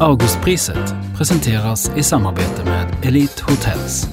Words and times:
Augustpriset 0.00 0.94
presenteras 1.16 1.90
i 1.96 2.02
samarbete 2.02 2.64
med 2.64 2.96
Elite 3.02 3.42
Hotels. 3.42 4.08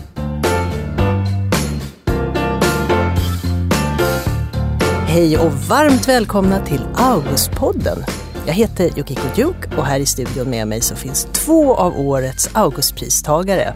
Hej 5.07 5.37
och 5.37 5.53
varmt 5.53 6.07
välkomna 6.07 6.65
till 6.65 6.81
Augustpodden. 6.95 8.03
Jag 8.45 8.53
heter 8.53 8.97
Yukiko 8.97 9.27
Duke 9.35 9.77
och 9.77 9.85
här 9.85 9.99
i 9.99 10.05
studion 10.05 10.49
med 10.49 10.67
mig 10.67 10.81
så 10.81 10.95
finns 10.95 11.27
två 11.31 11.75
av 11.75 11.99
årets 11.99 12.49
Augustpristagare. 12.53 13.73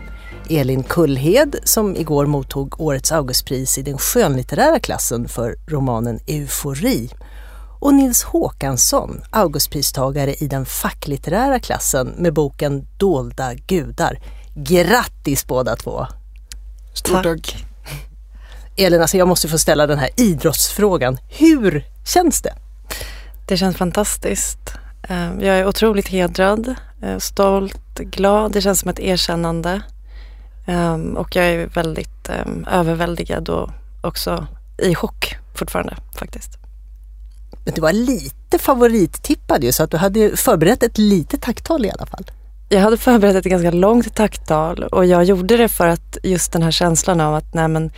Elin 0.50 0.84
Kullhed 0.84 1.56
som 1.64 1.96
igår 1.96 2.26
mottog 2.26 2.82
årets 2.82 3.12
Augustpris 3.12 3.78
i 3.78 3.82
den 3.82 3.98
skönlitterära 3.98 4.80
klassen 4.80 5.28
för 5.28 5.56
romanen 5.68 6.20
Eufori 6.28 7.10
och 7.82 7.94
Nils 7.94 8.24
Håkansson, 8.24 9.22
Augustpristagare 9.30 10.34
i 10.34 10.48
den 10.48 10.66
facklitterära 10.66 11.60
klassen 11.60 12.08
med 12.18 12.34
boken 12.34 12.88
Dolda 12.98 13.54
gudar. 13.54 14.20
Grattis 14.56 15.48
båda 15.48 15.76
två! 15.76 16.08
Stort 16.94 17.24
tack! 17.24 17.66
Elin, 18.78 19.02
alltså 19.02 19.18
jag 19.18 19.28
måste 19.28 19.48
få 19.48 19.58
ställa 19.58 19.88
den 19.88 20.00
här 20.00 20.10
idrottsfrågan. 20.18 21.18
Hur 21.30 21.86
känns 22.06 22.42
det? 22.42 22.54
Det 23.48 23.58
känns 23.58 23.78
fantastiskt. 23.78 24.74
Eh, 25.04 25.34
jag 25.40 25.58
är 25.58 25.68
otroligt 25.68 26.08
hedrad, 26.08 26.76
eh, 27.02 27.18
stolt, 27.18 27.96
glad. 27.96 28.52
Det 28.52 28.62
känns 28.62 28.80
som 28.80 28.90
ett 28.90 29.00
erkännande. 29.00 29.82
Eh, 30.68 30.96
och 30.96 31.36
jag 31.36 31.46
är 31.46 31.68
väldigt 31.68 32.30
överväldigad 32.72 33.50
och 33.50 33.70
också 34.02 34.48
i 34.78 34.96
chock 34.96 35.36
fortfarande 35.56 35.96
faktiskt. 36.16 36.61
Men 37.66 37.74
du 37.74 37.82
var 37.82 37.94
lite 37.94 38.60
favorittippad 38.60 39.64
ju 39.64 39.72
så 39.72 39.84
att 39.84 39.92
du 39.92 39.98
hade 39.98 40.38
förberett 40.38 40.84
ett 40.84 40.98
litet 40.98 41.42
tacktal 41.42 41.86
i 41.86 41.92
alla 41.92 42.06
fall. 42.06 42.32
Jag 42.70 42.82
hade 42.82 42.98
förberett 42.98 43.36
ett 43.36 43.46
ganska 43.46 43.72
långt 43.72 44.16
tacktal 44.16 44.84
och 44.84 45.06
jag 45.06 45.24
gjorde 45.24 45.58
det 45.58 45.68
för 45.68 45.88
att 45.88 46.18
just 46.24 46.52
den 46.52 46.64
här 46.64 46.72
känslan 46.72 47.22
av 47.22 47.36
att 47.36 47.54
nej 47.54 47.68
men, 47.68 47.92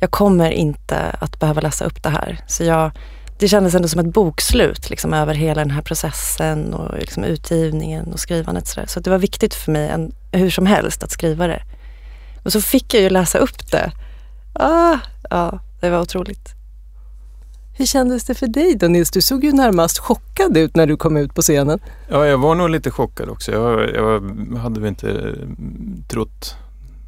jag 0.00 0.10
kommer 0.10 0.50
inte 0.50 0.96
att 0.96 1.40
behöva 1.40 1.60
läsa 1.60 1.84
upp 1.84 2.02
det 2.02 2.08
här. 2.08 2.38
Så 2.46 2.64
jag, 2.64 2.90
det 3.38 3.48
kändes 3.48 3.74
ändå 3.74 3.88
som 3.88 4.00
ett 4.00 4.14
bokslut 4.14 4.90
liksom, 4.90 5.14
över 5.14 5.34
hela 5.34 5.60
den 5.60 5.70
här 5.70 5.82
processen 5.82 6.74
och 6.74 6.98
liksom, 6.98 7.24
utgivningen 7.24 8.12
och 8.12 8.20
skrivandet. 8.20 8.66
Så, 8.66 8.80
så 8.86 9.00
det 9.00 9.10
var 9.10 9.18
viktigt 9.18 9.54
för 9.54 9.72
mig 9.72 9.88
en, 9.88 10.12
hur 10.32 10.50
som 10.50 10.66
helst 10.66 11.02
att 11.02 11.10
skriva 11.10 11.46
det. 11.46 11.62
Och 12.44 12.52
så 12.52 12.60
fick 12.60 12.94
jag 12.94 13.02
ju 13.02 13.10
läsa 13.10 13.38
upp 13.38 13.70
det. 13.70 13.92
Ah, 14.52 14.98
ja, 15.30 15.58
det 15.80 15.90
var 15.90 16.00
otroligt. 16.00 16.59
Hur 17.80 17.86
kändes 17.86 18.24
det 18.24 18.34
för 18.34 18.46
dig 18.46 18.74
då 18.74 18.86
Nils? 18.86 19.10
Du 19.10 19.22
såg 19.22 19.44
ju 19.44 19.52
närmast 19.52 19.98
chockad 19.98 20.56
ut 20.56 20.76
när 20.76 20.86
du 20.86 20.96
kom 20.96 21.16
ut 21.16 21.34
på 21.34 21.42
scenen. 21.42 21.78
Ja, 22.08 22.26
jag 22.26 22.38
var 22.38 22.54
nog 22.54 22.70
lite 22.70 22.90
chockad 22.90 23.28
också. 23.28 23.52
Jag, 23.52 23.94
jag 23.94 24.20
hade 24.58 24.80
väl 24.80 24.88
inte 24.88 25.34
trott 26.08 26.54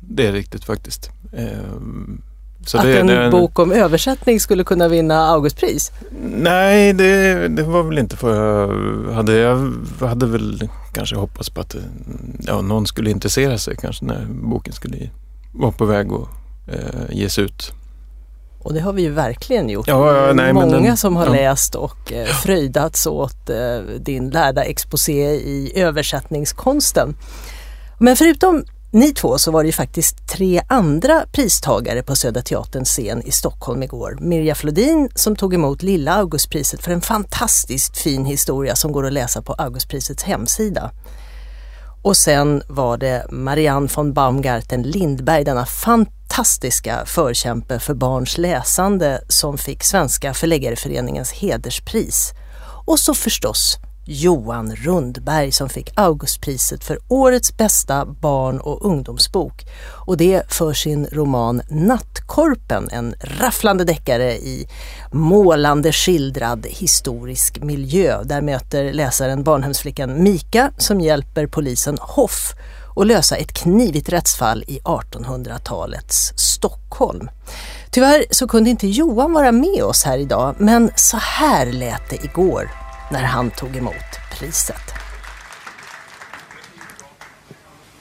det 0.00 0.32
riktigt 0.32 0.64
faktiskt. 0.64 1.10
Ehm, 1.36 2.22
så 2.66 2.78
att 2.78 2.84
det, 2.84 3.00
en 3.00 3.06
det, 3.06 3.30
bok 3.30 3.58
om 3.58 3.72
översättning 3.72 4.40
skulle 4.40 4.64
kunna 4.64 4.88
vinna 4.88 5.26
Augustpris? 5.26 5.92
Nej, 6.22 6.92
det, 6.92 7.48
det, 7.48 7.62
var 7.62 7.82
väl 7.82 7.98
inte 7.98 8.16
för 8.16 8.60
jag 9.06 9.12
hade. 9.12 9.36
Jag 9.36 9.72
hade 10.00 10.26
väl 10.26 10.68
kanske 10.92 11.16
hoppats 11.16 11.50
på 11.50 11.60
att 11.60 11.76
ja, 12.38 12.60
någon 12.60 12.86
skulle 12.86 13.10
intressera 13.10 13.58
sig 13.58 13.76
kanske 13.76 14.04
när 14.04 14.26
boken 14.30 14.72
skulle 14.72 15.10
vara 15.52 15.72
på 15.72 15.84
väg 15.84 16.12
att 16.12 16.28
eh, 16.74 17.16
ges 17.16 17.38
ut. 17.38 17.72
Och 18.64 18.74
det 18.74 18.80
har 18.80 18.92
vi 18.92 19.02
ju 19.02 19.10
verkligen 19.10 19.68
gjort. 19.68 19.88
Ja, 19.88 20.26
ja, 20.26 20.32
nej, 20.32 20.52
Många 20.52 20.80
den, 20.80 20.96
som 20.96 21.16
har 21.16 21.26
ja. 21.26 21.32
läst 21.32 21.74
och 21.74 22.12
eh, 22.12 22.26
fröjdats 22.26 23.06
åt 23.06 23.50
eh, 23.50 23.78
din 24.00 24.30
lärda 24.30 24.64
exposé 24.64 25.30
i 25.30 25.72
översättningskonsten. 25.76 27.14
Men 27.98 28.16
förutom 28.16 28.64
ni 28.90 29.12
två 29.12 29.38
så 29.38 29.50
var 29.50 29.62
det 29.62 29.66
ju 29.66 29.72
faktiskt 29.72 30.28
tre 30.28 30.62
andra 30.68 31.24
pristagare 31.32 32.02
på 32.02 32.16
Södra 32.16 32.42
Teaterns 32.42 32.88
scen 32.88 33.22
i 33.22 33.30
Stockholm 33.30 33.82
igår. 33.82 34.18
Mirja 34.20 34.54
Flodin 34.54 35.08
som 35.14 35.36
tog 35.36 35.54
emot 35.54 35.82
Lilla 35.82 36.14
Augustpriset 36.14 36.82
för 36.82 36.92
en 36.92 37.00
fantastiskt 37.00 37.98
fin 37.98 38.24
historia 38.24 38.76
som 38.76 38.92
går 38.92 39.06
att 39.06 39.12
läsa 39.12 39.42
på 39.42 39.52
Augustprisets 39.52 40.22
hemsida. 40.22 40.90
Och 42.02 42.16
sen 42.16 42.62
var 42.68 42.96
det 42.96 43.26
Marianne 43.30 43.88
von 43.94 44.12
Baumgarten 44.12 44.82
Lindberg, 44.82 45.44
denna 45.44 45.66
fantastiska 45.66 46.21
fantastiska 46.32 47.06
förkämpe 47.06 47.78
för 47.78 47.94
barns 47.94 48.38
läsande 48.38 49.20
som 49.28 49.58
fick 49.58 49.84
Svenska 49.84 50.34
förläggareföreningens 50.34 51.32
hederspris. 51.32 52.32
Och 52.86 52.98
så 52.98 53.14
förstås 53.14 53.78
Johan 54.06 54.76
Rundberg 54.76 55.52
som 55.52 55.68
fick 55.68 55.92
Augustpriset 55.94 56.84
för 56.84 56.98
årets 57.08 57.56
bästa 57.56 58.06
barn 58.06 58.60
och 58.60 58.86
ungdomsbok. 58.86 59.64
Och 60.06 60.16
det 60.16 60.42
för 60.48 60.72
sin 60.72 61.06
roman 61.12 61.62
Nattkorpen, 61.70 62.88
en 62.92 63.14
rafflande 63.20 63.84
deckare 63.84 64.32
i 64.32 64.68
målande 65.12 65.92
skildrad 65.92 66.66
historisk 66.70 67.58
miljö. 67.62 68.22
Där 68.24 68.40
möter 68.40 68.92
läsaren 68.92 69.42
barnhemsflickan 69.42 70.22
Mika 70.22 70.70
som 70.78 71.00
hjälper 71.00 71.46
polisen 71.46 71.98
Hoff 72.00 72.54
och 72.94 73.06
lösa 73.06 73.36
ett 73.36 73.52
knivigt 73.52 74.08
rättsfall 74.08 74.64
i 74.66 74.78
1800-talets 74.78 76.32
Stockholm. 76.36 77.30
Tyvärr 77.90 78.24
så 78.30 78.48
kunde 78.48 78.70
inte 78.70 78.86
Johan 78.86 79.32
vara 79.32 79.52
med 79.52 79.84
oss 79.84 80.04
här 80.04 80.18
idag, 80.18 80.54
men 80.58 80.90
så 80.96 81.16
här 81.16 81.72
lät 81.72 82.10
det 82.10 82.24
igår 82.24 82.70
när 83.10 83.22
han 83.22 83.50
tog 83.50 83.76
emot 83.76 83.94
priset. 84.38 84.94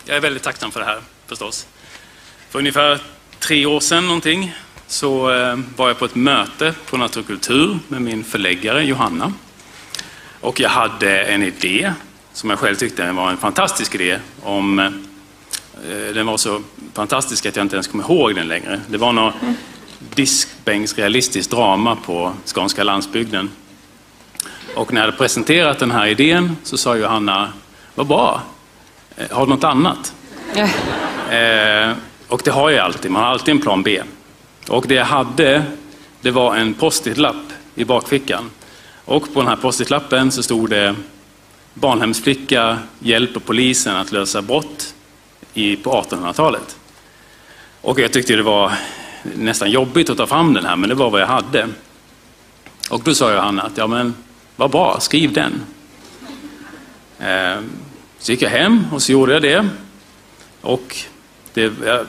Jag 0.05 0.17
är 0.17 0.21
väldigt 0.21 0.43
tacksam 0.43 0.71
för 0.71 0.79
det 0.79 0.85
här 0.85 1.01
förstås. 1.27 1.67
För 2.49 2.59
ungefär 2.59 3.01
tre 3.39 3.65
år 3.65 3.79
sedan 3.79 4.05
någonting 4.05 4.55
så 4.87 5.31
eh, 5.31 5.59
var 5.75 5.87
jag 5.87 5.99
på 5.99 6.05
ett 6.05 6.15
möte 6.15 6.73
på 6.89 6.97
Naturkultur 6.97 7.79
med 7.87 8.01
min 8.01 8.23
förläggare 8.23 8.83
Johanna. 8.83 9.33
Och 10.41 10.59
jag 10.59 10.69
hade 10.69 11.23
en 11.23 11.43
idé 11.43 11.93
som 12.33 12.49
jag 12.49 12.59
själv 12.59 12.75
tyckte 12.75 13.11
var 13.11 13.31
en 13.31 13.37
fantastisk 13.37 13.95
idé. 13.95 14.19
Om, 14.43 14.79
eh, 14.79 14.89
den 16.13 16.25
var 16.25 16.37
så 16.37 16.61
fantastisk 16.93 17.45
att 17.45 17.55
jag 17.55 17.65
inte 17.65 17.75
ens 17.75 17.87
kommer 17.87 18.03
ihåg 18.03 18.35
den 18.35 18.47
längre. 18.47 18.81
Det 18.87 18.97
var 18.97 19.13
något 19.13 19.33
diskbänksrealistiskt 20.15 21.51
drama 21.51 21.95
på 21.95 22.33
skånska 22.45 22.83
landsbygden 22.83 23.49
och 24.75 24.93
när 24.93 25.01
jag 25.01 25.05
hade 25.05 25.17
presenterat 25.17 25.79
den 25.79 25.91
här 25.91 26.07
idén 26.07 26.57
så 26.63 26.77
sa 26.77 26.95
Johanna, 26.95 27.53
vad 27.95 28.07
bra, 28.07 28.41
eh, 29.15 29.31
har 29.31 29.45
du 29.45 29.49
något 29.49 29.63
annat? 29.63 30.13
eh, 31.31 31.97
och 32.27 32.41
det 32.43 32.51
har 32.51 32.69
jag 32.69 32.85
alltid, 32.85 33.11
man 33.11 33.23
har 33.23 33.29
alltid 33.29 33.51
en 33.51 33.61
plan 33.61 33.83
B. 33.83 34.01
Och 34.69 34.85
det 34.87 34.93
jag 34.93 35.05
hade, 35.05 35.63
det 36.21 36.31
var 36.31 36.55
en 36.55 36.73
post-it-lapp 36.73 37.53
i 37.75 37.85
bakfickan. 37.85 38.49
Och 39.05 39.33
på 39.33 39.39
den 39.39 39.49
här 39.49 39.55
post-it-lappen 39.55 40.31
så 40.31 40.43
stod 40.43 40.69
det 40.69 40.95
Barnhemsflicka 41.73 42.77
hjälper 42.99 43.39
polisen 43.39 43.95
att 43.95 44.11
lösa 44.11 44.41
brott 44.41 44.93
i, 45.53 45.75
på 45.75 45.91
1800-talet. 45.91 46.77
Och 47.81 47.99
jag 47.99 48.13
tyckte 48.13 48.35
det 48.35 48.43
var 48.43 48.71
nästan 49.23 49.71
jobbigt 49.71 50.09
att 50.09 50.17
ta 50.17 50.27
fram 50.27 50.53
den 50.53 50.65
här, 50.65 50.75
men 50.75 50.89
det 50.89 50.95
var 50.95 51.09
vad 51.09 51.21
jag 51.21 51.27
hade. 51.27 51.67
Och 52.89 53.01
då 53.03 53.13
sa 53.13 53.33
Johanna 53.33 53.61
att 53.61 53.77
ja, 53.77 53.87
men 53.87 54.13
vad 54.55 54.71
bra, 54.71 54.99
skriv 54.99 55.33
den. 55.33 55.61
Eh, 57.19 57.61
så 58.19 58.31
gick 58.31 58.41
jag 58.41 58.49
hem 58.49 58.85
och 58.91 59.01
så 59.01 59.11
gjorde 59.11 59.33
jag 59.33 59.41
det. 59.41 59.67
Och 60.61 60.95
det, 61.53 61.73
jag 61.85 62.05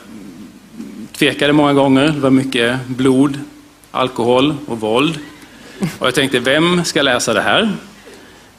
tvekade 1.13 1.53
många 1.53 1.73
gånger. 1.73 2.09
Det 2.09 2.21
var 2.21 2.31
mycket 2.31 2.87
blod, 2.87 3.39
alkohol 3.91 4.57
och 4.67 4.81
våld. 4.81 5.19
Och 5.99 6.07
jag 6.07 6.15
tänkte, 6.15 6.39
vem 6.39 6.85
ska 6.85 7.03
läsa 7.03 7.33
det 7.33 7.43
här? 7.43 7.73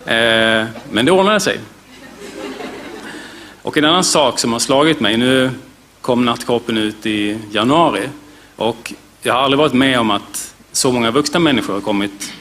Eh, 0.05 0.65
men 0.91 1.05
det 1.05 1.11
ordnade 1.11 1.39
sig. 1.39 1.59
Och 3.61 3.77
en 3.77 3.85
annan 3.85 4.03
sak 4.03 4.39
som 4.39 4.51
har 4.53 4.59
slagit 4.59 5.00
mig, 5.00 5.17
nu 5.17 5.51
kom 6.01 6.25
Nattkroppen 6.25 6.77
ut 6.77 7.05
i 7.05 7.38
januari 7.51 8.09
och 8.55 8.94
jag 9.21 9.33
har 9.33 9.41
aldrig 9.41 9.57
varit 9.57 9.73
med 9.73 10.00
om 10.00 10.11
att 10.11 10.55
så 10.71 10.91
många 10.91 11.11
vuxna 11.11 11.39
människor 11.39 11.73
har 11.73 11.81
kommit 11.81 12.33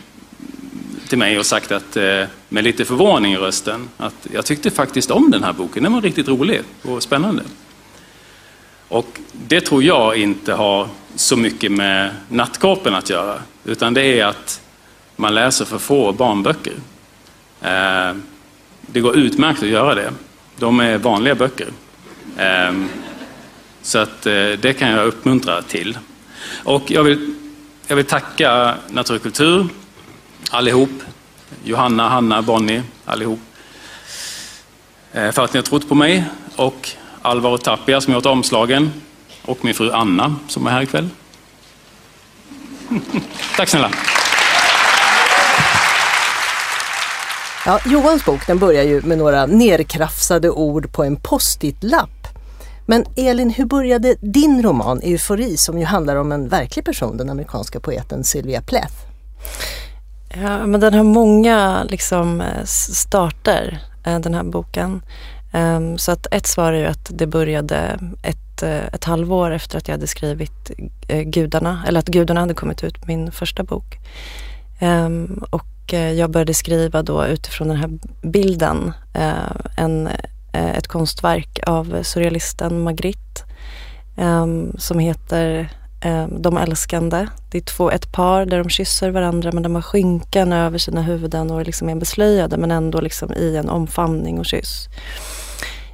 till 1.09 1.19
mig 1.19 1.39
och 1.39 1.47
sagt 1.47 1.73
att, 1.73 1.97
eh, 1.97 2.25
med 2.49 2.65
lite 2.65 2.85
förvåning 2.85 3.33
i 3.33 3.37
rösten 3.37 3.89
att 3.97 4.27
jag 4.33 4.47
tyckte 4.47 4.71
faktiskt 4.71 5.11
om 5.11 5.31
den 5.31 5.45
här 5.45 5.53
boken. 5.53 5.83
Den 5.83 5.93
var 5.93 6.01
riktigt 6.01 6.29
rolig 6.29 6.61
och 6.83 7.03
spännande. 7.03 7.43
Och 8.89 9.21
det 9.33 9.61
tror 9.61 9.83
jag 9.83 10.17
inte 10.17 10.53
har 10.53 10.89
så 11.15 11.37
mycket 11.37 11.73
med 11.73 12.11
nattkorpen 12.29 12.95
att 12.95 13.11
göra, 13.11 13.43
utan 13.65 13.95
det 13.95 14.21
är 14.21 14.25
att 14.25 14.61
man 15.17 15.35
läser 15.35 15.65
för 15.65 15.79
få 15.79 16.13
barnböcker. 16.13 16.75
Eh, 17.63 18.17
det 18.81 19.01
går 19.01 19.17
utmärkt 19.17 19.63
att 19.63 19.69
göra 19.69 19.95
det. 19.95 20.13
De 20.57 20.81
är 20.81 20.99
vanliga 20.99 21.35
böcker. 21.35 21.69
Eh, 22.37 22.73
så 23.83 23.99
att 23.99 24.27
eh, 24.27 24.33
det 24.33 24.79
kan 24.79 24.89
jag 24.89 25.07
uppmuntra 25.07 25.63
till. 25.63 25.99
Och 26.65 26.91
jag 26.91 27.03
vill, 27.03 27.35
jag 27.87 27.97
vill 27.97 28.05
tacka 28.05 28.75
Naturkultur 28.89 29.67
allihop. 30.51 30.91
Johanna, 31.65 32.09
Hanna, 32.09 32.43
Bonnie, 32.43 32.83
allihop. 33.05 33.41
Eh, 35.13 35.31
för 35.31 35.45
att 35.45 35.53
ni 35.53 35.59
har 35.59 35.63
trott 35.63 35.89
på 35.89 35.95
mig 35.95 36.25
och 36.57 36.91
Alvaro 37.23 37.59
Tapia 37.59 38.01
som 38.01 38.15
gjort 38.15 38.27
omslagen 38.27 38.93
och 39.43 39.65
min 39.65 39.75
fru 39.75 39.91
Anna 39.91 40.37
som 40.49 40.67
är 40.67 40.71
här 40.71 40.83
ikväll. 40.83 41.09
Tack 43.57 43.69
snälla. 43.69 43.91
Ja, 47.67 47.81
Johans 47.87 48.25
bok 48.25 48.47
den 48.47 48.59
börjar 48.59 48.83
ju 48.83 49.03
med 49.03 49.19
några 49.19 49.47
nerkrafsade 49.47 50.51
ord 50.51 50.93
på 50.93 51.05
en 51.05 51.17
post-it-lapp. 51.17 52.29
Men 52.87 53.05
Elin, 53.17 53.51
hur 53.51 53.65
började 53.65 54.17
din 54.21 54.63
roman 54.63 55.01
Eufori 55.03 55.57
som 55.57 55.79
ju 55.79 55.85
handlar 55.85 56.17
om 56.17 56.33
en 56.33 56.49
verklig 56.49 56.85
person, 56.85 57.17
den 57.17 57.31
amerikanska 57.31 57.81
poeten 57.81 58.25
Sylvia 58.25 58.63
Plath? 58.63 58.95
Ja, 60.43 60.67
men 60.67 60.81
den 60.81 60.95
har 60.95 61.05
många 61.05 61.85
liksom, 61.85 62.43
starter, 62.65 63.79
eh, 64.05 64.19
den 64.19 64.35
här 64.35 64.43
boken. 64.43 65.03
Ehm, 65.53 65.99
så 65.99 66.13
att 66.13 66.27
ett 66.31 66.47
svar 66.47 66.73
är 66.73 66.79
ju 66.79 66.87
att 66.87 67.11
det 67.11 67.27
började 67.27 67.99
ett, 68.23 68.63
eh, 68.63 68.87
ett 68.87 69.05
halvår 69.05 69.51
efter 69.51 69.79
att 69.79 69.89
jag 69.89 69.95
hade 69.95 70.07
skrivit 70.07 70.71
eh, 71.09 71.23
Gudarna, 71.23 71.85
eller 71.89 72.01
att 72.01 72.09
Gudarna 72.09 72.41
hade 72.41 72.55
kommit 72.55 72.85
ut, 72.85 73.07
min 73.07 73.33
första 73.33 73.63
bok. 73.63 73.99
Ehm, 74.81 75.45
och 75.51 75.72
och 75.83 75.95
eh, 75.95 76.13
jag 76.13 76.31
började 76.31 76.55
skriva 76.55 77.03
då 77.03 77.27
utifrån 77.27 77.69
den 77.69 77.77
här 77.77 77.91
bilden, 78.23 78.93
eh, 79.15 79.57
en, 79.77 80.07
eh, 80.53 80.77
ett 80.77 80.87
konstverk 80.87 81.61
av 81.67 82.03
surrealisten 82.03 82.81
Magritte 82.81 83.43
ehm, 84.17 84.73
som 84.79 84.99
heter 84.99 85.69
ehm, 86.01 86.43
De 86.43 86.57
älskande. 86.57 87.27
Det 87.51 87.59
är 87.59 87.63
två, 87.63 87.91
ett 87.91 88.13
par 88.13 88.47
där 88.47 88.59
de 88.59 88.69
kysser 88.69 89.11
varandra 89.11 89.53
men 89.53 89.63
de 89.63 89.75
har 89.75 89.83
skynken 89.83 90.53
över 90.53 90.79
sina 90.79 91.03
huvuden 91.03 91.51
och 91.51 91.67
liksom 91.67 91.89
är 91.89 91.95
beslöjade 91.95 92.57
men 92.57 92.71
ändå 92.71 93.01
liksom 93.01 93.33
i 93.33 93.57
en 93.57 93.69
omfamning 93.69 94.39
och 94.39 94.47
kyss. 94.47 94.89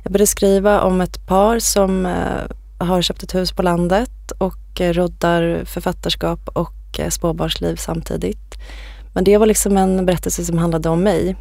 Jag 0.03 0.13
började 0.13 0.27
skriva 0.27 0.81
om 0.81 1.01
ett 1.01 1.27
par 1.27 1.59
som 1.59 2.15
har 2.79 3.03
köpt 3.03 3.23
ett 3.23 3.35
hus 3.35 3.53
på 3.53 3.63
landet 3.63 4.33
och 4.39 4.81
roddar 4.81 5.65
författarskap 5.65 6.49
och 6.49 6.75
spåbarnsliv 6.93 7.11
småbarnsliv 7.11 7.77
samtidigt. 7.77 8.59
Men 9.19 9.25
det 9.25 9.39
var 9.39 9.47
liksom 9.47 9.77
en 9.77 10.07
berättelse 10.07 10.45
som 10.45 10.59
handlade 10.59 10.89
om 10.89 11.03
mig. 11.03 11.37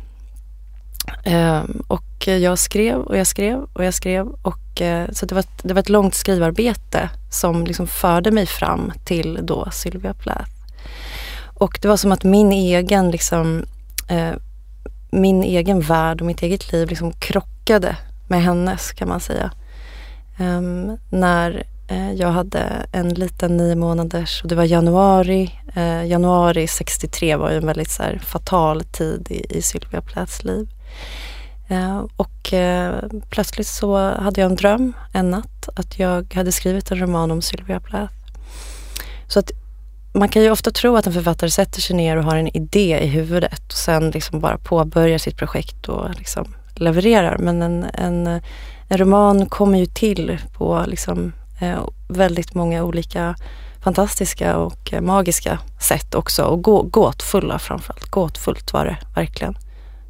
Ehm, 1.23 1.83
och 1.87 2.27
jag 2.27 2.59
skrev 2.59 2.95
och 2.95 3.17
jag 3.17 3.27
skrev 3.27 3.59
och 3.73 3.85
jag 3.85 3.93
skrev 3.93 4.27
och 4.27 4.81
eh, 4.81 5.11
så 5.11 5.25
det 5.25 5.35
var 5.35 5.39
ett, 5.39 5.63
det 5.63 5.73
var 5.73 5.81
ett 5.81 5.89
långt 5.89 6.15
skrivarbete 6.15 7.09
som 7.31 7.65
liksom 7.65 7.87
förde 7.87 8.31
mig 8.31 8.45
fram 8.45 8.91
till 9.05 9.39
då 9.43 9.67
Sylvia 9.71 10.13
Plath. 10.13 10.51
Och 11.53 11.79
det 11.81 11.87
var 11.87 11.97
som 11.97 12.11
att 12.11 12.23
min 12.23 12.51
egen 12.51 13.11
liksom 13.11 13.65
eh, 14.09 14.33
min 15.11 15.43
egen 15.43 15.81
värld 15.81 16.21
och 16.21 16.27
mitt 16.27 16.41
eget 16.41 16.71
liv 16.71 16.89
liksom 16.89 17.11
krockade 17.11 17.95
med 18.27 18.43
hennes 18.43 18.91
kan 18.91 19.07
man 19.07 19.19
säga. 19.19 19.51
Ehm, 20.39 20.97
när 21.09 21.63
Eh, 21.87 22.13
jag 22.13 22.31
hade 22.31 22.85
en 22.91 23.09
liten 23.09 23.57
nio 23.57 23.75
månaders 23.75 24.43
och 24.43 24.49
det 24.49 24.55
var 24.55 24.63
januari. 24.63 25.59
Eh, 25.75 26.05
januari 26.05 26.67
63 26.67 27.35
var 27.35 27.51
ju 27.51 27.57
en 27.57 27.65
väldigt 27.65 27.91
så 27.91 28.03
här, 28.03 28.19
fatal 28.23 28.83
tid 28.83 29.27
i, 29.29 29.57
i 29.57 29.61
Sylvia 29.61 30.01
Plaths 30.01 30.43
liv. 30.43 30.67
Eh, 31.67 32.05
och 32.15 32.53
eh, 32.53 32.95
plötsligt 33.29 33.67
så 33.67 33.97
hade 33.97 34.41
jag 34.41 34.51
en 34.51 34.55
dröm 34.55 34.93
en 35.13 35.29
natt 35.29 35.69
att 35.75 35.99
jag 35.99 36.33
hade 36.33 36.51
skrivit 36.51 36.91
en 36.91 36.99
roman 36.99 37.31
om 37.31 37.41
Sylvia 37.41 37.79
Plath. 37.79 38.13
Så 39.27 39.39
att 39.39 39.51
man 40.13 40.29
kan 40.29 40.41
ju 40.41 40.51
ofta 40.51 40.71
tro 40.71 40.95
att 40.95 41.07
en 41.07 41.13
författare 41.13 41.49
sätter 41.49 41.81
sig 41.81 41.95
ner 41.95 42.17
och 42.17 42.23
har 42.23 42.35
en 42.35 42.57
idé 42.57 42.99
i 43.01 43.07
huvudet 43.07 43.65
och 43.67 43.77
sen 43.77 44.11
liksom 44.11 44.39
bara 44.39 44.57
påbörjar 44.57 45.17
sitt 45.17 45.37
projekt 45.37 45.89
och 45.89 46.15
liksom 46.15 46.53
levererar. 46.75 47.37
Men 47.37 47.61
en, 47.61 47.85
en, 47.93 48.27
en 48.87 48.97
roman 48.97 49.45
kommer 49.45 49.79
ju 49.79 49.85
till 49.85 50.37
på 50.53 50.85
liksom, 50.87 51.33
väldigt 52.07 52.53
många 52.53 52.83
olika 52.83 53.35
fantastiska 53.83 54.57
och 54.57 54.93
eh, 54.93 55.01
magiska 55.01 55.59
sätt 55.79 56.15
också 56.15 56.43
och 56.43 56.63
gå, 56.63 56.81
gåtfulla 56.81 57.59
framförallt. 57.59 58.11
Gåtfullt 58.11 58.73
var 58.73 58.85
det 58.85 58.97
verkligen. 59.15 59.57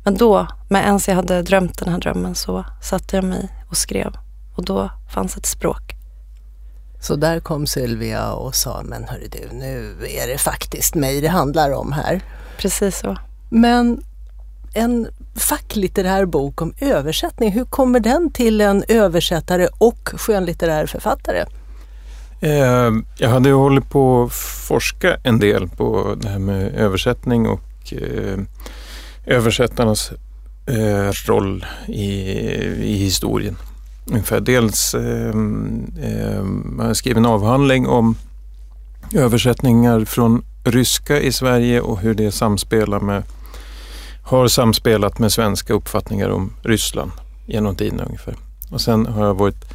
Men 0.03 0.17
då, 0.17 0.47
med 0.69 0.83
ens 0.85 1.07
jag 1.07 1.15
hade 1.15 1.41
drömt 1.41 1.77
den 1.79 1.89
här 1.89 1.99
drömmen 1.99 2.35
så 2.35 2.65
satte 2.81 3.15
jag 3.15 3.23
mig 3.23 3.49
och 3.69 3.77
skrev 3.77 4.17
och 4.55 4.65
då 4.65 4.89
fanns 5.13 5.38
ett 5.38 5.45
språk. 5.45 5.94
Så 6.99 7.15
där 7.15 7.39
kom 7.39 7.67
Sylvia 7.67 8.31
och 8.31 8.55
sa, 8.55 8.81
men 8.83 9.03
hörru 9.03 9.27
du, 9.31 9.55
nu 9.55 9.95
är 10.09 10.27
det 10.27 10.38
faktiskt 10.38 10.95
mig 10.95 11.21
det 11.21 11.27
handlar 11.27 11.71
om 11.71 11.91
här. 11.91 12.21
Precis 12.57 12.99
så. 12.99 13.17
Men 13.49 14.03
en 14.73 15.07
facklitterär 15.35 16.25
bok 16.25 16.61
om 16.61 16.73
översättning. 16.79 17.51
Hur 17.51 17.65
kommer 17.65 17.99
den 17.99 18.31
till 18.31 18.61
en 18.61 18.83
översättare 18.87 19.67
och 19.77 20.09
skönlitterär 20.13 20.85
författare? 20.85 21.45
Eh, 22.41 22.91
jag 23.17 23.29
hade 23.29 23.51
hållit 23.51 23.89
på 23.89 24.23
att 24.23 24.33
forska 24.67 25.17
en 25.23 25.39
del 25.39 25.67
på 25.67 26.15
det 26.21 26.29
här 26.29 26.39
med 26.39 26.75
översättning 26.75 27.47
och 27.47 27.93
eh, 27.93 28.39
översättarnas 29.25 30.11
eh, 30.65 31.11
roll 31.27 31.65
i, 31.87 32.11
i 32.83 32.97
historien. 32.97 33.57
Ungefär 34.11 34.39
dels 34.39 34.93
eh, 34.93 35.29
eh, 36.03 36.43
har 36.79 36.87
jag 36.87 36.97
skrivit 36.97 37.17
en 37.17 37.25
avhandling 37.25 37.87
om 37.87 38.15
översättningar 39.13 40.05
från 40.05 40.43
ryska 40.63 41.19
i 41.19 41.31
Sverige 41.31 41.81
och 41.81 41.99
hur 41.99 42.13
det 42.13 42.31
samspelar 42.31 42.99
med 42.99 43.23
har 44.27 44.47
samspelat 44.47 45.19
med 45.19 45.31
svenska 45.31 45.74
uppfattningar 45.74 46.29
om 46.29 46.53
Ryssland 46.63 47.12
genom 47.45 47.75
tiden 47.75 48.00
ungefär. 48.00 48.35
Och 48.71 48.81
sen 48.81 49.06
har 49.06 49.25
jag 49.25 49.33
varit 49.33 49.65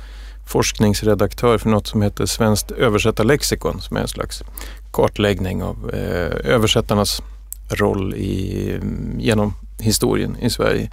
forskningsredaktör 0.47 1.59
för 1.59 1.69
något 1.69 1.87
som 1.87 2.03
heter 2.03 2.27
Svenskt 2.27 2.71
översättarlexikon 2.71 3.81
som 3.81 3.97
är 3.97 4.01
en 4.01 4.09
slags 4.09 4.43
kartläggning 4.91 5.63
av 5.63 5.91
eh, 5.95 6.53
översättarnas 6.53 7.23
roll 7.69 8.15
i, 8.15 8.81
genom 9.19 9.55
historien 9.79 10.37
i 10.41 10.51
Sverige. 10.51 10.91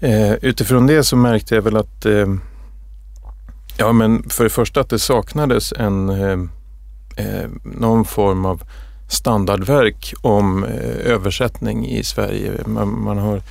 Eh, 0.00 0.32
utifrån 0.32 0.86
det 0.86 1.04
så 1.04 1.16
märkte 1.16 1.54
jag 1.54 1.62
väl 1.62 1.76
att 1.76 2.06
eh, 2.06 2.26
ja, 3.76 3.92
men 3.92 4.28
för 4.28 4.44
det 4.44 4.50
första 4.50 4.80
att 4.80 4.90
det 4.90 4.98
saknades 4.98 5.72
en 5.72 6.08
eh, 6.08 6.38
eh 7.16 7.48
någon 7.62 8.04
form 8.04 8.44
av 8.44 8.62
standardverk 9.08 10.14
om 10.20 10.64
eh, 10.64 11.12
översättning 11.12 11.86
i 11.86 12.04
Sverige. 12.04 12.52
Man, 12.66 13.02
man, 13.02 13.18
har 13.18 13.42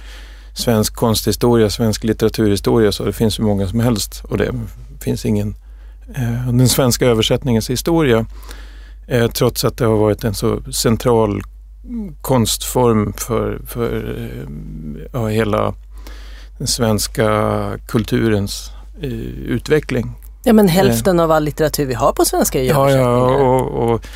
svensk 0.54 0.96
konsthistoria, 0.96 1.70
svensk 1.70 2.04
litteraturhistoria 2.04 2.92
så 2.92 3.04
det 3.04 3.14
finns 3.14 3.40
hur 3.40 3.44
många 3.44 3.68
som 3.68 3.80
helst 3.80 4.24
och 4.24 4.38
det 4.38 4.52
finns 5.02 5.26
ingen 5.26 5.56
eh, 6.16 6.48
den 6.48 6.70
svenska 6.70 7.06
översättningens 7.06 7.70
historia. 7.70 8.26
Eh, 9.08 9.28
trots 9.28 9.66
att 9.66 9.78
det 9.78 9.86
har 9.86 9.98
varit 9.98 10.24
en 10.24 10.36
så 10.36 10.60
central 10.74 11.42
konstform 12.22 13.14
för, 13.14 13.62
för 13.68 14.20
ja, 15.14 15.28
hela 15.28 15.74
den 16.58 16.68
svenska 16.68 17.80
kulturens 17.88 18.72
utveckling. 19.46 20.12
Ja 20.44 20.54
men 20.54 20.68
hälften 20.68 21.20
av 21.20 21.32
all 21.32 21.44
litteratur 21.44 21.86
vi 21.86 21.94
har 21.94 22.12
på 22.12 22.26
svenska 22.26 22.60
är 22.60 22.64
ju 22.64 22.70
ja, 22.70 22.92
ja, 22.92 23.26
och, 23.26 23.94
och 23.94 24.08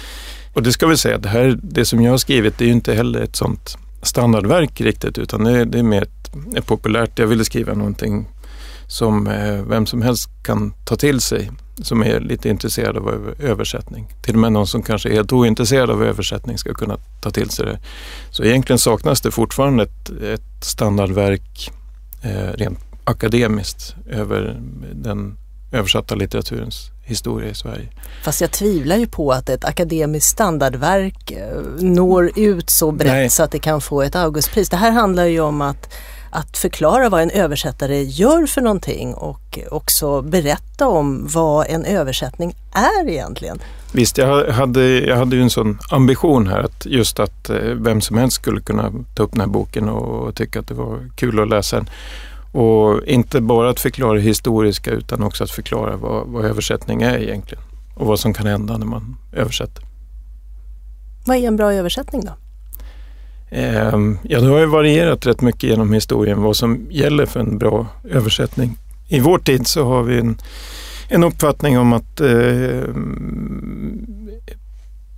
och 0.60 0.64
det 0.64 0.74
ska 0.74 0.88
vi 0.88 0.98
säga, 0.98 1.18
det, 1.18 1.30
här, 1.30 1.60
det 1.62 1.86
som 1.86 2.02
jag 2.02 2.12
har 2.12 2.18
skrivit 2.18 2.58
det 2.58 2.64
är 2.64 2.68
ju 2.68 2.74
inte 2.74 2.94
heller 2.94 3.22
ett 3.22 3.36
sånt 3.36 3.78
standardverk 4.02 4.82
riktigt 4.82 5.18
utan 5.18 5.44
det, 5.44 5.66
det 5.66 5.80
är 5.80 5.84
mer 5.84 6.02
ett, 6.02 6.32
ett, 6.58 6.66
populärt, 6.66 7.20
jag 7.20 7.28
ville 7.28 7.46
skriva 7.46 7.74
någonting 7.74 8.28
som 8.88 9.28
eh, 9.28 9.64
vem 9.64 9.86
som 9.86 10.02
helst 10.02 10.30
kan 10.44 10.74
ta 10.86 10.96
till 10.96 11.22
sig 11.22 11.52
som 11.82 12.04
är 12.04 12.20
lite 12.20 12.50
intresserad 12.50 12.98
av 12.98 13.36
översättning. 13.40 14.08
Till 14.22 14.34
och 14.34 14.40
med 14.40 14.52
någon 14.52 14.68
som 14.68 14.84
kanske 14.84 15.10
är 15.10 15.14
helt 15.14 15.32
ointresserad 15.32 15.90
av 15.90 16.04
översättning 16.04 16.58
ska 16.58 16.74
kunna 16.74 16.98
ta 17.22 17.32
till 17.32 17.50
sig 17.50 17.66
det. 17.66 17.80
Så 18.32 18.44
egentligen 18.44 18.80
saknas 18.80 19.22
det 19.22 19.32
fortfarande 19.32 19.84
ett, 19.84 20.10
ett 20.10 20.64
standardverk 20.66 21.72
eh, 22.22 22.54
rent 22.54 22.80
akademiskt 23.04 23.96
över 24.10 24.62
den 24.94 25.38
översatta 25.72 26.16
litteraturens 26.16 26.92
historia 27.10 27.50
i 27.50 27.56
Sverige. 27.56 27.88
Fast 28.24 28.42
jag 28.42 28.52
tvivlar 28.52 28.96
ju 28.96 29.08
på 29.08 29.32
att 29.32 29.50
ett 29.50 29.66
akademiskt 29.66 30.30
standardverk 30.30 31.32
eh, 31.32 31.62
når 31.80 32.32
ut 32.36 32.70
så 32.70 32.92
brett 32.92 33.12
Nej. 33.12 33.30
så 33.30 33.44
att 33.44 33.52
det 33.52 33.60
kan 33.60 33.82
få 33.82 34.02
ett 34.02 34.16
Augustpris. 34.16 34.70
Det 34.70 34.78
här 34.78 34.92
handlar 34.92 35.26
ju 35.26 35.40
om 35.40 35.62
att, 35.62 35.94
att 36.32 36.58
förklara 36.58 37.10
vad 37.10 37.22
en 37.22 37.32
översättare 37.32 38.04
gör 38.04 38.46
för 38.46 38.62
någonting 38.62 39.14
och 39.14 39.60
också 39.72 40.22
berätta 40.22 40.88
om 40.88 41.28
vad 41.28 41.66
en 41.70 41.86
översättning 41.86 42.56
är 42.74 43.10
egentligen. 43.10 43.60
Visst, 43.92 44.18
jag 44.18 44.52
hade, 44.52 45.00
jag 45.00 45.16
hade 45.16 45.36
ju 45.36 45.42
en 45.42 45.50
sån 45.50 45.80
ambition 45.90 46.48
här 46.48 46.60
att 46.60 46.86
just 46.86 47.20
att 47.20 47.50
eh, 47.50 47.58
vem 47.58 48.02
som 48.02 48.18
helst 48.18 48.36
skulle 48.36 48.62
kunna 48.62 48.94
ta 49.16 49.24
upp 49.24 49.32
den 49.32 49.42
här 49.42 49.48
boken 49.48 49.90
och 49.90 50.36
tycka 50.36 50.60
att 50.60 50.68
det 50.68 50.74
var 50.74 51.10
kul 51.16 51.40
att 51.40 51.50
läsa 51.50 51.76
den. 51.76 51.90
Och 52.52 53.04
inte 53.04 53.42
bara 53.42 53.70
att 53.70 53.80
förklara 53.80 54.14
det 54.14 54.22
historiska 54.22 54.92
utan 54.92 55.24
också 55.24 55.44
att 55.44 55.52
förklara 55.52 55.98
vad, 55.98 56.28
vad 56.28 56.46
översättning 56.46 57.02
är 57.02 57.18
egentligen 57.18 57.64
och 57.96 58.06
vad 58.06 58.20
som 58.20 58.34
kan 58.34 58.48
hända 58.48 58.78
när 58.78 58.86
man 58.86 59.18
översätter. 59.34 59.84
Vad 61.26 61.38
är 61.38 61.48
en 61.48 61.56
bra 61.56 61.74
översättning 61.74 62.26
då? 62.26 62.32
Ehm, 63.52 64.18
ja, 64.24 64.40
det 64.40 64.48
har 64.48 64.60
ju 64.60 64.66
varierat 64.66 65.26
rätt 65.26 65.42
mycket 65.42 65.70
genom 65.70 65.94
historien 65.94 66.42
vad 66.42 66.56
som 66.56 66.88
gäller 66.90 67.26
för 67.26 67.40
en 67.40 67.58
bra 67.58 67.88
översättning. 68.04 68.78
I 69.08 69.20
vår 69.20 69.38
tid 69.38 69.68
så 69.68 69.86
har 69.86 70.04
vi 70.04 70.20
en, 70.20 70.38
en 71.10 71.24
uppfattning 71.24 71.80
om 71.80 71.94
att 71.94 72.22
eh, 72.22 72.84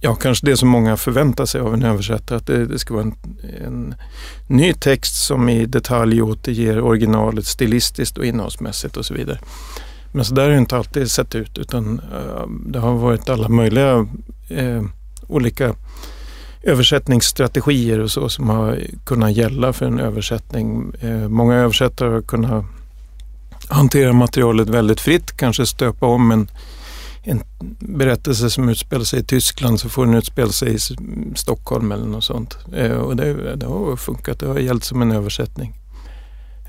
ja, 0.03 0.15
kanske 0.15 0.46
det 0.46 0.58
som 0.58 0.70
många 0.70 0.98
förväntar 0.98 1.46
sig 1.46 1.62
av 1.62 1.74
en 1.74 1.84
översättare, 1.84 2.38
att 2.38 2.48
det, 2.48 2.65
det 2.65 2.79
ska 2.79 2.93
vara 2.93 3.03
en, 3.03 3.15
en, 3.65 3.96
ny 4.48 4.74
text 4.74 5.25
som 5.25 5.50
i 5.50 5.65
detalj 5.65 6.22
återger 6.22 6.81
originalet 6.81 7.46
stilistiskt 7.46 8.17
och 8.17 8.25
innehållsmässigt 8.25 8.98
och 8.98 9.05
så 9.05 9.13
vidare. 9.13 9.39
Men 10.12 10.25
så 10.25 10.34
där 10.34 10.43
har 10.43 10.50
det 10.50 10.58
inte 10.58 10.77
alltid 10.77 11.12
sett 11.12 11.36
ut 11.36 11.58
utan 11.58 12.00
eh, 12.00 12.48
det 12.65 12.79
har 12.79 12.93
varit 12.93 13.29
alla 13.29 13.50
möjliga 13.50 14.08
eh, 14.50 14.84
olika 15.27 15.75
översättningsstrategier 16.63 18.00
och 18.00 18.12
så 18.12 18.29
som 18.29 18.50
har 18.50 18.79
kunnat 19.05 19.31
gälla 19.31 19.74
för 19.74 19.86
en 19.86 20.00
översättning. 20.00 20.93
Eh, 21.01 21.27
många 21.27 21.55
översättare 21.55 22.10
har 22.10 22.22
kunnat 22.22 22.65
hantera 23.67 24.13
materialet 24.13 24.70
väldigt 24.70 25.01
fritt, 25.01 25.38
kanske 25.38 25.65
stöpa 25.65 26.05
om 26.05 26.31
en 26.31 26.48
en 27.23 27.43
berättelse 27.79 28.49
som 28.49 28.69
utspelar 28.69 29.03
sig 29.03 29.19
i 29.19 29.23
Tyskland 29.23 29.79
så 29.79 29.89
får 29.89 30.05
den 30.05 30.15
utspela 30.15 30.51
sig 30.51 30.75
i 30.75 30.79
Stockholm 31.35 31.91
eller 31.91 32.05
något 32.05 32.23
sånt. 32.23 32.57
Eh, 32.73 32.91
och 32.91 33.15
det, 33.15 33.55
det 33.55 33.65
har 33.65 33.95
funkat, 33.95 34.39
det 34.39 34.47
har 34.47 34.59
gällt 34.59 34.83
som 34.83 35.01
en 35.01 35.11
översättning. 35.11 35.73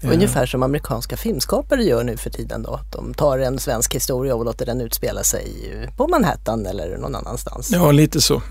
Eh. 0.02 0.12
Ungefär 0.12 0.46
som 0.46 0.62
amerikanska 0.62 1.16
filmskapare 1.16 1.84
gör 1.84 2.04
nu 2.04 2.16
för 2.16 2.30
tiden 2.30 2.62
då. 2.62 2.80
De 2.92 3.14
tar 3.14 3.38
en 3.38 3.58
svensk 3.58 3.94
historia 3.94 4.34
och 4.34 4.44
låter 4.44 4.66
den 4.66 4.80
utspela 4.80 5.22
sig 5.22 5.46
på 5.96 6.08
Manhattan 6.08 6.66
eller 6.66 6.98
någon 6.98 7.14
annanstans. 7.14 7.70
Ja, 7.72 7.92
lite 7.92 8.20
så. 8.20 8.42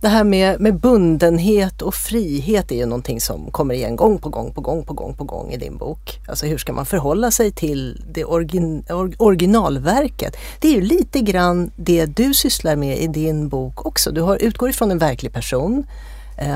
Det 0.00 0.08
här 0.08 0.24
med, 0.24 0.60
med 0.60 0.80
bundenhet 0.80 1.82
och 1.82 1.94
frihet 1.94 2.72
är 2.72 2.76
ju 2.76 2.86
någonting 2.86 3.20
som 3.20 3.50
kommer 3.50 3.74
igen 3.74 3.96
gång 3.96 4.18
på 4.18 4.28
gång 4.28 4.54
på 4.54 4.60
gång 4.60 4.84
på 4.84 4.92
gång 4.92 5.14
på 5.14 5.24
gång 5.24 5.52
i 5.52 5.56
din 5.56 5.76
bok. 5.76 6.20
Alltså 6.28 6.46
hur 6.46 6.58
ska 6.58 6.72
man 6.72 6.86
förhålla 6.86 7.30
sig 7.30 7.52
till 7.52 8.02
det 8.12 8.24
origin, 8.24 8.84
or, 8.88 9.14
originalverket? 9.18 10.36
Det 10.60 10.68
är 10.68 10.72
ju 10.72 10.80
lite 10.80 11.20
grann 11.20 11.70
det 11.76 12.06
du 12.06 12.34
sysslar 12.34 12.76
med 12.76 12.98
i 12.98 13.06
din 13.06 13.48
bok 13.48 13.86
också. 13.86 14.10
Du 14.10 14.20
har, 14.20 14.36
utgår 14.36 14.70
ifrån 14.70 14.90
en 14.90 14.98
verklig 14.98 15.32
person 15.32 15.86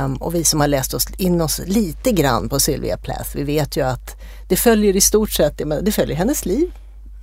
um, 0.04 0.16
och 0.16 0.34
vi 0.34 0.44
som 0.44 0.60
har 0.60 0.68
läst 0.68 0.94
oss 0.94 1.06
in 1.16 1.40
oss 1.40 1.60
lite 1.66 2.12
grann 2.12 2.48
på 2.48 2.60
Sylvia 2.60 2.96
Plath, 2.96 3.36
vi 3.36 3.42
vet 3.42 3.76
ju 3.76 3.82
att 3.82 4.16
det 4.48 4.56
följer 4.56 4.96
i 4.96 5.00
stort 5.00 5.30
sett, 5.30 5.62
det 5.82 5.92
följer 5.92 6.16
hennes 6.16 6.46
liv. 6.46 6.72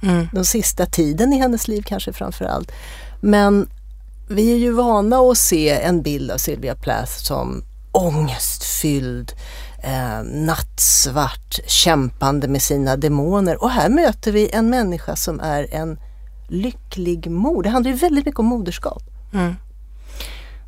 Mm. 0.04 0.28
Den 0.34 0.46
sista 0.46 0.86
tiden 0.86 1.34
i 1.34 1.38
hennes 1.38 1.68
liv 1.68 1.84
kanske 1.86 2.14
framför 2.14 2.46
allt. 2.46 2.72
Men 3.22 3.68
vi 4.32 4.52
är 4.52 4.58
ju 4.58 4.72
vana 4.72 5.18
att 5.18 5.38
se 5.38 5.70
en 5.70 6.02
bild 6.02 6.32
av 6.32 6.38
Sylvia 6.38 6.76
Plath 6.76 7.12
som 7.12 7.64
ångestfylld, 7.92 9.32
eh, 9.84 10.24
nattsvart, 10.24 11.60
kämpande 11.68 12.48
med 12.48 12.62
sina 12.62 12.96
demoner. 12.96 13.64
Och 13.64 13.70
här 13.70 13.90
möter 13.90 14.32
vi 14.32 14.50
en 14.50 14.70
människa 14.70 15.16
som 15.16 15.40
är 15.40 15.74
en 15.74 16.00
lycklig 16.48 17.32
mor. 17.32 17.64
Det 17.64 17.70
handlar 17.70 17.92
ju 17.92 17.98
väldigt 17.98 18.26
mycket 18.26 18.40
om 18.40 18.46
moderskap. 18.46 19.04
Mm. 19.34 19.56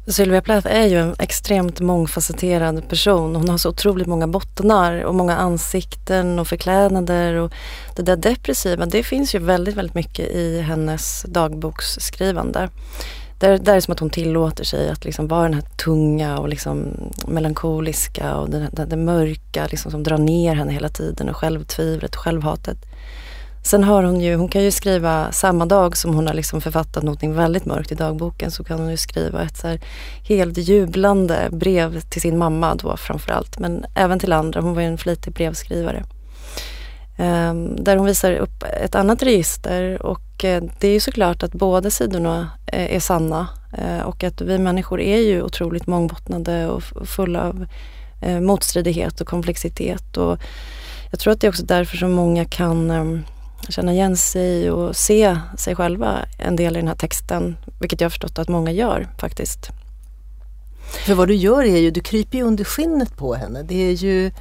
Sylvia 0.08 0.41
Plath 0.41 0.67
är 0.67 0.88
ju 0.88 1.00
en 1.00 1.15
extremt 1.20 1.79
mångfacetterad 1.79 2.89
person. 2.89 3.36
Hon 3.36 3.50
har 3.50 3.58
så 3.58 3.70
otroligt 3.70 4.08
många 4.08 4.27
bottnar 4.27 5.03
och 5.03 5.15
många 5.15 5.38
ansikten 5.38 6.39
och 6.39 6.48
förklädnader. 6.48 7.34
Och 7.34 7.51
det 7.96 8.01
där 8.01 8.15
depressiva, 8.15 8.86
det 8.86 9.03
finns 9.03 9.36
ju 9.36 9.39
väldigt, 9.39 9.75
väldigt 9.75 9.96
mycket 9.96 10.29
i 10.29 10.62
hennes 10.62 11.25
dagboksskrivande. 11.27 12.70
Där, 13.44 13.58
där 13.58 13.72
är 13.72 13.76
det 13.76 13.82
som 13.82 13.92
att 13.92 14.00
hon 14.00 14.10
tillåter 14.10 14.64
sig 14.64 14.90
att 14.90 15.06
liksom 15.06 15.28
vara 15.28 15.44
den 15.44 15.54
här 15.54 15.62
tunga 15.62 16.38
och 16.38 16.50
liksom 16.50 16.88
melankoliska 17.28 18.36
och 18.36 18.50
det, 18.50 18.70
det, 18.72 18.86
det 18.86 18.96
mörka 18.96 19.68
liksom 19.72 19.92
som 19.92 20.04
drar 20.04 20.18
ner 20.18 20.56
henne 20.56 20.72
hela 20.72 20.90
tiden 20.90 21.30
och 21.30 21.36
självtvivlet 21.36 22.16
och 22.16 22.22
självhatet. 22.22 22.78
Sen 23.64 23.84
har 23.84 24.04
hon 24.04 24.22
ju, 24.22 24.36
hon 24.36 24.48
kan 24.48 24.64
ju 24.64 24.72
skriva 24.72 25.32
samma 25.32 25.66
dag 25.66 25.98
som 25.98 26.16
hon 26.16 26.28
har 26.28 26.34
liksom 26.34 26.62
författat 26.62 27.04
någonting 27.04 27.34
väldigt 27.34 27.66
mörkt 27.66 27.92
i 27.92 27.96
dagboken 27.96 28.52
så 28.52 28.64
kan 28.64 28.80
hon 28.80 28.92
ju 28.92 28.98
skriva 28.98 29.42
ett 29.42 29.58
så 29.58 29.68
här 29.68 29.82
helt 30.28 30.58
jublande 30.58 31.50
brev 31.52 32.00
till 32.00 32.22
sin 32.22 32.38
mamma 32.38 32.76
då 32.76 32.98
framförallt 32.98 33.60
men 33.60 33.86
även 33.96 34.20
till 34.20 34.34
andra. 34.34 34.62
Hon 34.62 34.74
var 34.74 34.82
ju 34.82 34.88
en 34.88 34.98
flitig 34.98 35.34
brevskrivare. 35.34 36.04
Ehm, 37.17 37.84
där 37.84 37.98
hon 37.98 38.05
visar 38.05 38.34
upp 38.34 38.63
ett 38.82 38.96
annat 38.96 39.24
register 39.24 40.05
och 40.05 40.46
eh, 40.46 40.63
det 40.79 40.88
är 40.88 40.93
ju 40.93 41.00
såklart 41.00 41.43
att 41.43 41.53
båda 41.53 41.89
sidorna 41.89 42.50
eh, 42.67 42.96
är 42.96 43.00
sanna 43.00 43.48
eh, 43.77 44.00
och 44.00 44.24
att 44.24 44.41
vi 44.41 44.58
människor 44.58 45.01
är 45.01 45.17
ju 45.17 45.41
otroligt 45.41 45.88
mångbottnade 45.88 46.67
och 46.67 46.84
fulla 47.08 47.48
av 47.48 47.65
motstridighet 48.41 49.22
och 49.22 49.27
komplexitet. 49.27 50.17
Och 50.17 50.39
jag 51.12 51.20
tror 51.20 51.34
att 51.34 51.41
det 51.41 51.48
är 51.48 51.50
också 51.50 51.65
därför 51.65 51.98
som 51.98 52.12
många 52.12 52.46
kan 52.46 52.91
ehm, 52.91 53.24
känna 53.70 53.93
igen 53.93 54.17
sig 54.17 54.72
och 54.72 54.96
se 54.96 55.38
sig 55.58 55.75
själva 55.75 56.20
en 56.39 56.55
del 56.55 56.75
i 56.75 56.79
den 56.79 56.88
här 56.88 56.96
texten, 56.96 57.58
vilket 57.79 58.01
jag 58.01 58.05
har 58.05 58.10
förstått 58.10 58.39
att 58.39 58.50
många 58.50 58.72
gör 58.72 59.08
faktiskt. 59.17 59.70
För 61.05 61.13
vad 61.13 61.27
du 61.27 61.36
gör 61.36 61.63
är 61.63 61.77
ju, 61.77 61.91
du 61.91 62.01
kryper 62.01 62.38
ju 62.38 62.43
under 62.43 62.63
skinnet 62.63 63.17
på 63.17 63.34
henne. 63.34 63.63
Det 63.63 63.75
är 63.75 63.91
ju 63.91 64.32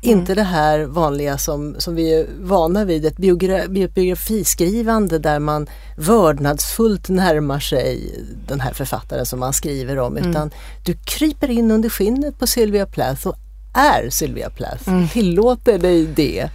inte 0.00 0.34
det 0.34 0.42
här 0.42 0.84
vanliga 0.84 1.38
som, 1.38 1.76
som 1.78 1.94
vi 1.94 2.14
är 2.14 2.26
vana 2.40 2.84
vid, 2.84 3.06
ett 3.06 3.16
biogra 3.16 3.68
biografiskrivande 3.68 5.18
där 5.18 5.38
man 5.38 5.66
vördnadsfullt 5.96 7.08
närmar 7.08 7.60
sig 7.60 8.14
den 8.48 8.60
här 8.60 8.72
författaren 8.72 9.26
som 9.26 9.40
man 9.40 9.52
skriver 9.52 9.98
om. 9.98 10.16
Mm. 10.16 10.30
Utan 10.30 10.50
du 10.84 10.96
kryper 11.04 11.50
in 11.50 11.70
under 11.70 11.88
skinnet 11.88 12.38
på 12.38 12.46
Sylvia 12.46 12.86
Plath 12.86 13.26
och 13.26 13.36
är 13.74 14.10
Sylvia 14.10 14.50
Plath, 14.50 14.88
mm. 14.88 15.08
tillåter 15.08 15.78
dig 15.78 16.06
det. 16.06 16.50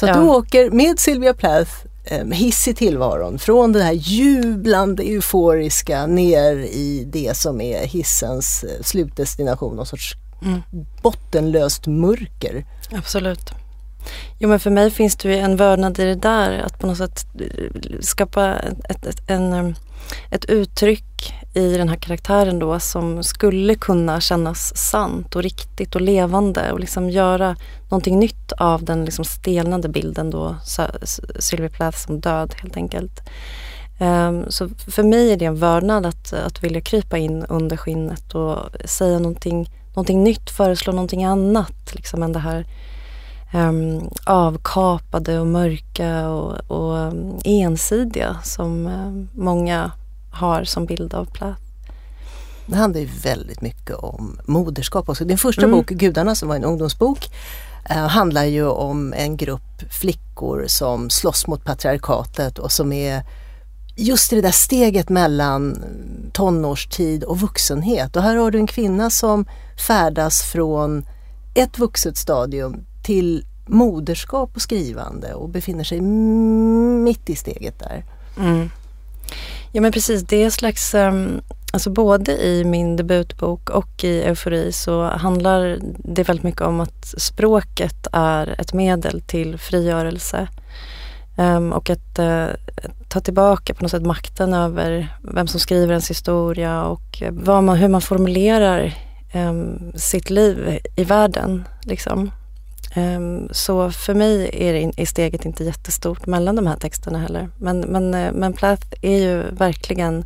Så 0.00 0.06
att 0.06 0.16
ja. 0.16 0.22
du 0.22 0.28
åker 0.28 0.70
med 0.70 0.98
Sylvia 0.98 1.34
Plath 1.34 1.70
eh, 2.04 2.26
hiss 2.26 2.68
i 2.68 2.74
tillvaron 2.74 3.38
från 3.38 3.72
det 3.72 3.82
här 3.82 3.92
jublande 3.92 5.02
euforiska 5.02 6.06
ner 6.06 6.56
i 6.56 7.08
det 7.12 7.36
som 7.36 7.60
är 7.60 7.86
hissens 7.86 8.64
eh, 8.64 8.82
slutdestination, 8.82 9.76
någon 9.76 9.86
sorts 9.86 10.16
mm. 10.44 10.62
bottenlöst 11.02 11.86
mörker. 11.86 12.64
Absolut. 12.92 13.52
Jo 14.38 14.48
men 14.48 14.60
för 14.60 14.70
mig 14.70 14.90
finns 14.90 15.16
det 15.16 15.28
ju 15.28 15.38
en 15.38 15.56
vördnad 15.56 15.98
i 15.98 16.04
det 16.04 16.14
där 16.14 16.58
att 16.58 16.78
på 16.78 16.86
något 16.86 16.98
sätt 16.98 17.26
eh, 17.40 18.00
skapa 18.00 18.54
ett, 18.88 19.06
ett, 19.06 19.30
en, 19.30 19.52
eh, 19.52 19.74
ett 20.30 20.44
uttryck 20.44 21.34
i 21.54 21.76
den 21.76 21.88
här 21.88 21.96
karaktären 21.96 22.58
då 22.58 22.80
som 22.80 23.22
skulle 23.22 23.74
kunna 23.74 24.20
kännas 24.20 24.76
sant 24.76 25.36
och 25.36 25.42
riktigt 25.42 25.94
och 25.94 26.00
levande 26.00 26.72
och 26.72 26.80
liksom 26.80 27.10
göra 27.10 27.56
någonting 27.82 28.18
nytt 28.18 28.52
av 28.52 28.84
den 28.84 29.04
liksom 29.04 29.24
stelnade 29.24 29.88
bilden 29.88 30.30
då 30.30 30.56
Sylvia 31.38 31.68
Plath 31.68 31.98
som 31.98 32.20
död 32.20 32.54
helt 32.62 32.76
enkelt. 32.76 33.20
Um, 34.00 34.44
så 34.48 34.68
för 34.68 35.02
mig 35.02 35.32
är 35.32 35.36
det 35.36 35.44
en 35.44 35.56
vördnad 35.56 36.06
att, 36.06 36.32
att 36.32 36.64
vilja 36.64 36.80
krypa 36.80 37.18
in 37.18 37.44
under 37.44 37.76
skinnet 37.76 38.34
och 38.34 38.58
säga 38.84 39.18
någonting 39.18 39.70
någonting 39.94 40.24
nytt, 40.24 40.50
föreslå 40.50 40.92
någonting 40.92 41.24
annat 41.24 41.94
liksom 41.94 42.22
än 42.22 42.32
det 42.32 42.38
här 42.38 42.66
um, 43.54 44.10
avkapade 44.24 45.38
och 45.38 45.46
mörka 45.46 46.28
och, 46.28 46.70
och 46.70 46.96
um, 46.96 47.38
ensidiga 47.44 48.36
som 48.44 48.86
um, 48.86 49.28
många 49.32 49.90
har 50.30 50.64
som 50.64 50.86
bild 50.86 51.14
av 51.14 51.24
Plath. 51.24 51.60
Det 52.66 52.76
handlar 52.76 53.00
ju 53.00 53.08
väldigt 53.22 53.60
mycket 53.60 53.96
om 53.96 54.40
moderskap 54.46 55.08
också. 55.08 55.24
Din 55.24 55.38
första 55.38 55.62
mm. 55.62 55.76
bok, 55.76 55.86
Gudarna, 55.86 56.34
som 56.34 56.48
var 56.48 56.56
en 56.56 56.64
ungdomsbok, 56.64 57.30
uh, 57.90 57.96
handlar 57.96 58.44
ju 58.44 58.66
om 58.66 59.12
en 59.12 59.36
grupp 59.36 59.82
flickor 60.00 60.64
som 60.68 61.10
slåss 61.10 61.46
mot 61.46 61.64
patriarkatet 61.64 62.58
och 62.58 62.72
som 62.72 62.92
är 62.92 63.22
just 63.96 64.30
det 64.30 64.40
där 64.40 64.50
steget 64.50 65.08
mellan 65.08 65.84
tonårstid 66.32 67.24
och 67.24 67.40
vuxenhet. 67.40 68.16
Och 68.16 68.22
här 68.22 68.36
har 68.36 68.50
du 68.50 68.58
en 68.58 68.66
kvinna 68.66 69.10
som 69.10 69.44
färdas 69.86 70.42
från 70.42 71.04
ett 71.54 71.78
vuxet 71.78 72.16
stadium 72.16 72.84
till 73.02 73.44
moderskap 73.66 74.50
och 74.54 74.62
skrivande 74.62 75.34
och 75.34 75.48
befinner 75.48 75.84
sig 75.84 76.00
mitt 76.00 77.30
i 77.30 77.36
steget 77.36 77.78
där. 77.78 78.04
Mm. 78.38 78.70
Ja 79.72 79.80
men 79.80 79.92
precis, 79.92 80.22
det 80.22 80.42
är 80.42 80.50
slags, 80.50 80.94
ehm, 80.94 81.40
alltså 81.72 81.90
både 81.90 82.32
i 82.32 82.64
min 82.64 82.96
debutbok 82.96 83.70
och 83.70 84.04
i 84.04 84.22
Eufori 84.22 84.72
så 84.72 85.02
handlar 85.02 85.78
det 85.98 86.22
väldigt 86.22 86.44
mycket 86.44 86.60
om 86.60 86.80
att 86.80 87.14
språket 87.18 88.06
är 88.12 88.60
ett 88.60 88.72
medel 88.72 89.20
till 89.20 89.58
frigörelse. 89.58 90.48
Um, 91.36 91.72
och 91.72 91.90
att 91.90 92.18
uh, 92.18 92.46
ta 93.08 93.20
tillbaka 93.20 93.74
på 93.74 93.82
något 93.82 93.90
sätt 93.90 94.06
makten 94.06 94.54
över 94.54 95.16
vem 95.22 95.46
som 95.46 95.60
skriver 95.60 95.92
ens 95.92 96.10
historia 96.10 96.84
och 96.84 97.22
eh, 97.22 97.32
man, 97.32 97.68
hur 97.68 97.88
man 97.88 98.00
formulerar 98.00 98.94
um, 99.34 99.92
sitt 99.94 100.30
liv 100.30 100.78
i 100.96 101.04
världen. 101.04 101.64
Liksom. 101.82 102.30
Um, 102.96 103.48
så 103.52 103.90
för 103.90 104.14
mig 104.14 104.50
är, 104.52 104.72
det, 104.72 104.92
är 104.96 105.06
steget 105.06 105.44
inte 105.44 105.64
jättestort 105.64 106.26
mellan 106.26 106.56
de 106.56 106.66
här 106.66 106.76
texterna 106.76 107.18
heller. 107.18 107.48
Men, 107.56 107.80
men, 107.80 108.14
uh, 108.14 108.32
men 108.32 108.52
Plath 108.52 108.86
är 109.02 109.18
ju 109.18 109.42
verkligen 109.50 110.24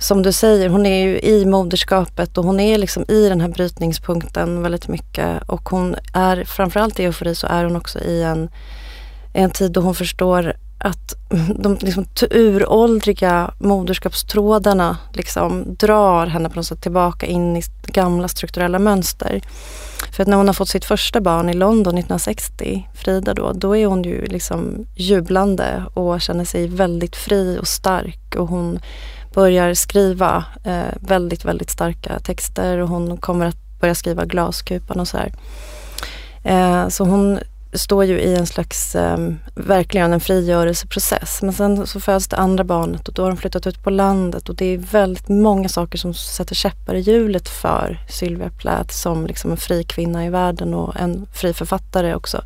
som 0.00 0.22
du 0.22 0.32
säger, 0.32 0.68
hon 0.68 0.86
är 0.86 1.06
ju 1.06 1.20
i 1.20 1.46
moderskapet 1.46 2.38
och 2.38 2.44
hon 2.44 2.60
är 2.60 2.78
liksom 2.78 3.04
i 3.08 3.28
den 3.28 3.40
här 3.40 3.48
brytningspunkten 3.48 4.62
väldigt 4.62 4.88
mycket. 4.88 5.42
Och 5.46 5.68
hon 5.68 5.96
är, 6.14 6.44
framförallt 6.44 7.00
i 7.00 7.04
eufori 7.04 7.34
så 7.34 7.46
är 7.46 7.64
hon 7.64 7.76
också 7.76 7.98
i 7.98 8.22
en, 8.22 8.48
en 9.32 9.50
tid 9.50 9.72
då 9.72 9.80
hon 9.80 9.94
förstår 9.94 10.54
att 10.78 11.14
de 11.54 11.78
liksom 11.80 12.06
uråldriga 12.30 13.54
moderskapstrådarna 13.58 14.98
liksom 15.12 15.74
drar 15.74 16.26
henne 16.26 16.48
på 16.48 16.56
något 16.56 16.66
sätt 16.66 16.82
tillbaka 16.82 17.26
in 17.26 17.56
i 17.56 17.62
gamla 17.86 18.28
strukturella 18.28 18.78
mönster. 18.78 19.40
För 20.12 20.22
att 20.22 20.28
när 20.28 20.36
hon 20.36 20.46
har 20.46 20.54
fått 20.54 20.68
sitt 20.68 20.84
första 20.84 21.20
barn 21.20 21.48
i 21.48 21.54
London 21.54 21.94
1960, 21.94 22.88
Frida 22.94 23.34
då, 23.34 23.52
då 23.52 23.76
är 23.76 23.86
hon 23.86 24.02
ju 24.02 24.26
liksom 24.26 24.86
jublande 24.96 25.84
och 25.94 26.20
känner 26.20 26.44
sig 26.44 26.68
väldigt 26.68 27.16
fri 27.16 27.58
och 27.60 27.68
stark 27.68 28.36
och 28.36 28.48
hon 28.48 28.78
börjar 29.34 29.74
skriva 29.74 30.44
eh, 30.64 30.94
väldigt, 31.00 31.44
väldigt 31.44 31.70
starka 31.70 32.18
texter 32.18 32.78
och 32.78 32.88
hon 32.88 33.16
kommer 33.16 33.46
att 33.46 33.80
börja 33.80 33.94
skriva 33.94 34.24
Glaskupan 34.24 35.00
och 35.00 35.08
så 35.08 35.16
här. 35.16 35.32
Eh, 36.44 36.88
så 36.88 37.04
hon 37.04 37.38
står 37.72 38.04
ju 38.04 38.20
i 38.20 38.36
en 38.36 38.46
slags, 38.46 38.94
eh, 38.94 39.18
verkligen 39.54 40.12
en 40.12 40.20
frigörelseprocess. 40.20 41.42
Men 41.42 41.52
sen 41.52 41.86
så 41.86 42.00
föds 42.00 42.28
det 42.28 42.36
andra 42.36 42.64
barnet 42.64 43.08
och 43.08 43.14
då 43.14 43.22
har 43.22 43.30
de 43.30 43.36
flyttat 43.36 43.66
ut 43.66 43.82
på 43.82 43.90
landet 43.90 44.48
och 44.48 44.54
det 44.54 44.64
är 44.64 44.78
väldigt 44.78 45.28
många 45.28 45.68
saker 45.68 45.98
som 45.98 46.14
sätter 46.14 46.54
käppar 46.54 46.94
i 46.94 47.00
hjulet 47.00 47.48
för 47.48 48.04
Sylvia 48.08 48.50
Plath 48.50 48.94
som 48.94 49.26
liksom 49.26 49.50
en 49.50 49.56
fri 49.56 49.84
kvinna 49.84 50.26
i 50.26 50.30
världen 50.30 50.74
och 50.74 50.96
en 50.96 51.26
fri 51.32 51.52
författare 51.52 52.14
också. 52.14 52.42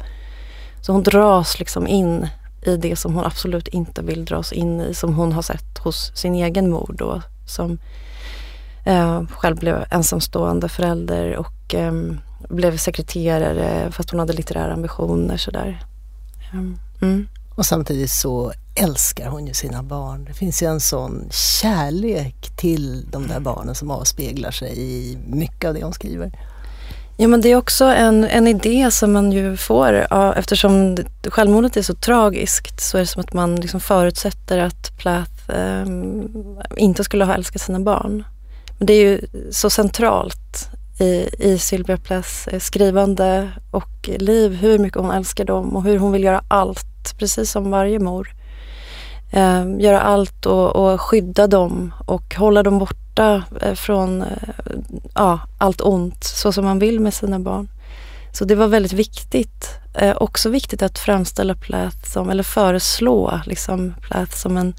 Så 0.82 0.92
hon 0.92 1.02
dras 1.02 1.58
liksom 1.58 1.86
in 1.86 2.28
i 2.62 2.76
det 2.76 2.96
som 2.96 3.14
hon 3.14 3.24
absolut 3.24 3.68
inte 3.68 4.02
vill 4.02 4.24
dras 4.24 4.52
in 4.52 4.80
i, 4.80 4.94
som 4.94 5.14
hon 5.14 5.32
har 5.32 5.42
sett 5.42 5.78
hos 5.78 6.12
sin 6.14 6.34
egen 6.34 6.70
mor 6.70 6.94
då, 6.98 7.22
som 7.46 7.78
eh, 8.84 9.22
själv 9.26 9.56
blev 9.56 9.84
ensamstående 9.90 10.68
förälder 10.68 11.36
och 11.36 11.74
eh, 11.74 11.92
blev 12.48 12.76
sekreterare 12.76 13.92
fast 13.92 14.10
hon 14.10 14.20
hade 14.20 14.32
litterära 14.32 14.72
ambitioner 14.72 15.36
sådär. 15.36 15.84
Ehm, 16.52 16.78
mm. 17.02 17.28
Och 17.54 17.66
samtidigt 17.66 18.10
så 18.10 18.52
älskar 18.74 19.28
hon 19.28 19.46
ju 19.46 19.54
sina 19.54 19.82
barn. 19.82 20.24
Det 20.24 20.34
finns 20.34 20.62
ju 20.62 20.66
en 20.66 20.80
sån 20.80 21.28
kärlek 21.30 22.56
till 22.56 23.06
de 23.10 23.28
där 23.28 23.40
barnen 23.40 23.74
som 23.74 23.90
avspeglar 23.90 24.50
sig 24.50 24.78
i 24.78 25.18
mycket 25.26 25.68
av 25.68 25.74
det 25.74 25.82
hon 25.84 25.92
skriver. 25.92 26.32
Ja 27.16 27.28
men 27.28 27.40
det 27.40 27.48
är 27.48 27.56
också 27.56 27.84
en, 27.84 28.24
en 28.24 28.46
idé 28.46 28.90
som 28.90 29.12
man 29.12 29.32
ju 29.32 29.56
får 29.56 30.06
ja, 30.10 30.34
eftersom 30.34 30.96
självmordet 31.24 31.76
är 31.76 31.82
så 31.82 31.94
tragiskt 31.94 32.80
så 32.80 32.96
är 32.96 33.00
det 33.00 33.06
som 33.06 33.20
att 33.20 33.32
man 33.32 33.56
liksom 33.56 33.80
förutsätter 33.80 34.58
att 34.58 34.98
Plath 34.98 35.50
eh, 35.50 35.86
inte 36.76 37.04
skulle 37.04 37.24
ha 37.24 37.34
älskat 37.34 37.62
sina 37.62 37.80
barn. 37.80 38.24
Men 38.78 38.86
det 38.86 38.92
är 38.92 39.04
ju 39.04 39.20
så 39.52 39.70
centralt 39.70 40.68
i, 40.98 41.28
i 41.38 41.58
Sylvia 41.58 41.96
Plaths 41.96 42.48
eh, 42.48 42.60
skrivande 42.60 43.50
och 43.70 44.10
liv, 44.18 44.52
hur 44.52 44.78
mycket 44.78 45.00
hon 45.00 45.10
älskar 45.10 45.44
dem 45.44 45.76
och 45.76 45.82
hur 45.82 45.98
hon 45.98 46.12
vill 46.12 46.24
göra 46.24 46.42
allt, 46.48 47.18
precis 47.18 47.50
som 47.50 47.70
varje 47.70 47.98
mor. 47.98 48.34
Eh, 49.32 49.64
göra 49.78 50.00
allt 50.00 50.46
och, 50.46 50.76
och, 50.76 51.00
skydda 51.00 51.46
dem 51.46 51.94
och 52.06 52.34
hålla 52.34 52.62
dem 52.62 52.78
borta 52.78 53.42
eh, 53.60 53.74
från 53.74 54.22
eh, 54.22 54.28
ja, 55.14 55.40
allt 55.58 55.80
ont, 55.80 56.24
så 56.24 56.52
som 56.52 56.64
man 56.64 56.78
vill 56.78 57.00
med 57.00 57.14
sina 57.14 57.38
barn. 57.38 57.68
Så 58.32 58.44
det 58.44 58.54
var 58.54 58.68
väldigt 58.68 58.92
viktigt. 58.92 59.68
Eh, 59.94 60.16
också 60.16 60.50
viktigt 60.50 60.82
att 60.82 60.98
framställa 60.98 61.54
Plath 61.54 62.12
som, 62.12 62.30
eller 62.30 62.42
föreslå 62.42 63.40
liksom 63.46 63.94
Plath 64.00 64.36
som 64.36 64.56
en 64.56 64.74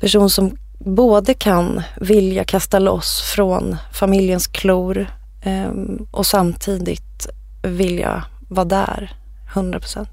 person 0.00 0.30
som 0.30 0.56
både 0.78 1.34
kan 1.34 1.82
vilja 2.00 2.44
kasta 2.44 2.78
loss 2.78 3.22
från 3.22 3.76
familjens 3.92 4.46
klor 4.46 5.06
eh, 5.42 5.72
och 6.10 6.26
samtidigt 6.26 7.26
vilja 7.62 8.24
vara 8.48 8.64
där 8.64 9.16
100 9.54 9.80
procent. 9.80 10.10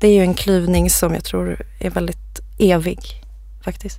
Det 0.00 0.08
är 0.08 0.12
ju 0.12 0.22
en 0.22 0.34
klyvning 0.34 0.90
som 0.90 1.14
jag 1.14 1.24
tror 1.24 1.66
är 1.78 1.90
väldigt 1.90 2.40
evig 2.58 2.98
faktiskt. 3.64 3.98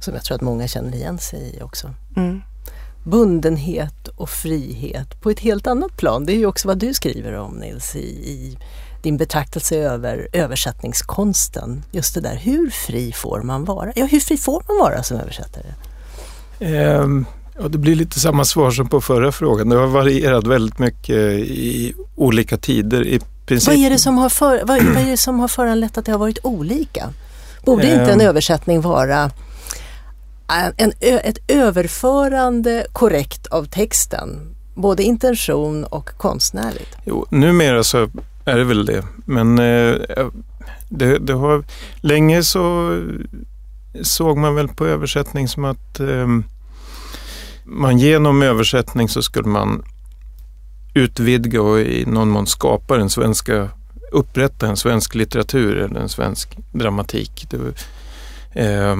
Som 0.00 0.14
jag 0.14 0.24
tror 0.24 0.34
att 0.34 0.40
många 0.40 0.68
känner 0.68 0.94
igen 0.94 1.18
sig 1.18 1.56
i 1.56 1.62
också. 1.62 1.94
Mm. 2.16 2.42
Bundenhet 3.04 4.08
och 4.08 4.30
frihet 4.30 5.20
på 5.20 5.30
ett 5.30 5.40
helt 5.40 5.66
annat 5.66 5.96
plan. 5.96 6.26
Det 6.26 6.32
är 6.32 6.36
ju 6.36 6.46
också 6.46 6.68
vad 6.68 6.78
du 6.78 6.94
skriver 6.94 7.32
om 7.32 7.54
Nils 7.54 7.96
i, 7.96 8.30
i 8.30 8.58
din 9.02 9.16
betraktelse 9.16 9.76
över 9.76 10.28
översättningskonsten. 10.32 11.84
Just 11.90 12.14
det 12.14 12.20
där, 12.20 12.36
hur 12.36 12.70
fri 12.70 13.12
får 13.12 13.42
man 13.42 13.64
vara? 13.64 13.92
Ja, 13.96 14.04
hur 14.04 14.20
fri 14.20 14.36
får 14.36 14.62
man 14.68 14.78
vara 14.78 15.02
som 15.02 15.16
översättare? 15.16 15.66
Um, 16.60 17.26
ja, 17.58 17.68
det 17.68 17.78
blir 17.78 17.94
lite 17.94 18.20
samma 18.20 18.44
svar 18.44 18.70
som 18.70 18.88
på 18.88 19.00
förra 19.00 19.32
frågan. 19.32 19.68
Det 19.68 19.76
har 19.76 19.86
varierat 19.86 20.46
väldigt 20.46 20.78
mycket 20.78 21.16
i 21.40 21.94
olika 22.16 22.56
tider. 22.56 23.06
I 23.06 23.20
princip... 23.46 23.68
vad, 23.68 23.76
är 23.76 23.90
det 23.90 23.98
som 23.98 24.18
har 24.18 24.28
för, 24.28 24.64
vad, 24.64 24.82
vad 24.82 25.02
är 25.02 25.10
det 25.10 25.16
som 25.16 25.40
har 25.40 25.48
föranlett 25.48 25.98
att 25.98 26.04
det 26.04 26.12
har 26.12 26.18
varit 26.18 26.38
olika? 26.42 27.12
Borde 27.64 27.94
um, 27.94 28.00
inte 28.00 28.12
en 28.12 28.20
översättning 28.20 28.80
vara 28.80 29.30
en, 30.76 30.92
ett 31.00 31.38
överförande 31.48 32.86
korrekt 32.92 33.46
av 33.46 33.64
texten, 33.64 34.54
både 34.74 35.02
intention 35.02 35.84
och 35.84 36.10
konstnärligt? 36.16 36.96
Jo, 37.04 37.26
numera 37.30 37.84
så 37.84 38.08
är 38.50 38.58
det 38.58 38.64
väl 38.64 38.86
det. 38.86 39.04
Men 39.24 39.58
eh, 39.58 40.26
det, 40.88 41.18
det, 41.18 41.32
har, 41.32 41.64
länge 42.00 42.42
så 42.42 42.96
såg 44.02 44.38
man 44.38 44.54
väl 44.54 44.68
på 44.68 44.86
översättning 44.86 45.48
som 45.48 45.64
att 45.64 46.00
ehm, 46.00 46.44
man 47.64 47.98
genom 47.98 48.42
översättning 48.42 49.08
så 49.08 49.22
skulle 49.22 49.48
man 49.48 49.84
utvidga 50.94 51.62
och 51.62 51.80
i 51.80 52.04
någon 52.06 52.30
mån 52.30 52.46
skapa 52.46 52.96
den 52.96 53.10
svenska, 53.10 53.68
upprätta 54.12 54.68
en 54.68 54.76
svensk 54.76 55.14
litteratur 55.14 55.76
eller 55.76 56.00
en 56.00 56.08
svensk 56.08 56.58
dramatik. 56.72 57.46
Det, 57.50 57.56
eh, 58.62 58.96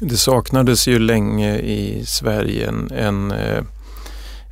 det 0.00 0.16
saknades 0.16 0.88
ju 0.88 0.98
länge 0.98 1.58
i 1.58 2.06
Sverige 2.06 2.68
en, 2.68 2.90
en, 2.90 3.30
eh, 3.30 3.64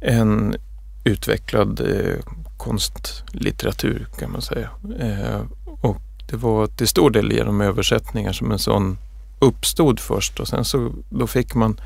en 0.01 0.57
utvecklad 1.05 1.81
eh, 1.81 2.16
konstlitteratur 2.61 4.07
kan 4.18 4.33
man 4.33 4.42
säga. 4.42 4.68
Eh, 4.99 5.40
och 5.81 5.96
det 6.31 6.37
var 6.37 6.66
till 6.66 6.88
stor 6.88 7.11
del 7.11 7.33
genom 7.33 7.61
översättningar 7.61 8.33
som 8.33 8.53
en 8.53 8.59
sån 8.59 8.99
uppstod 9.38 10.01
först 10.01 10.40
och 10.40 10.49
sen 10.49 10.64
så 10.64 10.92
då 11.11 11.27
fick 11.27 11.55
man 11.55 11.81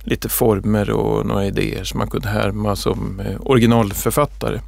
lite 0.00 0.28
former 0.28 0.90
och 0.90 1.26
några 1.26 1.46
idéer 1.46 1.84
som 1.84 1.98
man 1.98 2.10
kunde 2.10 2.28
härma 2.28 2.76
som 2.76 3.20
eh, 3.20 3.36
originalförfattare. 3.40 4.60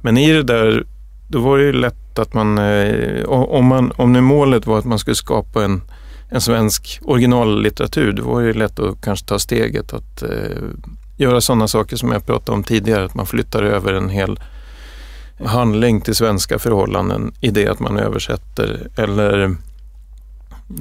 Men 0.00 0.16
i 0.16 0.32
det 0.32 0.42
där, 0.42 0.86
då 1.28 1.40
var 1.40 1.58
det 1.58 1.64
ju 1.64 1.72
lätt 1.72 2.18
att 2.18 2.34
man, 2.34 2.58
eh, 2.58 3.24
om, 3.24 3.66
man, 3.66 3.92
om 3.96 4.12
nu 4.12 4.20
målet 4.20 4.66
var 4.66 4.78
att 4.78 4.84
man 4.84 4.98
skulle 4.98 5.14
skapa 5.16 5.64
en, 5.64 5.82
en 6.30 6.40
svensk 6.40 7.00
originallitteratur, 7.02 8.12
då 8.12 8.22
var 8.22 8.42
det 8.42 8.52
lätt 8.52 8.78
att 8.78 9.00
kanske 9.00 9.26
ta 9.26 9.38
steget 9.38 9.92
att 9.92 10.22
eh, 10.22 10.62
göra 11.16 11.40
sådana 11.40 11.68
saker 11.68 11.96
som 11.96 12.12
jag 12.12 12.26
pratade 12.26 12.56
om 12.56 12.64
tidigare, 12.64 13.04
att 13.04 13.14
man 13.14 13.26
flyttar 13.26 13.62
över 13.62 13.92
en 13.92 14.08
hel 14.08 14.40
handling 15.44 16.00
till 16.00 16.14
svenska 16.14 16.58
förhållanden 16.58 17.32
i 17.40 17.50
det 17.50 17.68
att 17.68 17.80
man 17.80 17.98
översätter. 17.98 18.88
Eller 18.96 19.44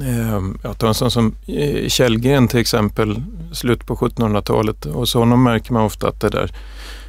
eh, 0.02 0.42
jag 0.64 0.78
tar 0.78 0.88
en 0.88 0.94
sån 0.94 1.12
som 1.12 1.36
eh, 1.48 1.88
Källgren 1.88 2.48
till 2.48 2.60
exempel, 2.60 3.22
slut 3.52 3.86
på 3.86 3.96
1700-talet. 3.96 4.86
Hos 4.86 5.14
honom 5.14 5.44
märker 5.44 5.74
man 5.74 5.86
ofta 5.86 6.08
att 6.08 6.22
det 6.22 6.30
där 6.30 6.52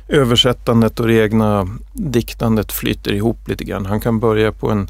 översättandet 0.09 1.01
och 1.01 1.07
det 1.07 1.15
egna 1.15 1.69
diktandet 1.93 2.73
flyter 2.73 3.13
ihop 3.13 3.49
lite 3.49 3.65
grann. 3.65 3.87
Han 3.87 4.01
kan 4.01 4.21
börja 4.21 4.53
på 4.53 4.71
en, 4.71 4.89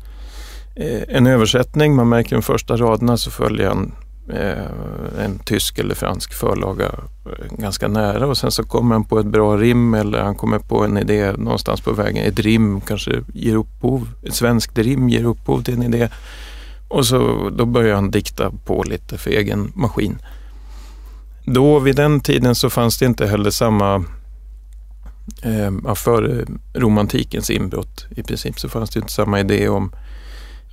eh, 0.75 1.03
en 1.09 1.27
översättning, 1.27 1.95
man 1.95 2.09
märker 2.09 2.37
de 2.37 2.43
första 2.43 2.77
raderna 2.77 3.17
så 3.17 3.31
följer 3.31 3.69
han 3.69 3.93
Eh, 4.29 5.25
en 5.25 5.39
tysk 5.39 5.79
eller 5.79 5.95
fransk 5.95 6.35
förlaga 6.35 6.85
eh, 7.27 7.57
ganska 7.59 7.89
nära 7.89 8.27
och 8.27 8.39
sen 8.39 8.51
så 8.51 8.63
kommer 8.63 8.95
han 8.95 9.05
på 9.05 9.19
ett 9.19 9.27
bra 9.27 9.57
rim 9.57 9.95
eller 9.95 10.23
han 10.23 10.35
kommer 10.35 10.59
på 10.59 10.85
en 10.85 10.99
idé 10.99 11.33
någonstans 11.33 11.81
på 11.81 11.93
vägen. 11.93 12.25
Ett 12.25 12.39
rim 12.39 12.81
kanske 12.81 13.23
ger 13.35 13.57
upphov, 13.57 14.09
ett 14.23 14.35
svenskt 14.35 14.79
rim 14.79 15.09
ger 15.09 15.25
upphov 15.25 15.63
till 15.63 15.75
en 15.75 15.83
idé. 15.83 16.09
Och 16.89 17.07
så 17.07 17.51
då 17.51 17.67
börjar 17.67 17.95
han 17.95 18.11
dikta 18.11 18.51
på 18.65 18.83
lite 18.83 19.19
för 19.19 19.31
egen 19.31 19.73
maskin. 19.75 20.19
Då 21.45 21.79
vid 21.79 21.97
den 21.97 22.21
tiden 22.21 22.55
så 22.55 22.71
fanns 22.71 22.99
det 22.99 23.07
inte 23.07 23.27
heller 23.27 23.51
samma 23.51 24.05
eh, 25.43 25.95
före 25.95 26.47
romantikens 26.75 27.51
inbrott 27.51 28.07
i 28.11 28.23
princip 28.23 28.61
så 28.61 28.69
fanns 28.69 28.91
det 28.91 28.99
inte 28.99 29.13
samma 29.13 29.41
idé 29.41 29.69
om 29.69 29.93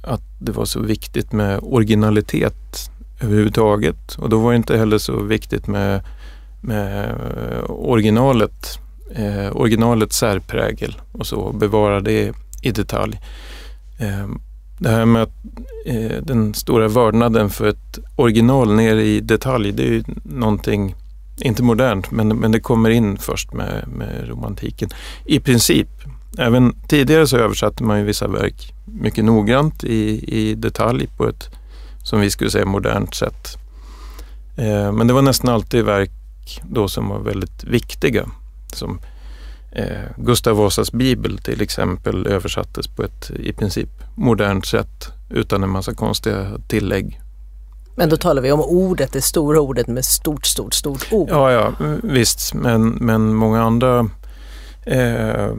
att 0.04 0.22
det 0.40 0.52
var 0.52 0.66
så 0.66 0.80
viktigt 0.80 1.32
med 1.32 1.60
originalitet 1.62 2.90
överhuvudtaget. 3.24 4.16
Och 4.16 4.30
då 4.30 4.38
var 4.38 4.52
det 4.52 4.58
inte 4.58 4.78
heller 4.78 4.98
så 4.98 5.24
viktigt 5.24 5.68
med, 5.68 6.02
med 6.62 7.10
eh, 7.10 7.64
originalet, 7.70 8.80
eh, 9.16 9.56
originalets 9.58 10.18
särprägel 10.18 10.96
och 11.12 11.28
så, 11.28 11.52
bevara 11.52 12.00
det 12.00 12.34
i 12.62 12.72
detalj. 12.72 13.20
Eh, 14.00 14.28
det 14.78 14.90
här 14.90 15.06
med 15.06 15.22
att, 15.22 15.34
eh, 15.86 16.22
den 16.22 16.54
stora 16.54 16.88
vördnaden 16.88 17.50
för 17.50 17.68
ett 17.68 18.00
original 18.16 18.76
ner 18.76 18.96
i 18.96 19.20
detalj, 19.20 19.72
det 19.72 19.84
är 19.84 19.92
ju 19.92 20.04
någonting, 20.24 20.96
inte 21.42 21.64
modernt, 21.64 22.12
men, 22.12 22.28
men 22.28 22.52
det 22.52 22.60
kommer 22.60 22.90
in 22.90 23.18
först 23.18 23.54
med, 23.54 23.88
med 23.88 24.28
romantiken. 24.28 24.90
I 25.26 25.40
princip. 25.40 25.88
Även 26.38 26.76
tidigare 26.88 27.28
så 27.28 27.38
översatte 27.38 27.84
man 27.84 28.00
ju 28.00 28.06
vissa 28.06 28.28
verk 28.28 28.74
mycket 28.86 29.26
noggrant 29.26 29.84
i, 29.84 30.24
i 30.28 30.56
detalj 30.56 31.08
på 31.18 31.28
ett, 31.28 31.50
som 32.04 32.20
vi 32.20 32.30
skulle 32.30 32.52
säga, 32.52 32.66
modernt 32.66 33.16
sätt. 33.16 33.58
Eh, 34.56 34.92
men 34.92 35.08
det 35.08 35.14
var 35.14 35.22
nästan 35.22 35.50
alltid 35.50 35.86
verk 35.86 36.12
då 36.64 36.88
som 36.88 37.10
var 37.10 37.20
väldigt 37.20 37.64
viktiga. 37.64 38.26
Som 38.74 39.00
eh, 39.72 40.04
Gustav 40.18 40.58
Vasas 40.58 40.92
bibel 40.92 41.38
till 41.38 41.62
exempel 41.62 42.28
översattes 42.28 42.88
på 42.88 43.04
ett 43.04 43.32
i 43.32 43.54
princip 43.54 43.90
modernt 44.16 44.66
sätt 44.66 45.12
utan 45.30 45.64
en 45.64 45.70
massa 45.70 45.94
konstiga 45.94 46.48
tillägg. 46.68 47.20
Men 47.96 48.10
då 48.10 48.18
talar 48.18 48.42
vi 48.42 48.52
om 48.52 48.62
ordet, 48.62 49.12
det 49.14 49.22
stora 49.22 49.60
ordet 49.60 49.88
med 49.88 50.06
stort, 50.06 50.46
stort, 50.46 50.74
stort 50.74 51.08
ord. 51.12 51.30
Ja, 51.30 51.52
ja 51.52 51.74
visst, 52.04 52.54
men, 52.54 52.90
men 52.90 53.34
många 53.34 53.64
andra 53.64 54.10
eh, 54.86 55.54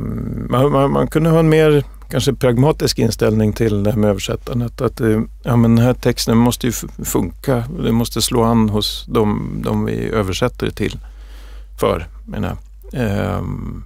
man, 0.49 0.73
man, 0.73 0.91
man, 0.93 1.07
kunde 1.07 1.31
ha 1.31 1.39
en 1.39 1.49
mer 1.49 1.85
kanske 2.15 2.35
pragmatisk 2.35 2.99
inställning 2.99 3.53
till 3.53 3.83
det 3.83 3.91
här 3.91 3.99
med 3.99 4.11
översättandet. 4.11 4.81
Att 4.81 5.01
eh, 5.01 5.21
ja, 5.43 5.57
men 5.57 5.77
den 5.77 5.85
här 5.85 5.95
texten 5.95 6.39
måste 6.39 6.67
ju 6.67 6.73
funka, 7.05 7.65
det 7.85 7.93
måste 7.93 8.23
slå 8.23 8.43
an 8.43 8.69
hos 8.69 9.07
de, 9.09 9.51
de 9.65 9.85
vi 9.85 10.09
översätter 10.09 10.71
till 10.71 10.99
för. 11.81 12.07
Menar. 12.27 12.57
Ehm, 12.93 13.85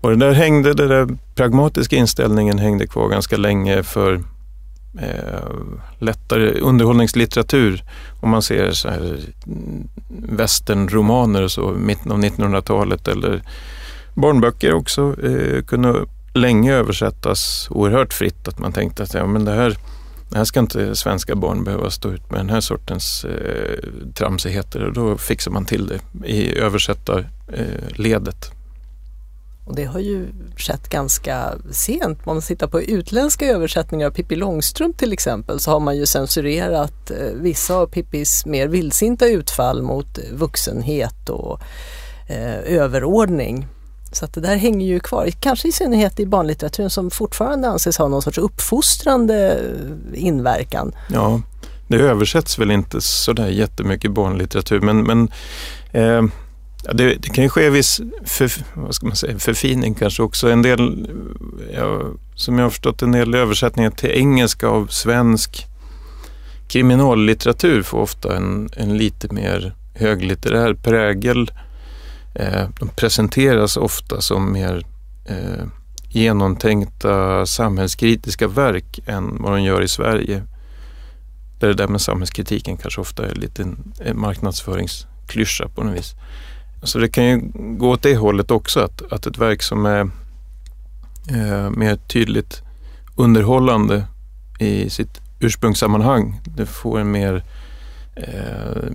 och 0.00 0.10
det 0.10 0.16
där 0.16 0.32
hängde, 0.32 0.74
den 0.74 0.88
där 0.88 1.08
pragmatiska 1.34 1.96
inställningen 1.96 2.58
hängde 2.58 2.86
kvar 2.86 3.08
ganska 3.08 3.36
länge 3.36 3.82
för 3.82 4.14
eh, 5.00 5.50
lättare 5.98 6.60
underhållningslitteratur. 6.60 7.84
Om 8.20 8.30
man 8.30 8.42
ser 8.42 8.70
så 8.72 8.88
här 8.88 9.20
mm, 9.46 9.88
västernromaner 10.08 11.42
och 11.42 11.50
så, 11.50 11.70
mitten 11.70 12.12
av 12.12 12.18
1900-talet 12.18 13.08
eller 13.08 13.42
barnböcker 14.14 14.74
också 14.74 15.16
eh, 15.22 15.62
kunde 15.62 16.06
länge 16.36 16.74
översättas 16.74 17.68
oerhört 17.70 18.12
fritt. 18.12 18.48
Att 18.48 18.58
man 18.58 18.72
tänkte 18.72 19.02
att 19.02 19.14
ja, 19.14 19.26
men 19.26 19.44
det, 19.44 19.52
här, 19.52 19.76
det 20.30 20.38
här 20.38 20.44
ska 20.44 20.60
inte 20.60 20.96
svenska 20.96 21.34
barn 21.34 21.64
behöva 21.64 21.90
stå 21.90 22.12
ut 22.12 22.30
med 22.30 22.40
den 22.40 22.50
här 22.50 22.60
sortens 22.60 23.24
eh, 23.24 23.78
tramsigheter. 24.14 24.84
Och 24.84 24.92
då 24.92 25.16
fixar 25.16 25.50
man 25.50 25.64
till 25.64 25.86
det 25.86 26.28
i 26.28 26.58
översättarledet. 26.58 28.52
Och 29.66 29.74
det 29.74 29.84
har 29.84 30.00
ju 30.00 30.26
skett 30.56 30.88
ganska 30.88 31.54
sent. 31.70 32.18
Om 32.24 32.34
man 32.34 32.42
tittar 32.42 32.66
på 32.66 32.82
utländska 32.82 33.46
översättningar 33.46 34.06
av 34.06 34.10
Pippi 34.10 34.36
Långstrump 34.36 34.98
till 34.98 35.12
exempel 35.12 35.60
så 35.60 35.70
har 35.70 35.80
man 35.80 35.96
ju 35.96 36.06
censurerat 36.06 37.10
eh, 37.10 37.32
vissa 37.34 37.74
av 37.74 37.86
Pippis 37.86 38.46
mer 38.46 38.68
vildsinta 38.68 39.26
utfall 39.26 39.82
mot 39.82 40.18
eh, 40.18 40.24
vuxenhet 40.32 41.28
och 41.28 41.60
eh, 42.28 42.58
överordning. 42.58 43.66
Så 44.16 44.24
att 44.24 44.34
det 44.34 44.40
där 44.40 44.56
hänger 44.56 44.86
ju 44.86 45.00
kvar, 45.00 45.30
kanske 45.40 45.68
i 45.68 45.72
synnerhet 45.72 46.20
i 46.20 46.26
barnlitteraturen 46.26 46.90
som 46.90 47.10
fortfarande 47.10 47.68
anses 47.68 47.98
ha 47.98 48.08
någon 48.08 48.22
sorts 48.22 48.38
uppfostrande 48.38 49.52
eh, 50.14 50.24
inverkan. 50.24 50.92
Ja, 51.08 51.40
det 51.88 51.96
översätts 51.96 52.58
väl 52.58 52.70
inte 52.70 53.00
sådär 53.00 53.48
jättemycket 53.48 54.10
barnlitteratur 54.10 54.80
men, 54.80 55.02
men 55.02 55.28
eh, 55.92 56.22
det, 56.92 57.14
det, 57.14 57.28
kan 57.28 57.44
ju 57.44 57.50
ske 57.50 57.70
viss 57.70 58.00
för, 58.24 58.52
vad 58.74 58.94
ska 58.94 59.06
man 59.06 59.16
säga, 59.16 59.38
förfining 59.38 59.94
kanske 59.94 60.22
också. 60.22 60.50
En 60.50 60.62
del, 60.62 61.10
ja, 61.74 62.02
som 62.34 62.58
jag 62.58 62.64
har 62.64 62.70
förstått, 62.70 63.02
en 63.02 63.12
del 63.12 63.34
översättningar 63.34 63.90
till 63.90 64.10
engelska 64.10 64.68
av 64.68 64.86
svensk 64.86 65.66
kriminallitteratur 66.68 67.82
får 67.82 67.98
ofta 67.98 68.36
en, 68.36 68.68
en 68.76 68.98
lite 68.98 69.34
mer 69.34 69.74
höglitterär 69.94 70.74
prägel 70.74 71.50
Eh, 71.50 71.65
Eh, 72.38 72.68
de 72.80 72.88
presenteras 72.88 73.76
ofta 73.76 74.20
som 74.20 74.52
mer 74.52 74.86
eh, 75.24 75.66
genomtänkta 76.08 77.46
samhällskritiska 77.46 78.48
verk 78.48 79.00
än 79.06 79.42
vad 79.42 79.52
de 79.52 79.62
gör 79.62 79.82
i 79.82 79.88
Sverige. 79.88 80.42
Där 81.60 81.68
det 81.68 81.74
där 81.74 81.88
med 81.88 82.00
samhällskritiken 82.00 82.76
kanske 82.76 83.00
ofta 83.00 83.26
är 83.26 83.34
lite 83.34 83.62
en 83.98 84.20
marknadsföringsklyscha 84.20 85.68
på 85.68 85.84
något 85.84 85.98
vis. 85.98 86.14
Så 86.82 86.98
det 86.98 87.08
kan 87.08 87.24
ju 87.24 87.40
gå 87.54 87.90
åt 87.90 88.02
det 88.02 88.16
hållet 88.16 88.50
också, 88.50 88.80
att, 88.80 89.12
att 89.12 89.26
ett 89.26 89.38
verk 89.38 89.62
som 89.62 89.86
är 89.86 90.00
eh, 91.30 91.70
mer 91.70 91.96
tydligt 91.96 92.62
underhållande 93.16 94.06
i 94.58 94.90
sitt 94.90 95.20
ursprungssammanhang, 95.40 96.40
det 96.44 96.66
får 96.66 97.00
en 97.00 97.10
mer 97.10 97.34
eh, 97.34 97.42
Eh, 98.16 98.90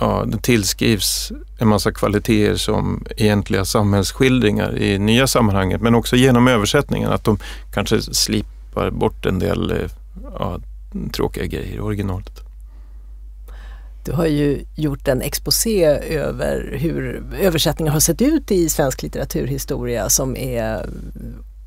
ja, 0.00 0.24
det 0.26 0.42
tillskrivs 0.42 1.32
en 1.58 1.68
massa 1.68 1.92
kvaliteter 1.92 2.56
som 2.56 3.04
egentliga 3.16 3.64
samhällsskildringar 3.64 4.78
i 4.78 4.98
nya 4.98 5.26
sammanhanget 5.26 5.80
men 5.80 5.94
också 5.94 6.16
genom 6.16 6.48
översättningen 6.48 7.12
att 7.12 7.24
de 7.24 7.38
kanske 7.72 8.02
slipar 8.02 8.90
bort 8.90 9.26
en 9.26 9.38
del 9.38 9.70
eh, 9.70 9.90
ja, 10.38 10.58
tråkiga 11.12 11.46
grejer 11.46 11.76
i 11.76 11.80
originalet. 11.80 12.40
Du 14.04 14.12
har 14.12 14.26
ju 14.26 14.64
gjort 14.74 15.08
en 15.08 15.22
exposé 15.22 15.84
över 16.14 16.76
hur 16.80 17.22
översättningar 17.40 17.92
har 17.92 18.00
sett 18.00 18.22
ut 18.22 18.50
i 18.50 18.68
svensk 18.68 19.02
litteraturhistoria 19.02 20.08
som 20.08 20.36
är 20.36 20.86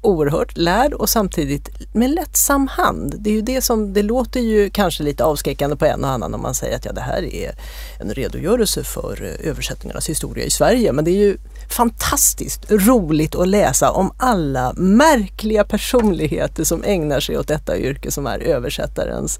oerhört 0.01 0.57
lärd 0.57 0.93
och 0.93 1.09
samtidigt 1.09 1.69
med 1.93 2.09
lättsam 2.09 2.67
hand. 2.67 3.15
Det 3.19 3.29
är 3.29 3.33
ju 3.33 3.41
det 3.41 3.61
som, 3.61 3.93
det 3.93 4.03
låter 4.03 4.39
ju 4.39 4.69
kanske 4.69 5.03
lite 5.03 5.23
avskräckande 5.23 5.75
på 5.75 5.85
en 5.85 6.03
och 6.03 6.09
annan 6.09 6.33
om 6.33 6.41
man 6.41 6.53
säger 6.53 6.75
att 6.75 6.85
ja, 6.85 6.91
det 6.91 7.01
här 7.01 7.33
är 7.33 7.51
en 7.99 8.13
redogörelse 8.13 8.83
för 8.83 9.23
eh, 9.23 9.49
översättningarnas 9.49 10.09
historia 10.09 10.45
i 10.45 10.51
Sverige. 10.51 10.93
Men 10.93 11.05
det 11.05 11.11
är 11.11 11.25
ju 11.25 11.37
fantastiskt 11.69 12.71
roligt 12.71 13.35
att 13.35 13.47
läsa 13.47 13.91
om 13.91 14.11
alla 14.17 14.73
märkliga 14.73 15.63
personligheter 15.63 16.63
som 16.63 16.83
ägnar 16.83 17.19
sig 17.19 17.37
åt 17.37 17.47
detta 17.47 17.77
yrke 17.77 18.11
som 18.11 18.27
är 18.27 18.39
översättarens. 18.39 19.39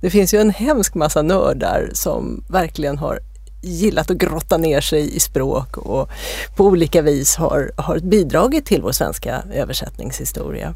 Det 0.00 0.10
finns 0.10 0.34
ju 0.34 0.40
en 0.40 0.50
hemsk 0.50 0.94
massa 0.94 1.22
nördar 1.22 1.90
som 1.92 2.44
verkligen 2.48 2.98
har 2.98 3.18
gillat 3.62 4.10
att 4.10 4.16
grotta 4.16 4.56
ner 4.56 4.80
sig 4.80 5.16
i 5.16 5.20
språk 5.20 5.76
och 5.76 6.10
på 6.56 6.64
olika 6.64 7.02
vis 7.02 7.36
har, 7.36 7.70
har 7.76 7.98
bidragit 7.98 8.66
till 8.66 8.82
vår 8.82 8.92
svenska 8.92 9.42
översättningshistoria. 9.54 10.74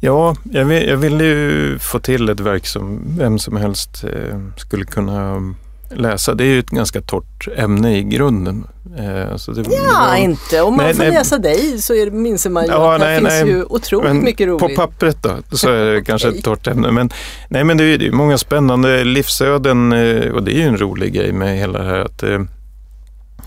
Ja, 0.00 0.36
jag 0.52 0.64
vill, 0.64 0.88
jag 0.88 0.96
vill 0.96 1.20
ju 1.20 1.78
få 1.78 1.98
till 1.98 2.28
ett 2.28 2.40
verk 2.40 2.66
som 2.66 3.02
vem 3.18 3.38
som 3.38 3.56
helst 3.56 4.04
eh, 4.04 4.40
skulle 4.56 4.84
kunna 4.84 5.54
läsa. 5.90 6.34
Det 6.34 6.44
är 6.44 6.48
ju 6.48 6.58
ett 6.58 6.70
ganska 6.70 7.00
torrt 7.00 7.48
ämne 7.56 7.98
i 7.98 8.02
grunden. 8.02 8.66
Eh, 8.98 9.36
så 9.36 9.52
det, 9.52 9.64
ja, 9.70 10.06
var, 10.08 10.16
inte 10.16 10.62
om 10.62 10.76
man 10.76 10.84
nej, 10.84 10.94
får 10.94 11.02
nej, 11.02 11.12
läsa 11.12 11.38
dig 11.38 11.82
så 11.82 11.94
är, 11.94 12.10
minns 12.10 12.46
man 12.46 12.64
ju 12.64 12.70
ja, 12.70 12.94
att 12.94 13.00
det 13.00 13.18
finns 13.18 13.48
ju 13.48 13.64
otroligt 13.64 14.06
men 14.06 14.24
mycket 14.24 14.48
roligt. 14.48 14.76
På 14.76 14.86
pappret 14.86 15.22
då, 15.22 15.56
så 15.56 15.70
är 15.70 15.84
det 15.84 16.02
kanske 16.06 16.28
ett 16.28 16.44
torrt 16.44 16.66
ämne. 16.66 16.90
Men, 16.90 17.10
nej, 17.48 17.64
men 17.64 17.76
det 17.76 17.84
är 17.84 17.98
ju 17.98 18.12
många 18.12 18.38
spännande 18.38 19.04
livsöden 19.04 19.92
eh, 19.92 20.30
och 20.30 20.42
det 20.42 20.52
är 20.52 20.58
ju 20.58 20.68
en 20.68 20.78
rolig 20.78 21.12
grej 21.12 21.32
med 21.32 21.58
hela 21.58 21.78
det 21.78 21.84
här 21.84 21.98
att 21.98 22.22
eh, 22.22 22.40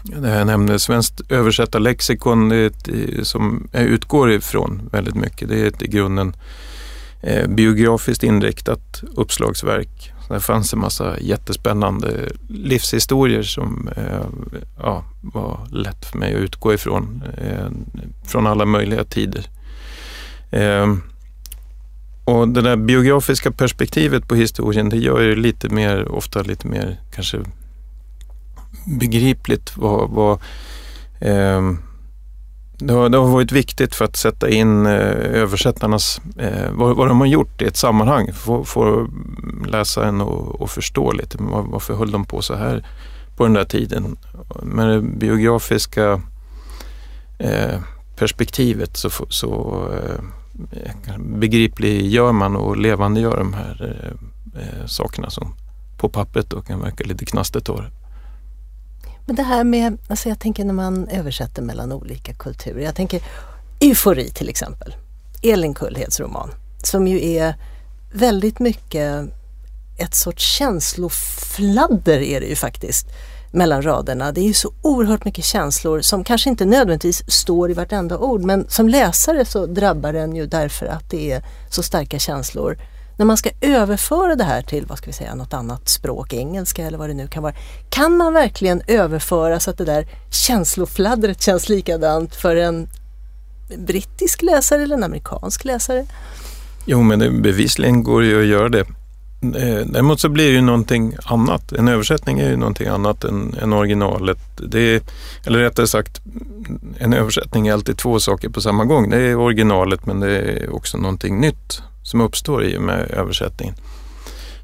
det 0.03 0.27
här 0.27 0.37
jag 0.37 0.47
nämnde, 0.47 0.79
Svenskt 0.79 1.31
översättarlexikon 1.31 2.49
det 2.49 2.65
ett, 2.65 2.89
som 3.23 3.67
jag 3.71 3.83
utgår 3.83 4.31
ifrån 4.31 4.89
väldigt 4.91 5.15
mycket. 5.15 5.49
Det 5.49 5.61
är 5.61 5.67
ett 5.67 5.81
i 5.81 5.87
grunden 5.87 6.35
eh, 7.21 7.47
biografiskt 7.47 8.23
inriktat 8.23 9.03
uppslagsverk 9.15 10.10
det 10.33 10.39
fanns 10.39 10.73
en 10.73 10.79
massa 10.79 11.19
jättespännande 11.19 12.31
livshistorier 12.47 13.43
som 13.43 13.89
eh, 13.95 14.25
ja, 14.77 15.03
var 15.21 15.67
lätt 15.71 16.05
för 16.05 16.17
mig 16.17 16.35
att 16.35 16.41
utgå 16.41 16.73
ifrån. 16.73 17.23
Eh, 17.37 17.67
från 18.23 18.47
alla 18.47 18.65
möjliga 18.65 19.03
tider. 19.03 19.45
Eh, 20.51 20.95
och 22.25 22.47
det 22.47 22.61
där 22.61 22.75
biografiska 22.75 23.51
perspektivet 23.51 24.27
på 24.27 24.35
historien 24.35 24.89
det 24.89 24.97
gör 24.97 25.21
det 25.21 25.35
lite 25.35 25.69
mer, 25.69 26.07
ofta 26.07 26.41
lite 26.41 26.67
mer 26.67 26.99
kanske 27.15 27.39
begripligt 28.99 29.77
vad, 29.77 30.09
vad 30.09 30.39
eh, 31.19 31.61
det 32.81 32.93
har, 32.93 33.09
det 33.09 33.17
har 33.17 33.27
varit 33.27 33.51
viktigt 33.51 33.95
för 33.95 34.05
att 34.05 34.15
sätta 34.15 34.49
in 34.49 34.85
eh, 34.85 34.93
översättarnas, 35.41 36.21
eh, 36.37 36.71
vad, 36.71 36.95
vad 36.95 37.07
de 37.07 37.19
har 37.19 37.27
gjort 37.27 37.61
i 37.61 37.65
ett 37.65 37.77
sammanhang. 37.77 38.33
Få, 38.33 38.63
få 38.63 39.07
läsaren 39.67 40.21
och, 40.21 40.61
och 40.61 40.69
förstå 40.69 41.11
lite 41.11 41.37
var, 41.39 41.61
varför 41.61 41.93
höll 41.93 42.11
de 42.11 42.25
på 42.25 42.41
så 42.41 42.55
här 42.55 42.85
på 43.37 43.43
den 43.43 43.53
där 43.53 43.63
tiden. 43.63 44.17
Med 44.63 44.87
det 44.87 45.01
biografiska 45.01 46.21
eh, 47.37 47.79
perspektivet 48.15 48.97
så, 48.97 49.09
så 49.29 49.81
eh, 49.93 51.17
begripliggör 51.19 52.31
man 52.31 52.55
och 52.55 52.77
levandegör 52.77 53.37
de 53.37 53.53
här 53.53 53.95
eh, 54.55 54.61
eh, 54.61 54.85
sakerna 54.85 55.29
som 55.29 55.55
på 55.97 56.09
pappret 56.09 56.49
då 56.49 56.61
kan 56.61 56.81
verka 56.81 57.03
lite 57.03 57.25
knastigt. 57.25 57.69
Men 59.31 59.35
det 59.35 59.43
här 59.43 59.63
med, 59.63 59.97
alltså 60.07 60.29
jag 60.29 60.39
tänker 60.39 60.65
när 60.65 60.73
man 60.73 61.07
översätter 61.07 61.61
mellan 61.61 61.91
olika 61.91 62.33
kulturer. 62.33 62.83
Jag 62.83 62.95
tänker 62.95 63.21
Eufori 63.79 64.29
till 64.29 64.49
exempel, 64.49 64.95
Elin 65.43 65.73
Kullheds 65.73 66.19
roman, 66.19 66.49
som 66.83 67.07
ju 67.07 67.33
är 67.33 67.55
väldigt 68.13 68.59
mycket 68.59 69.33
ett 69.97 70.15
sorts 70.15 70.57
känslofladder 70.57 72.19
är 72.19 72.41
det 72.41 72.45
ju 72.47 72.55
faktiskt 72.55 73.07
mellan 73.51 73.81
raderna. 73.81 74.31
Det 74.31 74.41
är 74.41 74.47
ju 74.47 74.53
så 74.53 74.73
oerhört 74.81 75.25
mycket 75.25 75.45
känslor 75.45 76.01
som 76.01 76.23
kanske 76.23 76.49
inte 76.49 76.65
nödvändigtvis 76.65 77.31
står 77.31 77.71
i 77.71 77.73
vartenda 77.73 78.17
ord 78.17 78.41
men 78.41 78.65
som 78.69 78.89
läsare 78.89 79.45
så 79.45 79.65
drabbar 79.65 80.13
den 80.13 80.35
ju 80.35 80.45
därför 80.45 80.85
att 80.85 81.09
det 81.09 81.31
är 81.31 81.43
så 81.69 81.83
starka 81.83 82.19
känslor. 82.19 82.77
När 83.21 83.25
man 83.25 83.37
ska 83.37 83.49
överföra 83.61 84.35
det 84.35 84.43
här 84.43 84.61
till 84.61 84.85
vad 84.85 84.97
ska 84.97 85.07
vi 85.07 85.13
säga, 85.13 85.35
något 85.35 85.53
annat 85.53 85.89
språk, 85.89 86.33
engelska 86.33 86.85
eller 86.85 86.97
vad 86.97 87.09
det 87.09 87.13
nu 87.13 87.27
kan 87.27 87.43
vara. 87.43 87.53
Kan 87.89 88.17
man 88.17 88.33
verkligen 88.33 88.81
överföra 88.87 89.59
så 89.59 89.69
att 89.69 89.77
det 89.77 89.85
där 89.85 90.07
känslofladdret 90.29 91.41
känns 91.41 91.69
likadant 91.69 92.35
för 92.35 92.55
en 92.55 92.87
brittisk 93.77 94.41
läsare 94.41 94.83
eller 94.83 94.95
en 94.95 95.03
amerikansk 95.03 95.65
läsare? 95.65 96.05
Jo 96.85 97.01
men 97.01 97.19
det, 97.19 97.29
bevisligen 97.29 98.03
går 98.03 98.21
det 98.21 98.27
ju 98.27 98.41
att 98.41 98.47
göra 98.47 98.69
det. 98.69 98.85
Eh, 99.41 99.85
däremot 99.85 100.19
så 100.19 100.29
blir 100.29 100.47
det 100.47 100.53
ju 100.53 100.61
någonting 100.61 101.15
annat. 101.23 101.71
En 101.71 101.87
översättning 101.87 102.39
är 102.39 102.49
ju 102.49 102.57
någonting 102.57 102.87
annat 102.87 103.23
än, 103.23 103.55
än 103.61 103.73
originalet. 103.73 104.39
Det 104.57 104.79
är, 104.79 105.01
eller 105.45 105.59
rättare 105.59 105.87
sagt, 105.87 106.21
en 106.97 107.13
översättning 107.13 107.67
är 107.67 107.73
alltid 107.73 107.97
två 107.97 108.19
saker 108.19 108.49
på 108.49 108.61
samma 108.61 108.85
gång. 108.85 109.09
Det 109.09 109.21
är 109.21 109.35
originalet 109.35 110.05
men 110.05 110.19
det 110.19 110.31
är 110.31 110.75
också 110.75 110.97
någonting 110.97 111.39
nytt 111.41 111.81
som 112.03 112.21
uppstår 112.21 112.63
i 112.63 112.77
och 112.77 112.81
med 112.81 113.11
översättningen. 113.11 113.75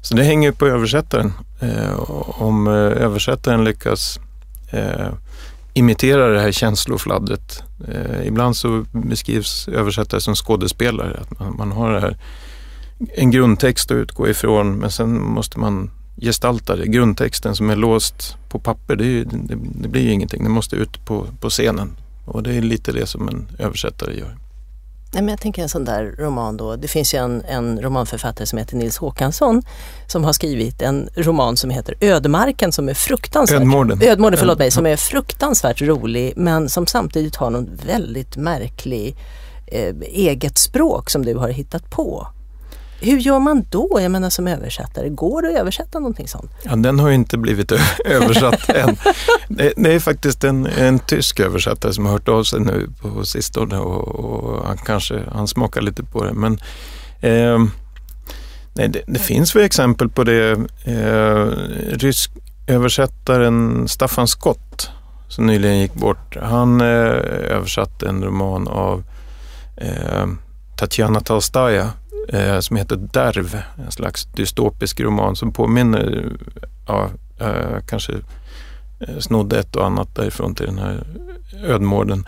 Så 0.00 0.14
det 0.14 0.22
hänger 0.22 0.52
på 0.52 0.66
översättaren. 0.66 1.32
Eh, 1.60 2.10
om 2.40 2.66
eh, 2.66 2.72
översättaren 2.74 3.64
lyckas 3.64 4.20
eh, 4.70 5.08
imitera 5.74 6.28
det 6.28 6.40
här 6.40 6.52
känslofladdret. 6.52 7.62
Eh, 7.88 8.26
ibland 8.26 8.56
så 8.56 8.84
beskrivs 8.92 9.68
översättare 9.68 10.20
som 10.20 10.34
skådespelare. 10.34 11.20
Att 11.20 11.38
man, 11.38 11.56
man 11.56 11.72
har 11.72 11.92
det 11.92 12.00
här 12.00 12.16
en 13.14 13.30
grundtext 13.30 13.90
att 13.90 13.94
utgå 13.94 14.28
ifrån 14.28 14.78
men 14.78 14.90
sen 14.90 15.22
måste 15.22 15.58
man 15.58 15.90
gestalta 16.16 16.76
det. 16.76 16.86
Grundtexten 16.86 17.54
som 17.56 17.70
är 17.70 17.76
låst 17.76 18.36
på 18.48 18.58
papper, 18.58 18.96
det, 18.96 19.24
det, 19.24 19.58
det 19.82 19.88
blir 19.88 20.08
ingenting. 20.08 20.44
Det 20.44 20.50
måste 20.50 20.76
ut 20.76 21.04
på, 21.06 21.26
på 21.40 21.50
scenen 21.50 21.96
och 22.24 22.42
det 22.42 22.54
är 22.54 22.62
lite 22.62 22.92
det 22.92 23.06
som 23.06 23.28
en 23.28 23.46
översättare 23.58 24.18
gör. 24.18 24.36
Nej, 25.12 25.22
men 25.22 25.28
jag 25.28 25.40
tänker 25.40 25.62
en 25.62 25.68
sån 25.68 25.84
där 25.84 26.14
roman 26.18 26.56
då. 26.56 26.76
Det 26.76 26.88
finns 26.88 27.14
ju 27.14 27.18
en, 27.18 27.44
en 27.44 27.82
romanförfattare 27.82 28.46
som 28.46 28.58
heter 28.58 28.76
Nils 28.76 28.98
Håkansson 28.98 29.62
som 30.06 30.24
har 30.24 30.32
skrivit 30.32 30.82
en 30.82 31.08
roman 31.14 31.56
som 31.56 31.70
heter 31.70 31.94
Ödemarken 32.00 32.72
som 32.72 32.88
är 32.88 32.94
fruktansvärt... 32.94 33.60
Ödmården. 33.60 34.02
Ödmården, 34.02 34.38
förlåt 34.38 34.58
mig, 34.58 34.70
som 34.70 34.86
är 34.86 34.96
fruktansvärt 34.96 35.82
rolig 35.82 36.32
men 36.36 36.68
som 36.68 36.86
samtidigt 36.86 37.36
har 37.36 37.50
någon 37.50 37.76
väldigt 37.86 38.36
märklig 38.36 39.16
eh, 39.66 39.94
eget 40.00 40.58
språk 40.58 41.10
som 41.10 41.24
du 41.24 41.34
har 41.34 41.48
hittat 41.48 41.90
på. 41.90 42.28
Hur 43.00 43.18
gör 43.18 43.38
man 43.38 43.66
då, 43.70 43.98
jag 44.00 44.10
menar 44.10 44.30
som 44.30 44.46
översättare? 44.48 45.08
Går 45.08 45.42
det 45.42 45.48
att 45.48 45.56
översätta 45.56 45.98
någonting 45.98 46.28
sånt? 46.28 46.50
Ja, 46.62 46.76
den 46.76 46.98
har 46.98 47.10
inte 47.10 47.38
blivit 47.38 47.72
översatt 48.04 48.68
än. 48.68 48.96
Det, 49.48 49.72
det, 49.76 49.94
är 49.94 50.00
faktiskt 50.00 50.44
en, 50.44 50.66
en 50.66 50.98
tysk 50.98 51.40
översättare 51.40 51.92
som 51.92 52.06
har 52.06 52.12
hört 52.12 52.28
av 52.28 52.44
sig 52.44 52.60
nu 52.60 52.88
på 53.00 53.24
sistone 53.24 53.78
och, 53.78 54.08
och 54.08 54.66
han 54.66 54.78
kanske 54.78 55.22
han 55.32 55.48
smakar 55.48 55.80
lite 55.80 56.02
på 56.02 56.24
det. 56.24 56.32
Men 56.32 56.52
eh, 57.20 57.58
nej, 58.74 58.88
det, 58.88 59.02
det, 59.06 59.18
finns 59.18 59.56
väl 59.56 59.64
exempel 59.64 60.08
på 60.08 60.24
det. 60.24 60.50
Eh, 60.84 61.46
rysk 61.98 62.30
översättaren 62.66 63.88
Staffan 63.88 64.28
Skott 64.28 64.90
som 65.28 65.46
nyligen 65.46 65.78
gick 65.78 65.94
bort, 65.94 66.36
han 66.42 66.80
eh, 66.80 66.86
översatte 67.56 68.08
en 68.08 68.24
roman 68.24 68.68
av 68.68 69.04
eh, 69.76 70.26
Tatjana 70.76 71.20
Tolstaja 71.20 71.90
eh, 72.28 72.60
som 72.60 72.76
heter 72.76 72.96
Derv, 72.96 73.62
en 73.86 73.92
slags 73.92 74.24
dystopisk 74.24 75.00
roman 75.00 75.36
som 75.36 75.52
påminner, 75.52 76.32
ja, 76.86 77.10
eh, 77.40 77.80
kanske 77.86 78.12
eh, 79.00 79.18
snodde 79.18 79.58
ett 79.58 79.76
och 79.76 79.86
annat 79.86 80.14
därifrån 80.14 80.54
till 80.54 80.66
den 80.66 80.78
här 80.78 81.06
ödmården. 81.64 82.26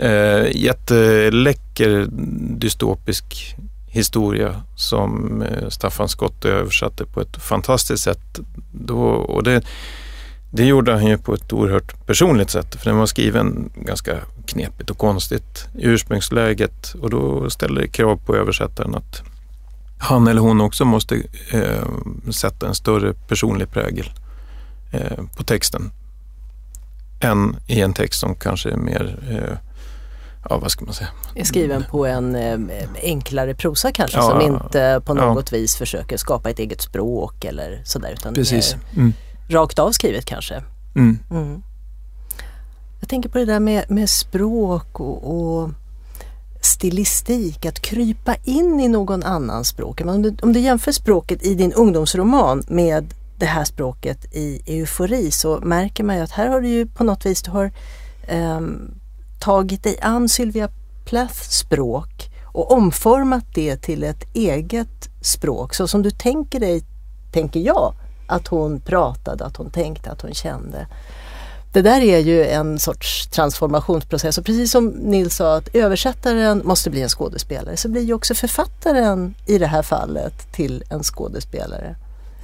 Eh, 0.00 0.56
jätteläcker 0.56 2.06
dystopisk 2.58 3.56
historia 3.86 4.62
som 4.76 5.42
eh, 5.42 5.68
Staffan 5.68 6.08
Skott 6.08 6.44
översatte 6.44 7.04
på 7.04 7.20
ett 7.20 7.36
fantastiskt 7.36 8.04
sätt. 8.04 8.40
Då, 8.72 9.00
och 9.06 9.42
det, 9.42 9.62
det 10.56 10.64
gjorde 10.64 10.92
han 10.92 11.06
ju 11.06 11.18
på 11.18 11.34
ett 11.34 11.52
oerhört 11.52 12.06
personligt 12.06 12.50
sätt 12.50 12.74
för 12.74 12.84
den 12.90 12.98
var 12.98 13.06
skriven 13.06 13.70
ganska 13.74 14.16
knepigt 14.46 14.90
och 14.90 14.98
konstigt 14.98 15.66
i 15.74 15.86
ursprungsläget 15.86 16.94
och 17.00 17.10
då 17.10 17.50
ställer 17.50 17.80
det 17.80 17.88
krav 17.88 18.16
på 18.16 18.36
översättaren 18.36 18.94
att 18.94 19.22
han 19.98 20.28
eller 20.28 20.40
hon 20.40 20.60
också 20.60 20.84
måste 20.84 21.22
eh, 21.50 22.30
sätta 22.30 22.68
en 22.68 22.74
större 22.74 23.14
personlig 23.28 23.70
prägel 23.70 24.10
eh, 24.92 25.24
på 25.36 25.42
texten 25.42 25.90
än 27.20 27.56
i 27.66 27.80
en 27.80 27.92
text 27.92 28.20
som 28.20 28.34
kanske 28.34 28.70
är 28.70 28.76
mer 28.76 29.18
eh, 29.30 29.58
ja 30.48 30.58
vad 30.58 30.70
ska 30.70 30.84
man 30.84 30.94
säga? 30.94 31.10
Är 31.34 31.44
skriven 31.44 31.84
på 31.90 32.06
en 32.06 32.36
eh, 32.36 32.88
enklare 33.02 33.54
prosa 33.54 33.92
kanske 33.92 34.16
ja, 34.16 34.30
som 34.30 34.40
inte 34.40 35.02
på 35.04 35.14
något 35.14 35.52
ja. 35.52 35.58
vis 35.58 35.76
försöker 35.76 36.16
skapa 36.16 36.50
ett 36.50 36.58
eget 36.58 36.80
språk 36.80 37.44
eller 37.44 37.82
sådär 37.84 38.12
utan 38.12 38.34
Precis. 38.34 38.76
Mm. 38.96 39.12
Rakt 39.48 39.78
av 39.78 39.92
skrivet 39.92 40.24
kanske. 40.24 40.62
Mm. 40.96 41.18
Mm. 41.30 41.62
Jag 43.00 43.08
tänker 43.08 43.28
på 43.28 43.38
det 43.38 43.44
där 43.44 43.60
med, 43.60 43.84
med 43.88 44.10
språk 44.10 45.00
och, 45.00 45.36
och 45.36 45.70
stilistik, 46.60 47.66
att 47.66 47.80
krypa 47.80 48.34
in 48.44 48.80
i 48.80 48.88
någon 48.88 49.22
annans 49.22 49.68
språk. 49.68 50.00
Om 50.00 50.22
du, 50.22 50.36
om 50.42 50.52
du 50.52 50.60
jämför 50.60 50.92
språket 50.92 51.46
i 51.46 51.54
din 51.54 51.72
ungdomsroman 51.72 52.62
med 52.68 53.14
det 53.38 53.46
här 53.46 53.64
språket 53.64 54.34
i 54.34 54.60
eufori 54.66 55.30
så 55.30 55.60
märker 55.60 56.04
man 56.04 56.16
ju 56.16 56.22
att 56.22 56.30
här 56.30 56.48
har 56.48 56.60
du 56.60 56.68
ju 56.68 56.86
på 56.86 57.04
något 57.04 57.26
vis 57.26 57.42
du 57.42 57.50
har 57.50 57.72
um, 58.32 58.94
tagit 59.40 59.82
dig 59.82 59.98
an 60.00 60.28
Sylvia 60.28 60.68
Plaths 61.04 61.58
språk 61.58 62.30
och 62.44 62.72
omformat 62.72 63.44
det 63.54 63.76
till 63.76 64.02
ett 64.02 64.24
eget 64.34 65.08
språk 65.20 65.74
så 65.74 65.88
som 65.88 66.02
du 66.02 66.10
tänker 66.10 66.60
dig, 66.60 66.84
tänker 67.32 67.60
jag, 67.60 67.94
att 68.26 68.48
hon 68.48 68.80
pratade, 68.80 69.44
att 69.44 69.56
hon 69.56 69.70
tänkte, 69.70 70.10
att 70.10 70.22
hon 70.22 70.34
kände. 70.34 70.86
Det 71.74 71.82
där 71.82 72.00
är 72.00 72.18
ju 72.18 72.44
en 72.46 72.78
sorts 72.78 73.26
transformationsprocess 73.26 74.38
och 74.38 74.44
precis 74.44 74.70
som 74.70 74.86
Nils 74.86 75.36
sa 75.36 75.56
att 75.56 75.74
översättaren 75.74 76.62
måste 76.64 76.90
bli 76.90 77.02
en 77.02 77.08
skådespelare 77.08 77.76
så 77.76 77.88
blir 77.88 78.02
ju 78.02 78.14
också 78.14 78.34
författaren 78.34 79.34
i 79.46 79.58
det 79.58 79.66
här 79.66 79.82
fallet 79.82 80.52
till 80.52 80.84
en 80.90 81.02
skådespelare. 81.02 81.96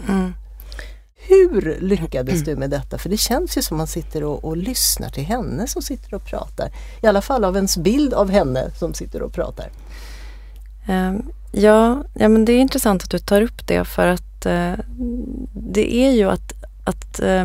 Mm. 0.08 0.32
Hur 1.14 1.78
lyckades 1.80 2.40
du 2.44 2.56
med 2.56 2.70
detta? 2.70 2.98
För 2.98 3.08
det 3.08 3.16
känns 3.16 3.58
ju 3.58 3.62
som 3.62 3.76
man 3.76 3.86
sitter 3.86 4.24
och, 4.24 4.44
och, 4.44 4.56
lyssnar 4.56 5.08
till 5.08 5.24
henne 5.24 5.66
som 5.66 5.82
sitter 5.82 6.14
och 6.14 6.24
pratar. 6.24 6.70
I 7.02 7.06
alla 7.06 7.22
fall 7.22 7.44
av 7.44 7.56
ens 7.56 7.76
bild 7.76 8.14
av 8.14 8.30
henne 8.30 8.70
som 8.78 8.94
sitter 8.94 9.22
och 9.22 9.32
pratar. 9.32 9.70
Um, 10.88 11.32
ja, 11.52 12.04
ja, 12.14 12.28
men 12.28 12.44
det 12.44 12.52
är 12.52 12.58
intressant 12.58 13.02
att 13.02 13.10
du 13.10 13.18
tar 13.18 13.42
upp 13.42 13.66
det 13.66 13.84
för 13.84 14.06
att 14.06 14.29
uh, 14.46 14.74
det 15.52 15.96
är 15.96 16.10
ju 16.10 16.30
att, 16.30 16.52
att 16.84 17.20
eh, 17.20 17.44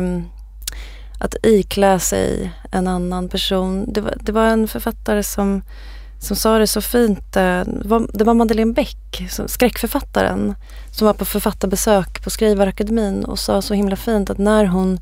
att 1.18 1.34
iklä 1.42 1.98
sig 1.98 2.52
en 2.70 2.86
annan 2.86 3.28
person. 3.28 3.92
Det 3.92 4.00
var, 4.00 4.14
det 4.20 4.32
var 4.32 4.46
en 4.46 4.68
författare 4.68 5.22
som, 5.22 5.62
som 6.18 6.36
sa 6.36 6.58
det 6.58 6.66
så 6.66 6.80
fint. 6.80 7.36
Eh, 7.36 7.62
det 8.12 8.24
var 8.24 8.34
Madeleine 8.34 8.72
Bäck, 8.72 9.24
skräckförfattaren, 9.46 10.54
som 10.90 11.06
var 11.06 11.14
på 11.14 11.24
författarbesök 11.24 12.24
på 12.24 12.30
Skrivarakademin 12.30 13.24
och 13.24 13.38
sa 13.38 13.62
så 13.62 13.74
himla 13.74 13.96
fint 13.96 14.30
att 14.30 14.38
när 14.38 14.64
hon 14.64 14.98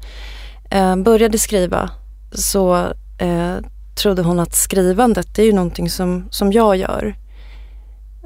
eh, 0.70 0.96
började 0.96 1.38
skriva 1.38 1.90
så 2.32 2.76
eh, 3.18 3.56
trodde 3.94 4.22
hon 4.22 4.38
att 4.38 4.54
skrivandet 4.54 5.34
det 5.34 5.42
är 5.42 5.46
ju 5.46 5.52
någonting 5.52 5.90
som, 5.90 6.28
som 6.30 6.52
jag 6.52 6.76
gör. 6.76 7.16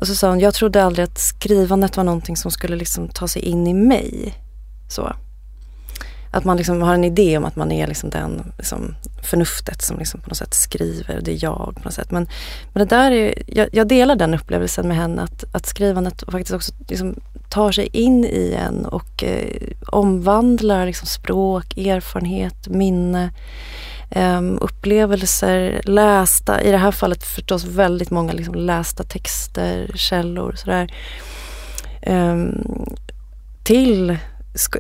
Och 0.00 0.06
så 0.06 0.14
sa 0.14 0.28
hon, 0.28 0.40
jag 0.40 0.54
trodde 0.54 0.84
aldrig 0.84 1.04
att 1.04 1.18
skrivandet 1.18 1.96
var 1.96 2.04
någonting 2.04 2.36
som 2.36 2.50
skulle 2.50 2.76
liksom 2.76 3.08
ta 3.08 3.28
sig 3.28 3.42
in 3.42 3.66
i 3.66 3.74
mig. 3.74 4.34
Så. 4.88 5.12
Att 6.30 6.44
man 6.44 6.56
liksom 6.56 6.82
har 6.82 6.94
en 6.94 7.04
idé 7.04 7.38
om 7.38 7.44
att 7.44 7.56
man 7.56 7.72
är 7.72 7.86
liksom 7.86 8.10
den 8.10 8.52
liksom 8.58 8.94
förnuftet 9.22 9.82
som 9.82 9.98
liksom 9.98 10.20
på 10.20 10.28
något 10.28 10.38
sätt 10.38 10.54
skriver, 10.54 11.20
det 11.20 11.32
är 11.32 11.44
jag 11.44 11.72
på 11.76 11.84
något 11.84 11.94
sätt. 11.94 12.10
Men, 12.10 12.28
men 12.72 12.86
det 12.86 12.96
där 12.96 13.10
är, 13.10 13.34
jag, 13.46 13.68
jag 13.72 13.88
delar 13.88 14.16
den 14.16 14.34
upplevelsen 14.34 14.88
med 14.88 14.96
henne 14.96 15.22
att, 15.22 15.44
att 15.52 15.66
skrivandet 15.66 16.22
faktiskt 16.30 16.54
också 16.54 16.72
liksom 16.88 17.20
tar 17.48 17.72
sig 17.72 17.88
in 17.92 18.24
i 18.24 18.56
en 18.58 18.86
och 18.86 19.24
eh, 19.24 19.72
omvandlar 19.86 20.86
liksom 20.86 21.06
språk, 21.06 21.78
erfarenhet, 21.78 22.68
minne, 22.68 23.30
Ehm, 24.10 24.58
upplevelser, 24.60 25.80
lästa, 25.84 26.62
i 26.62 26.70
det 26.70 26.76
här 26.78 26.92
fallet 26.92 27.24
förstås 27.24 27.64
väldigt 27.64 28.10
många 28.10 28.32
liksom 28.32 28.54
lästa 28.54 29.04
texter, 29.04 29.90
källor 29.94 30.52
sådär. 30.56 30.92
Um, 32.06 32.64
till 33.64 34.18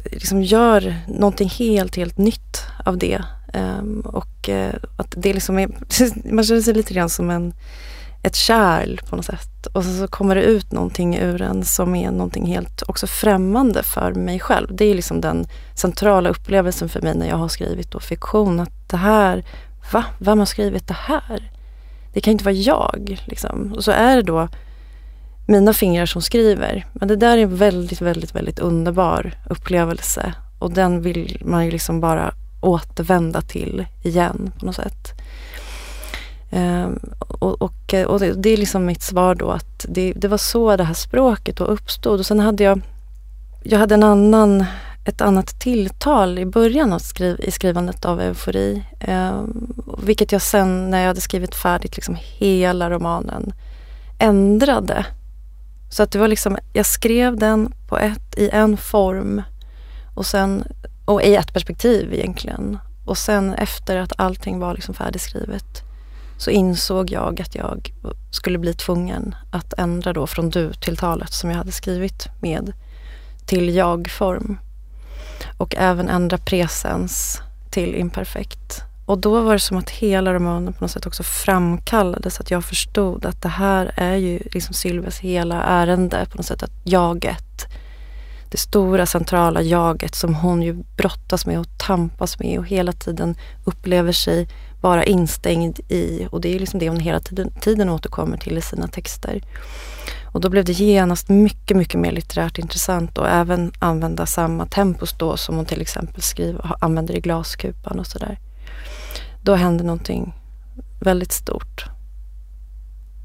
liksom 0.04 0.42
gör 0.42 0.96
någonting 1.08 1.48
helt, 1.48 1.96
helt 1.96 2.18
nytt 2.18 2.62
av 2.84 2.98
det. 2.98 3.22
Um, 3.54 4.00
och 4.00 4.48
uh, 4.48 4.74
att 4.96 5.14
det 5.16 5.32
liksom 5.32 5.58
är, 5.58 5.68
man 6.32 6.44
känner 6.44 6.60
sig 6.60 6.74
lite 6.74 6.94
grann 6.94 7.10
som 7.10 7.30
en, 7.30 7.54
ett 8.22 8.34
kärl 8.34 9.00
på 9.08 9.16
något 9.16 9.24
sätt. 9.24 9.66
Och 9.72 9.84
så 9.84 10.08
kommer 10.08 10.34
det 10.34 10.42
ut 10.42 10.72
någonting 10.72 11.16
ur 11.16 11.42
en 11.42 11.64
som 11.64 11.94
är 11.94 12.10
någonting 12.10 12.46
helt 12.46 12.82
också 12.88 13.06
främmande 13.06 13.82
för 13.82 14.14
mig 14.14 14.40
själv. 14.40 14.76
Det 14.76 14.84
är 14.84 14.94
liksom 14.94 15.20
den 15.20 15.46
centrala 15.74 16.28
upplevelsen 16.28 16.88
för 16.88 17.00
mig 17.00 17.14
när 17.14 17.28
jag 17.28 17.36
har 17.36 17.48
skrivit 17.48 17.90
då 17.90 18.00
fiktion. 18.00 18.60
Att 18.60 18.90
det 18.90 18.96
här, 18.96 19.44
va? 19.92 20.04
Vem 20.18 20.38
har 20.38 20.46
skrivit 20.46 20.88
det 20.88 20.96
här? 20.98 21.50
Det 22.12 22.20
kan 22.20 22.32
inte 22.32 22.44
vara 22.44 22.54
jag. 22.54 23.20
Liksom. 23.24 23.72
Och 23.76 23.84
så 23.84 23.90
är 23.90 24.16
det 24.16 24.22
då 24.22 24.48
mina 25.46 25.72
fingrar 25.72 26.06
som 26.06 26.22
skriver. 26.22 26.86
Men 26.92 27.08
det 27.08 27.16
där 27.16 27.38
är 27.38 27.42
en 27.42 27.56
väldigt, 27.56 28.00
väldigt, 28.00 28.34
väldigt 28.34 28.58
underbar 28.58 29.32
upplevelse. 29.50 30.34
Och 30.58 30.70
den 30.70 31.02
vill 31.02 31.42
man 31.44 31.64
ju 31.64 31.70
liksom 31.70 32.00
bara 32.00 32.34
återvända 32.60 33.40
till 33.40 33.86
igen 34.02 34.52
på 34.58 34.66
något 34.66 34.76
sätt. 34.76 35.12
Um, 36.50 36.98
och, 37.18 37.62
och, 37.62 37.94
och 38.06 38.20
det, 38.20 38.32
det, 38.32 38.50
är 38.50 38.56
liksom 38.56 38.86
mitt 38.86 39.02
svar 39.02 39.34
då 39.34 39.50
att 39.50 39.86
det, 39.88 40.12
det, 40.12 40.28
var 40.28 40.38
så 40.38 40.76
det 40.76 40.84
här 40.84 40.94
språket 40.94 41.56
då 41.56 41.64
uppstod. 41.64 42.20
Och 42.20 42.26
sen 42.26 42.40
hade 42.40 42.64
jag, 42.64 42.80
jag 43.62 43.78
hade 43.78 43.94
en 43.94 44.02
annan, 44.02 44.64
ett 45.04 45.20
annat 45.20 45.60
tilltal 45.60 46.38
i 46.38 46.46
början 46.46 46.92
av 46.92 46.98
skriv, 46.98 47.40
i 47.40 47.50
skrivandet 47.50 48.04
av 48.04 48.20
eufori. 48.20 48.82
Um, 49.08 49.74
vilket 50.02 50.32
jag 50.32 50.42
sen 50.42 50.90
när 50.90 51.00
jag 51.00 51.06
hade 51.06 51.20
skrivit 51.20 51.54
färdigt 51.54 51.96
liksom 51.96 52.16
hela 52.20 52.90
romanen 52.90 53.52
ändrade. 54.18 55.06
Så 55.90 56.02
att 56.02 56.10
det 56.10 56.18
var 56.18 56.28
liksom, 56.28 56.58
jag 56.72 56.86
skrev 56.86 57.36
den 57.36 57.72
på 57.88 57.98
ett, 57.98 58.38
i 58.38 58.48
en 58.48 58.76
form 58.76 59.42
och 60.14 60.26
sen, 60.26 60.64
och 61.04 61.22
i 61.22 61.34
ett 61.34 61.52
perspektiv 61.52 62.14
egentligen. 62.14 62.78
Och 63.04 63.18
sen 63.18 63.54
efter 63.54 63.96
att 63.96 64.12
allting 64.16 64.58
var 64.58 64.74
liksom 64.74 64.94
färdigskrivet 64.94 65.87
så 66.38 66.50
insåg 66.50 67.10
jag 67.10 67.40
att 67.40 67.54
jag 67.54 67.92
skulle 68.30 68.58
bli 68.58 68.74
tvungen 68.74 69.34
att 69.50 69.72
ändra 69.78 70.12
då 70.12 70.26
från 70.26 70.50
du-tilltalet 70.50 71.32
som 71.32 71.50
jag 71.50 71.56
hade 71.56 71.72
skrivit 71.72 72.28
med 72.40 72.72
till 73.46 73.74
jag-form. 73.74 74.58
Och 75.56 75.74
även 75.78 76.08
ändra 76.08 76.38
presens 76.38 77.42
till 77.70 77.94
imperfekt. 77.94 78.82
Och 79.06 79.18
då 79.18 79.40
var 79.40 79.52
det 79.52 79.60
som 79.60 79.76
att 79.76 79.90
hela 79.90 80.34
romanen 80.34 80.72
på 80.72 80.84
något 80.84 80.90
sätt 80.90 81.06
också 81.06 81.22
framkallades. 81.22 82.40
Att 82.40 82.50
jag 82.50 82.64
förstod 82.64 83.26
att 83.26 83.42
det 83.42 83.48
här 83.48 83.92
är 83.96 84.16
ju 84.16 84.38
liksom 84.52 84.74
Sylvias 84.74 85.18
hela 85.18 85.62
ärende 85.62 86.26
på 86.30 86.36
något 86.36 86.46
sätt. 86.46 86.62
Att 86.62 86.80
jaget, 86.84 87.66
det 88.50 88.58
stora 88.58 89.06
centrala 89.06 89.62
jaget 89.62 90.14
som 90.14 90.34
hon 90.34 90.62
ju 90.62 90.72
brottas 90.96 91.46
med 91.46 91.60
och 91.60 91.78
tampas 91.78 92.38
med 92.38 92.58
och 92.58 92.66
hela 92.66 92.92
tiden 92.92 93.36
upplever 93.64 94.12
sig 94.12 94.48
vara 94.80 95.04
instängd 95.04 95.80
i. 95.88 96.28
Och 96.30 96.40
det 96.40 96.54
är 96.54 96.58
liksom 96.58 96.80
det 96.80 96.88
hon 96.88 97.00
hela 97.00 97.20
tiden, 97.20 97.52
tiden 97.60 97.88
återkommer 97.88 98.36
till 98.36 98.58
i 98.58 98.60
sina 98.60 98.88
texter. 98.88 99.42
Och 100.32 100.40
då 100.40 100.48
blev 100.48 100.64
det 100.64 100.72
genast 100.72 101.28
mycket, 101.28 101.76
mycket 101.76 102.00
mer 102.00 102.12
litterärt 102.12 102.58
intressant 102.58 103.18
och 103.18 103.28
även 103.28 103.72
använda 103.78 104.26
samma 104.26 104.66
tempus 104.66 105.14
då 105.18 105.36
som 105.36 105.56
hon 105.56 105.66
till 105.66 105.80
exempel 105.80 106.22
skriver, 106.22 106.76
använder 106.80 107.16
i 107.16 107.20
Glaskupan 107.20 107.98
och 107.98 108.06
sådär. 108.06 108.38
Då 109.42 109.54
hände 109.54 109.84
någonting 109.84 110.34
väldigt 111.00 111.32
stort. 111.32 111.84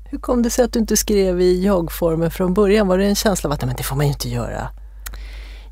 Hur 0.05 0.19
kom 0.19 0.41
det 0.41 0.49
sig 0.49 0.65
att 0.65 0.73
du 0.73 0.79
inte 0.79 0.97
skrev 0.97 1.41
i 1.41 1.65
jag-formen 1.65 2.31
från 2.31 2.53
början? 2.53 2.87
Var 2.87 2.97
det 2.97 3.05
en 3.05 3.15
känsla 3.15 3.47
av 3.47 3.53
att 3.53 3.65
men 3.65 3.75
det 3.75 3.83
får 3.83 3.95
man 3.95 4.05
ju 4.05 4.11
inte 4.11 4.29
göra? 4.29 4.69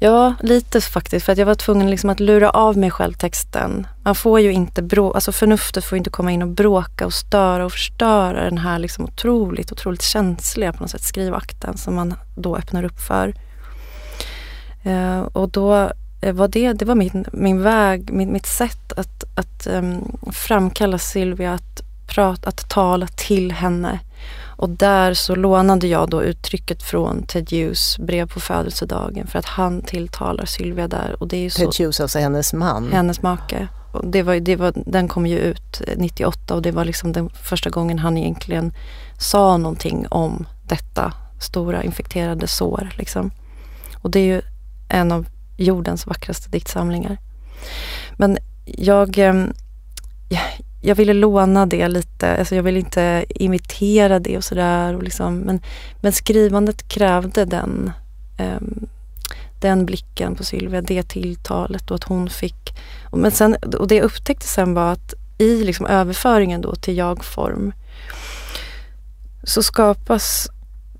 Ja, 0.04 0.34
lite 0.40 0.82
faktiskt. 0.82 1.26
För 1.26 1.32
att 1.32 1.38
jag 1.38 1.46
var 1.46 1.56
tvungen 1.56 1.90
liksom 1.90 2.10
att 2.10 2.20
lura 2.20 2.50
av 2.50 2.78
mig 2.78 2.92
själv 2.92 3.14
texten. 3.14 3.88
Man 4.04 4.16
får 4.16 4.40
ju 4.40 4.52
inte 4.52 4.82
brå 4.82 5.12
alltså 5.12 5.32
förnuftet 5.32 5.86
får 5.86 5.98
inte 5.98 6.10
komma 6.10 6.32
in 6.32 6.42
och 6.42 6.48
bråka 6.48 7.06
och 7.06 7.14
störa 7.14 7.66
och 7.66 7.72
förstöra 7.72 8.44
den 8.44 8.58
här 8.58 8.80
liksom 8.80 9.04
otroligt, 9.04 9.72
otroligt 9.72 10.02
känsliga 10.02 10.74
på 10.74 10.84
något 10.84 10.90
sätt 10.90 11.04
skrivakten 11.04 11.78
som 11.78 11.96
man 11.96 12.14
då 12.36 12.56
öppnar 12.58 12.84
upp 12.84 13.00
för. 13.00 13.34
Uh, 14.86 15.22
och 15.22 15.50
då 15.50 15.92
eh, 16.22 16.34
var 16.34 16.48
det, 16.48 16.74
det 16.74 16.86
var 16.86 16.96
min, 16.96 17.26
min 17.34 17.62
väg, 17.62 18.14
min, 18.14 18.34
mitt 18.34 18.48
sätt 18.48 18.94
att, 18.94 19.24
att 19.36 19.68
um, 19.68 20.18
framkalla 20.32 20.98
Silvia, 20.98 21.54
att, 21.54 21.82
prata, 22.08 22.50
att 22.50 22.70
tala 22.70 23.08
till 23.08 23.52
henne 23.52 24.00
och 24.62 24.70
där 24.70 25.14
så 25.14 25.36
lånade 25.36 25.88
jag 25.88 26.10
då 26.10 26.24
uttrycket 26.24 26.84
från 26.84 27.24
Ted 27.24 27.52
Hughes 27.52 27.98
brev 27.98 28.28
på 28.28 28.40
födelsedagen 28.40 29.28
för 29.28 29.40
att 29.40 29.46
han 29.46 29.82
tilltalar 29.82 30.46
Sylvia 30.46 30.88
där. 30.88 31.16
Och 31.20 31.28
det 31.28 31.38
är 31.38 31.50
Ted 31.50 31.74
så, 31.74 31.84
Hughes, 31.84 32.00
alltså 32.00 32.20
hennes 32.20 32.54
man? 32.54 32.92
Hennes 32.92 33.22
make. 33.22 33.68
Och 33.92 34.08
det 34.08 34.24
var, 34.24 34.36
det 34.36 34.56
var, 34.56 34.74
den 34.76 35.08
kom 35.08 35.28
ju 35.28 35.40
ut 35.40 35.82
98 35.98 36.56
och 36.56 36.62
det 36.62 36.72
var 36.72 36.86
liksom 36.86 37.12
den 37.12 37.30
första 37.30 37.70
gången 37.70 38.00
han 38.00 38.18
egentligen 38.18 38.74
sa 39.20 39.58
någonting 39.58 40.08
om 40.10 40.46
detta 40.64 41.14
stora 41.40 41.84
infekterade 41.84 42.48
sår. 42.48 42.90
Liksom. 42.98 43.32
Och 44.02 44.12
det 44.12 44.20
är 44.20 44.26
ju 44.26 44.42
en 44.90 45.12
av 45.12 45.26
jordens 45.58 46.08
vackraste 46.08 46.50
diktsamlingar. 46.50 47.18
Men 48.18 48.38
jag, 48.66 49.18
ehm, 49.18 49.54
jag 50.82 50.96
ville 50.96 51.14
låna 51.14 51.66
det 51.66 51.88
lite, 51.88 52.38
alltså 52.38 52.56
jag 52.56 52.64
ville 52.64 52.80
inte 52.80 53.26
imitera 53.30 54.20
det 54.20 54.38
och 54.38 54.44
sådär. 54.44 55.02
Liksom, 55.02 55.38
men, 55.38 55.62
men 56.02 56.12
skrivandet 56.12 56.88
krävde 56.88 57.46
den, 57.46 57.92
um, 58.38 58.88
den 59.60 59.86
blicken 59.86 60.36
på 60.36 60.44
Sylvia, 60.44 60.82
det 60.82 61.04
tilltalet 61.04 61.92
och 61.92 61.96
att 61.96 62.04
hon 62.04 62.30
fick... 62.30 62.80
Men 63.12 63.32
sen, 63.32 63.56
och 63.80 63.88
det 63.88 63.96
jag 63.96 64.04
upptäckte 64.04 64.48
sen 64.48 64.74
var 64.74 64.92
att 64.92 65.14
i 65.38 65.64
liksom 65.64 65.86
överföringen 65.86 66.62
då 66.62 66.76
till 66.76 66.98
jag-form 66.98 67.74
så 69.44 69.64
skapas, 69.64 70.48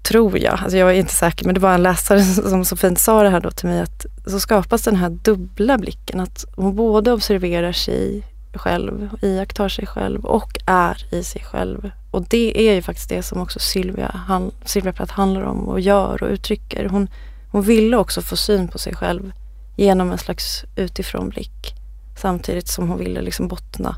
tror 0.04 0.40
jag, 0.40 0.60
alltså 0.60 0.78
jag 0.78 0.90
är 0.90 0.94
inte 0.94 1.14
säker 1.14 1.46
men 1.46 1.54
det 1.54 1.62
var 1.62 1.74
en 1.74 1.84
läsare 1.84 2.24
som 2.50 2.66
så 2.66 2.76
fint 2.76 3.00
sa 3.00 3.24
det 3.24 3.30
här 3.30 3.42
då 3.42 3.52
till 3.52 3.70
mig 3.70 3.82
att 3.82 4.06
så 4.26 4.40
skapas 4.40 4.82
den 4.82 4.96
här 4.96 5.10
dubbla 5.10 5.78
blicken 5.78 6.20
att 6.20 6.46
hon 6.56 6.76
både 6.76 7.12
observerar 7.12 7.72
sig 7.72 8.24
själv, 8.54 9.10
iakttar 9.22 9.70
sig 9.70 9.88
själv 9.88 10.26
och 10.26 10.60
är 10.66 11.14
i 11.14 11.24
sig 11.24 11.42
själv. 11.44 11.92
Och 12.12 12.26
det 12.30 12.70
är 12.70 12.74
ju 12.74 12.82
faktiskt 12.82 13.10
det 13.10 13.24
som 13.24 13.42
också 13.42 13.60
Sylvia, 13.60 14.12
han, 14.28 14.52
Sylvia 14.66 14.94
Plath 14.94 15.14
handlar 15.14 15.42
om 15.42 15.68
och 15.68 15.80
gör 15.80 16.24
och 16.24 16.30
uttrycker. 16.30 16.86
Hon, 16.86 17.08
hon 17.52 17.62
ville 17.62 17.98
också 17.98 18.22
få 18.22 18.36
syn 18.36 18.68
på 18.68 18.78
sig 18.78 18.96
själv 18.96 19.32
genom 19.76 20.12
en 20.12 20.18
slags 20.18 20.66
utifrånblick 20.76 21.76
samtidigt 22.18 22.68
som 22.68 22.90
hon 22.90 22.98
ville 22.98 23.22
liksom 23.22 23.48
bottna. 23.48 23.96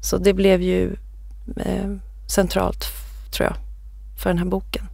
Så 0.00 0.18
det 0.18 0.32
blev 0.32 0.62
ju 0.62 0.96
eh, 1.56 1.90
centralt, 2.26 2.84
tror 3.30 3.46
jag, 3.46 3.56
för 4.16 4.30
den 4.30 4.38
här 4.38 4.46
boken 4.46 4.88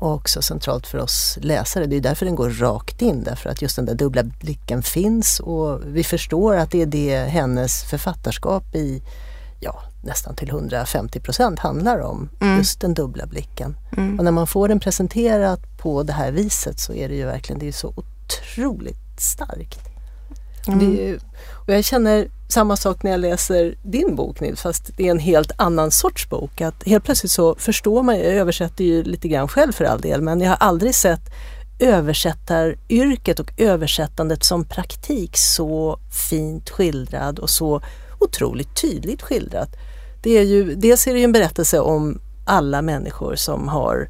och 0.00 0.14
också 0.14 0.42
centralt 0.42 0.86
för 0.86 0.98
oss 0.98 1.38
läsare. 1.40 1.86
Det 1.86 1.96
är 1.96 2.00
därför 2.00 2.26
den 2.26 2.34
går 2.34 2.50
rakt 2.50 3.02
in, 3.02 3.22
därför 3.24 3.50
att 3.50 3.62
just 3.62 3.76
den 3.76 3.84
där 3.84 3.94
dubbla 3.94 4.22
blicken 4.22 4.82
finns 4.82 5.40
och 5.40 5.80
vi 5.84 6.04
förstår 6.04 6.56
att 6.56 6.70
det 6.70 6.82
är 6.82 6.86
det 6.86 7.16
hennes 7.16 7.82
författarskap 7.82 8.74
i 8.74 9.02
ja, 9.60 9.82
nästan 10.02 10.34
till 10.34 10.48
150 10.48 11.20
procent 11.20 11.58
handlar 11.58 11.98
om. 11.98 12.28
Mm. 12.40 12.58
Just 12.58 12.80
den 12.80 12.94
dubbla 12.94 13.26
blicken. 13.26 13.76
Mm. 13.96 14.18
Och 14.18 14.24
när 14.24 14.32
man 14.32 14.46
får 14.46 14.68
den 14.68 14.80
presenterad 14.80 15.60
på 15.78 16.02
det 16.02 16.12
här 16.12 16.32
viset 16.32 16.80
så 16.80 16.92
är 16.92 17.08
det 17.08 17.14
ju 17.14 17.26
verkligen 17.26 17.58
det 17.58 17.68
är 17.68 17.72
så 17.72 17.94
otroligt 17.96 19.20
starkt. 19.20 19.89
Mm. 20.66 20.98
Är, 20.98 21.18
och 21.66 21.74
jag 21.74 21.84
känner 21.84 22.28
samma 22.48 22.76
sak 22.76 23.02
när 23.02 23.10
jag 23.10 23.20
läser 23.20 23.74
din 23.82 24.16
bok 24.16 24.40
Nils, 24.40 24.60
fast 24.60 24.90
det 24.96 25.06
är 25.06 25.10
en 25.10 25.18
helt 25.18 25.52
annan 25.56 25.90
sorts 25.90 26.28
bok. 26.28 26.60
Att 26.60 26.82
helt 26.86 27.04
plötsligt 27.04 27.32
så 27.32 27.54
förstår 27.54 28.02
man, 28.02 28.16
jag 28.16 28.26
översätter 28.26 28.84
ju 28.84 29.02
lite 29.02 29.28
grann 29.28 29.48
själv 29.48 29.72
för 29.72 29.84
all 29.84 30.00
del, 30.00 30.22
men 30.22 30.40
jag 30.40 30.48
har 30.48 30.56
aldrig 30.56 30.94
sett 30.94 31.30
översättaryrket 31.78 33.40
och 33.40 33.52
översättandet 33.56 34.44
som 34.44 34.64
praktik 34.64 35.36
så 35.36 35.98
fint 36.30 36.70
skildrad 36.70 37.38
och 37.38 37.50
så 37.50 37.82
otroligt 38.18 38.76
tydligt 38.82 39.22
skildrat. 39.22 39.68
Det 40.22 40.38
är 40.38 40.42
ju, 40.42 40.74
dels 40.74 41.06
är 41.06 41.12
det 41.12 41.18
ju 41.18 41.24
en 41.24 41.32
berättelse 41.32 41.80
om 41.80 42.20
alla 42.44 42.82
människor 42.82 43.34
som 43.34 43.68
har 43.68 44.08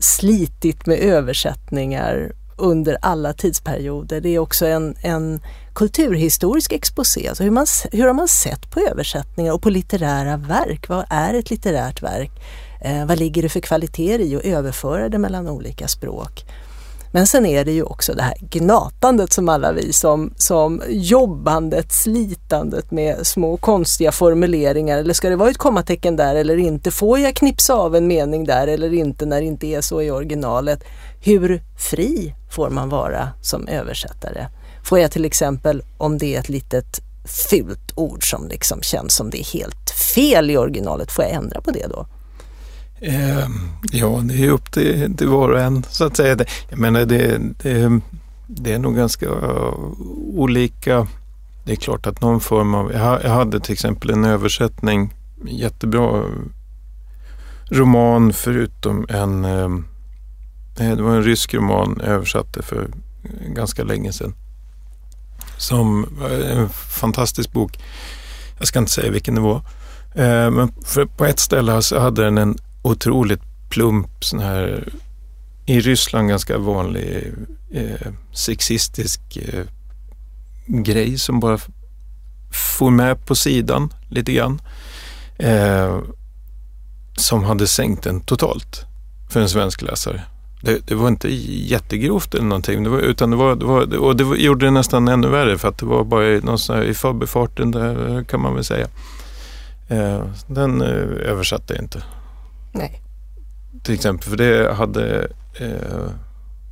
slitit 0.00 0.86
med 0.86 0.98
översättningar 0.98 2.32
under 2.60 2.98
alla 3.02 3.32
tidsperioder. 3.32 4.20
Det 4.20 4.28
är 4.28 4.38
också 4.38 4.66
en, 4.66 4.94
en 5.02 5.40
kulturhistorisk 5.74 6.72
exposé, 6.72 7.28
alltså 7.28 7.44
hur, 7.44 7.50
man, 7.50 7.66
hur 7.92 8.06
har 8.06 8.14
man 8.14 8.28
sett 8.28 8.70
på 8.70 8.80
översättningar 8.80 9.52
och 9.52 9.62
på 9.62 9.70
litterära 9.70 10.36
verk? 10.36 10.88
Vad 10.88 11.04
är 11.10 11.34
ett 11.34 11.50
litterärt 11.50 12.02
verk? 12.02 12.30
Eh, 12.80 13.06
vad 13.06 13.18
ligger 13.18 13.42
det 13.42 13.48
för 13.48 13.60
kvaliteter 13.60 14.20
i 14.20 14.36
att 14.36 14.44
överföra 14.44 15.08
det 15.08 15.18
mellan 15.18 15.48
olika 15.48 15.88
språk? 15.88 16.44
Men 17.12 17.26
sen 17.26 17.46
är 17.46 17.64
det 17.64 17.72
ju 17.72 17.82
också 17.82 18.14
det 18.14 18.22
här 18.22 18.34
gnatandet 18.40 19.32
som 19.32 19.48
alla 19.48 19.72
vi 19.72 19.92
som, 19.92 20.34
som 20.36 20.82
jobbandet, 20.88 21.92
slitandet 21.92 22.90
med 22.90 23.26
små 23.26 23.56
konstiga 23.56 24.12
formuleringar. 24.12 24.98
Eller 24.98 25.14
ska 25.14 25.28
det 25.28 25.36
vara 25.36 25.50
ett 25.50 25.58
kommatecken 25.58 26.16
där 26.16 26.34
eller 26.34 26.56
inte? 26.56 26.90
Får 26.90 27.18
jag 27.18 27.34
knipsa 27.34 27.74
av 27.74 27.96
en 27.96 28.06
mening 28.06 28.44
där 28.44 28.66
eller 28.66 28.94
inte 28.94 29.26
när 29.26 29.40
det 29.40 29.46
inte 29.46 29.66
är 29.66 29.80
så 29.80 30.02
i 30.02 30.10
originalet? 30.10 30.84
Hur 31.24 31.62
fri 31.90 32.34
får 32.50 32.70
man 32.70 32.88
vara 32.88 33.28
som 33.42 33.68
översättare? 33.68 34.46
Får 34.84 34.98
jag 34.98 35.10
till 35.10 35.24
exempel, 35.24 35.82
om 35.98 36.18
det 36.18 36.34
är 36.36 36.40
ett 36.40 36.48
litet 36.48 37.00
fult 37.50 37.92
ord 37.94 38.30
som 38.30 38.48
liksom 38.48 38.82
känns 38.82 39.14
som 39.14 39.30
det 39.30 39.40
är 39.40 39.44
helt 39.44 39.90
fel 40.14 40.50
i 40.50 40.56
originalet, 40.56 41.12
får 41.12 41.24
jag 41.24 41.34
ändra 41.34 41.60
på 41.60 41.70
det 41.70 41.86
då? 41.86 42.06
Eh, 43.02 43.48
ja, 43.92 44.20
det 44.22 44.44
är 44.44 44.50
upp 44.50 44.72
till, 44.72 45.16
till 45.16 45.28
var 45.28 45.48
och 45.48 45.60
en 45.60 45.82
så 45.82 46.04
att 46.04 46.16
säga. 46.16 46.36
Jag 46.68 46.78
menar 46.78 47.04
det, 47.04 47.38
det, 47.62 48.00
det 48.46 48.72
är 48.72 48.78
nog 48.78 48.96
ganska 48.96 49.30
olika. 50.34 51.06
Det 51.64 51.72
är 51.72 51.76
klart 51.76 52.06
att 52.06 52.20
någon 52.20 52.40
form 52.40 52.74
av, 52.74 52.92
jag 52.92 53.30
hade 53.30 53.60
till 53.60 53.72
exempel 53.72 54.10
en 54.10 54.24
översättning, 54.24 55.14
jättebra 55.46 56.24
roman 57.70 58.32
förutom 58.32 59.06
en, 59.08 59.44
ehm, 59.44 59.84
eh, 60.78 60.96
det 60.96 61.02
var 61.02 61.16
en 61.16 61.24
rysk 61.24 61.54
roman 61.54 62.00
jag 62.00 62.08
översatte 62.08 62.62
för 62.62 62.90
ganska 63.46 63.84
länge 63.84 64.12
sedan. 64.12 64.34
Som 65.56 66.06
var 66.20 66.30
en 66.30 66.68
fantastisk 66.68 67.52
bok. 67.52 67.78
Jag 68.58 68.68
ska 68.68 68.78
inte 68.78 68.92
säga 68.92 69.10
vilken 69.10 69.34
det 69.34 69.40
var. 69.40 69.62
Ehm, 70.14 70.54
men 70.54 70.72
på 71.16 71.24
ett 71.24 71.40
ställe 71.40 71.82
så 71.82 72.00
hade 72.00 72.24
den 72.24 72.38
en 72.38 72.58
otroligt 72.82 73.42
plump 73.70 74.24
sån 74.24 74.40
här 74.40 74.92
i 75.66 75.80
Ryssland 75.80 76.28
ganska 76.28 76.58
vanlig 76.58 77.32
eh, 77.70 78.12
sexistisk 78.32 79.20
eh, 79.36 79.64
grej 80.66 81.18
som 81.18 81.40
bara 81.40 81.58
for 82.76 82.90
med 82.90 83.26
på 83.26 83.34
sidan 83.34 83.92
lite 84.08 84.32
grann. 84.32 84.60
Eh, 85.38 86.00
som 87.16 87.44
hade 87.44 87.66
sänkt 87.66 88.04
den 88.04 88.20
totalt 88.20 88.86
för 89.30 89.40
en 89.40 89.48
svensk 89.48 89.82
läsare. 89.82 90.22
Det, 90.62 90.86
det, 90.86 90.94
var 90.94 91.08
inte 91.08 91.28
jättegrovt 91.30 92.34
eller 92.34 92.44
någonting, 92.44 92.84
det 92.84 92.90
var, 92.90 92.98
utan 92.98 93.30
det 93.30 93.36
var, 93.36 93.56
det 93.56 93.64
var, 93.64 93.96
och 93.96 94.16
det 94.16 94.24
gjorde 94.24 94.66
det 94.66 94.70
nästan 94.70 95.08
ännu 95.08 95.28
värre 95.28 95.58
för 95.58 95.68
att 95.68 95.78
det 95.78 95.86
var 95.86 96.04
bara 96.04 96.24
någon 96.24 96.58
sån 96.58 96.76
här, 96.76 96.84
i 96.84 96.94
förbifarten 96.94 97.70
där 97.70 98.24
kan 98.24 98.40
man 98.40 98.54
väl 98.54 98.64
säga. 98.64 98.86
Eh, 99.88 100.24
den 100.46 100.82
eh, 100.82 101.30
översatte 101.30 101.74
jag 101.74 101.82
inte. 101.84 102.02
Nej. 102.72 103.02
Till 103.82 103.94
exempel, 103.94 104.30
för 104.30 104.36
det 104.36 104.74
hade, 104.74 105.28
eh, 105.60 106.10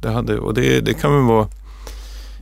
det 0.01 0.11
hade 0.11 0.39
och 0.39 0.55
det, 0.55 0.81
det 0.81 0.95
kan 0.95 1.15
väl 1.15 1.23
vara 1.23 1.49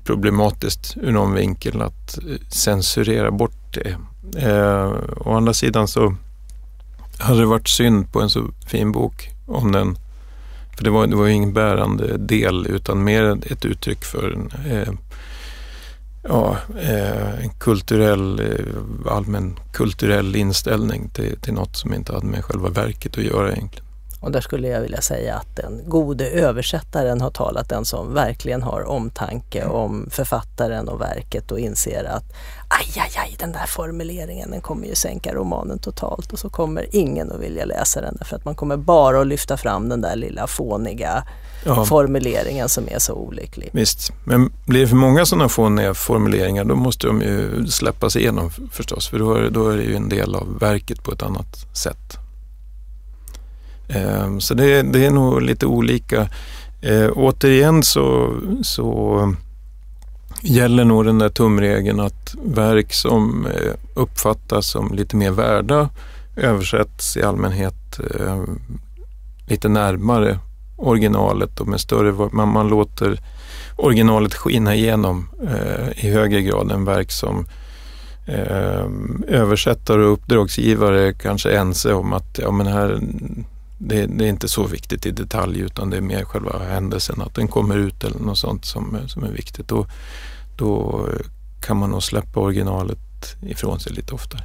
problematiskt 0.05 0.97
ur 0.97 1.13
någon 1.13 1.35
vinkel 1.35 1.83
att 1.83 2.19
eh, 2.19 2.49
censurera 2.49 3.31
bort 3.31 3.75
det. 3.75 3.97
Eh, 4.49 4.93
å 5.17 5.37
andra 5.37 5.55
sidan 5.55 5.89
så 5.89 6.17
hade 7.19 7.41
det 7.41 7.47
varit 7.47 7.69
synd 7.69 8.13
på 8.13 8.21
en 8.21 8.31
så 8.31 8.45
fin 8.67 8.93
bok 8.93 9.31
om 9.47 9.73
den 9.73 9.99
för 10.77 10.85
det 10.85 10.91
var, 10.91 11.07
det 11.07 11.17
var 11.17 11.29
ingen 11.29 11.53
bärande 11.53 12.17
del 12.17 12.67
utan 12.67 13.05
mer 13.05 13.53
ett 13.53 13.65
uttryck 13.65 14.05
för 14.05 14.31
en, 14.31 14.73
eh, 14.73 14.93
ja, 16.29 16.57
eh, 16.81 17.45
en 17.45 17.51
kulturell, 17.59 18.41
eh, 18.41 19.13
allmän 19.13 19.59
kulturell 19.73 20.37
inställning 20.37 21.09
till, 21.09 21.41
till 21.41 21.55
något 21.55 21.77
som 21.77 21.95
inte 21.95 22.13
hade 22.13 22.27
med 22.27 22.45
själva 22.45 22.69
verket 22.69 23.19
att 23.19 23.25
göra 23.25 23.53
egentligen. 23.53 23.87
Och 24.21 24.33
där 24.33 24.41
skulle 24.41 24.69
jag 24.69 24.81
vilja 24.81 25.01
säga 25.01 25.35
att 25.35 25.57
den 25.57 25.83
gode 25.87 26.27
översättaren 26.27 27.21
har 27.21 27.31
talat, 27.31 27.69
den 27.69 27.85
som 27.85 28.15
verkligen 28.15 28.63
har 28.63 28.89
omtanke 28.89 29.65
om 29.65 30.09
författaren 30.11 30.89
och 30.89 31.01
verket 31.01 31.53
och 31.53 31.59
inser 31.59 32.05
att 32.05 32.25
aj, 32.69 33.03
aj, 33.03 33.11
aj, 33.17 33.37
den 33.39 33.53
där 33.53 33.67
formuleringen 33.67 34.51
den 34.51 34.61
kommer 34.61 34.87
ju 34.87 34.95
sänka 34.95 35.35
romanen 35.35 35.79
totalt 35.79 36.33
och 36.33 36.39
så 36.39 36.49
kommer 36.49 36.87
ingen 36.93 37.33
att 37.33 37.41
vilja 37.41 37.65
läsa 37.65 38.01
den 38.01 38.19
för 38.25 38.37
att 38.37 38.45
man 38.45 38.55
kommer 38.55 38.77
bara 38.77 39.21
att 39.21 39.27
lyfta 39.27 39.57
fram 39.57 39.89
den 39.89 40.01
där 40.01 40.17
lilla 40.17 40.47
fåniga 40.47 41.25
ja. 41.67 41.85
formuleringen 41.85 42.69
som 42.69 42.89
är 42.89 42.99
så 42.99 43.15
olycklig. 43.15 43.69
Visst, 43.73 44.13
men 44.25 44.53
blir 44.67 44.81
det 44.81 44.89
för 44.89 44.97
många 44.97 45.27
sådana 45.27 45.49
fåniga 45.49 45.95
formuleringar 45.95 46.65
då 46.65 46.75
måste 46.75 47.07
de 47.07 47.21
ju 47.21 47.67
släppas 47.67 48.17
igenom 48.17 48.51
förstås 48.73 49.09
för 49.09 49.19
då 49.19 49.35
är, 49.35 49.51
då 49.51 49.69
är 49.69 49.77
det 49.77 49.83
ju 49.83 49.97
en 49.97 50.09
del 50.09 50.35
av 50.35 50.59
verket 50.59 51.03
på 51.03 51.13
ett 51.13 51.23
annat 51.23 51.77
sätt. 51.77 52.19
Ehm, 53.89 54.41
så 54.41 54.55
det, 54.55 54.83
det 54.83 55.07
är 55.07 55.11
nog 55.11 55.43
lite 55.43 55.67
olika. 55.67 56.29
Ehm, 56.83 57.13
återigen 57.15 57.83
så, 57.83 58.35
så 58.63 59.35
gäller 60.43 60.85
nog 60.85 61.05
den 61.05 61.19
där 61.19 61.29
tumregeln 61.29 62.01
att 62.01 62.35
verk 62.45 62.93
som 62.93 63.47
eh, 63.47 63.73
uppfattas 63.95 64.71
som 64.71 64.95
lite 64.95 65.17
mer 65.17 65.31
värda 65.31 65.89
översätts 66.37 67.17
i 67.17 67.23
allmänhet 67.23 68.01
ehm, 68.21 68.61
lite 69.47 69.69
närmare 69.69 70.39
originalet 70.77 71.61
och 71.61 71.69
med 71.69 71.81
större, 71.81 72.29
man, 72.33 72.49
man 72.49 72.69
låter 72.69 73.21
originalet 73.77 74.35
skina 74.35 74.75
igenom 74.75 75.29
eh, 75.43 76.05
i 76.05 76.11
högre 76.11 76.43
grad 76.43 76.73
än 76.73 76.85
verk 76.85 77.13
som 77.13 77.47
eh, 78.27 78.85
översättare 79.29 80.05
och 80.05 80.13
uppdragsgivare 80.13 81.13
kanske 81.13 81.51
är 81.51 81.59
ense 81.59 81.93
om 81.93 82.13
att 82.13 82.39
ja, 82.39 82.51
men 82.51 82.67
här, 82.67 83.01
det, 83.79 84.07
det, 84.07 84.25
är 84.25 84.29
inte 84.29 84.49
så 84.49 84.67
viktigt 84.67 85.07
i 85.07 85.11
detalj 85.11 85.61
utan 85.61 85.91
det 85.91 85.97
är 85.97 86.01
mer 86.01 86.25
själva 86.25 86.59
händelsen, 86.59 87.23
att 87.23 87.35
den 87.35 87.49
kommer 87.49 87.77
ut 87.77 88.05
eller 88.05 88.19
något 88.19 88.39
sånt 88.39 88.65
som, 88.65 88.99
som 89.07 89.25
är 89.25 89.31
viktigt. 89.31 89.69
Då, 89.69 89.87
då 90.57 91.07
kan 91.61 91.77
man 91.77 91.91
nog 91.91 92.03
släppa 92.03 92.41
originalet 92.41 93.37
ifrån 93.43 93.81
sig 93.81 93.93
lite 93.93 94.15
oftare. 94.15 94.43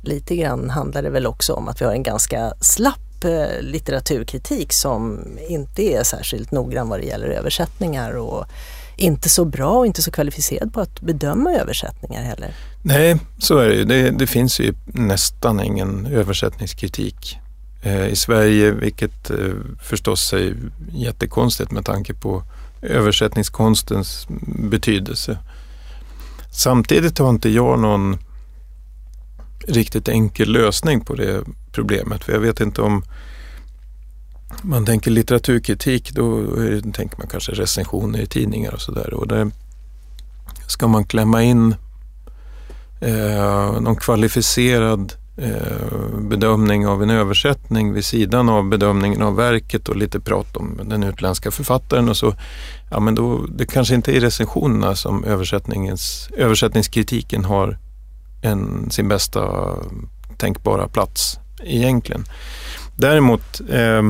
Lite 0.00 0.36
grann 0.36 0.70
handlar 0.70 1.02
det 1.02 1.10
väl 1.10 1.26
också 1.26 1.52
om 1.52 1.68
att 1.68 1.80
vi 1.80 1.84
har 1.84 1.92
en 1.92 2.02
ganska 2.02 2.52
slapp 2.60 3.07
upp 3.24 3.24
litteraturkritik 3.60 4.72
som 4.72 5.26
inte 5.48 5.82
är 5.82 6.02
särskilt 6.02 6.50
noggrann 6.50 6.88
vad 6.88 7.00
det 7.00 7.06
gäller 7.06 7.28
översättningar 7.28 8.12
och 8.12 8.44
inte 8.96 9.28
så 9.28 9.44
bra 9.44 9.70
och 9.70 9.86
inte 9.86 10.02
så 10.02 10.10
kvalificerad 10.10 10.72
på 10.74 10.80
att 10.80 11.00
bedöma 11.00 11.52
översättningar 11.52 12.22
heller. 12.22 12.54
Nej, 12.82 13.16
så 13.38 13.58
är 13.58 13.68
det 13.68 13.74
ju. 13.74 13.84
Det, 13.84 14.10
det 14.10 14.26
finns 14.26 14.60
ju 14.60 14.74
nästan 14.86 15.60
ingen 15.60 16.06
översättningskritik 16.06 17.38
Eh, 17.82 18.06
i 18.06 18.16
Sverige, 18.16 18.70
vilket 18.70 19.30
eh, 19.30 19.54
förstås 19.82 20.32
är 20.32 20.56
jättekonstigt 20.92 21.70
med 21.70 21.84
tanke 21.84 22.14
på 22.14 22.42
översättningskonstens 22.82 24.26
betydelse. 24.70 25.38
Samtidigt 26.52 27.18
har 27.18 27.30
inte 27.30 27.48
jag 27.48 27.78
någon 27.78 28.18
riktigt 29.68 30.08
enkel 30.08 30.52
lösning 30.52 31.00
på 31.00 31.14
det 31.14 31.44
problemet. 31.72 32.24
För 32.24 32.32
jag 32.32 32.40
vet 32.40 32.60
inte 32.60 32.82
om 32.82 33.02
man 34.62 34.86
tänker 34.86 35.10
litteraturkritik, 35.10 36.12
då 36.12 36.44
tänker 36.92 37.18
man 37.18 37.26
kanske 37.26 37.52
recensioner 37.52 38.20
i 38.20 38.26
tidningar 38.26 38.74
och 38.74 38.80
sådär. 38.80 39.14
Och 39.14 39.28
där 39.28 39.50
ska 40.66 40.88
man 40.88 41.04
klämma 41.04 41.42
in 41.42 41.74
eh, 43.00 43.80
någon 43.80 43.96
kvalificerad 43.96 45.12
Eh, 45.40 46.18
bedömning 46.18 46.86
av 46.86 47.02
en 47.02 47.10
översättning 47.10 47.92
vid 47.92 48.04
sidan 48.04 48.48
av 48.48 48.68
bedömningen 48.68 49.22
av 49.22 49.36
verket 49.36 49.88
och 49.88 49.96
lite 49.96 50.20
prat 50.20 50.56
om 50.56 50.80
den 50.84 51.02
utländska 51.02 51.50
författaren 51.50 52.08
och 52.08 52.16
så. 52.16 52.34
Ja, 52.90 53.00
men 53.00 53.14
då, 53.14 53.46
det 53.46 53.66
kanske 53.66 53.94
inte 53.94 54.16
är 54.16 54.20
recensionerna 54.20 54.94
som 54.94 55.24
översättningens, 55.24 56.28
översättningskritiken 56.36 57.44
har 57.44 57.78
en, 58.42 58.90
sin 58.90 59.08
bästa 59.08 59.74
tänkbara 60.36 60.88
plats 60.88 61.38
egentligen. 61.62 62.24
Däremot 62.96 63.60
eh, 63.70 64.02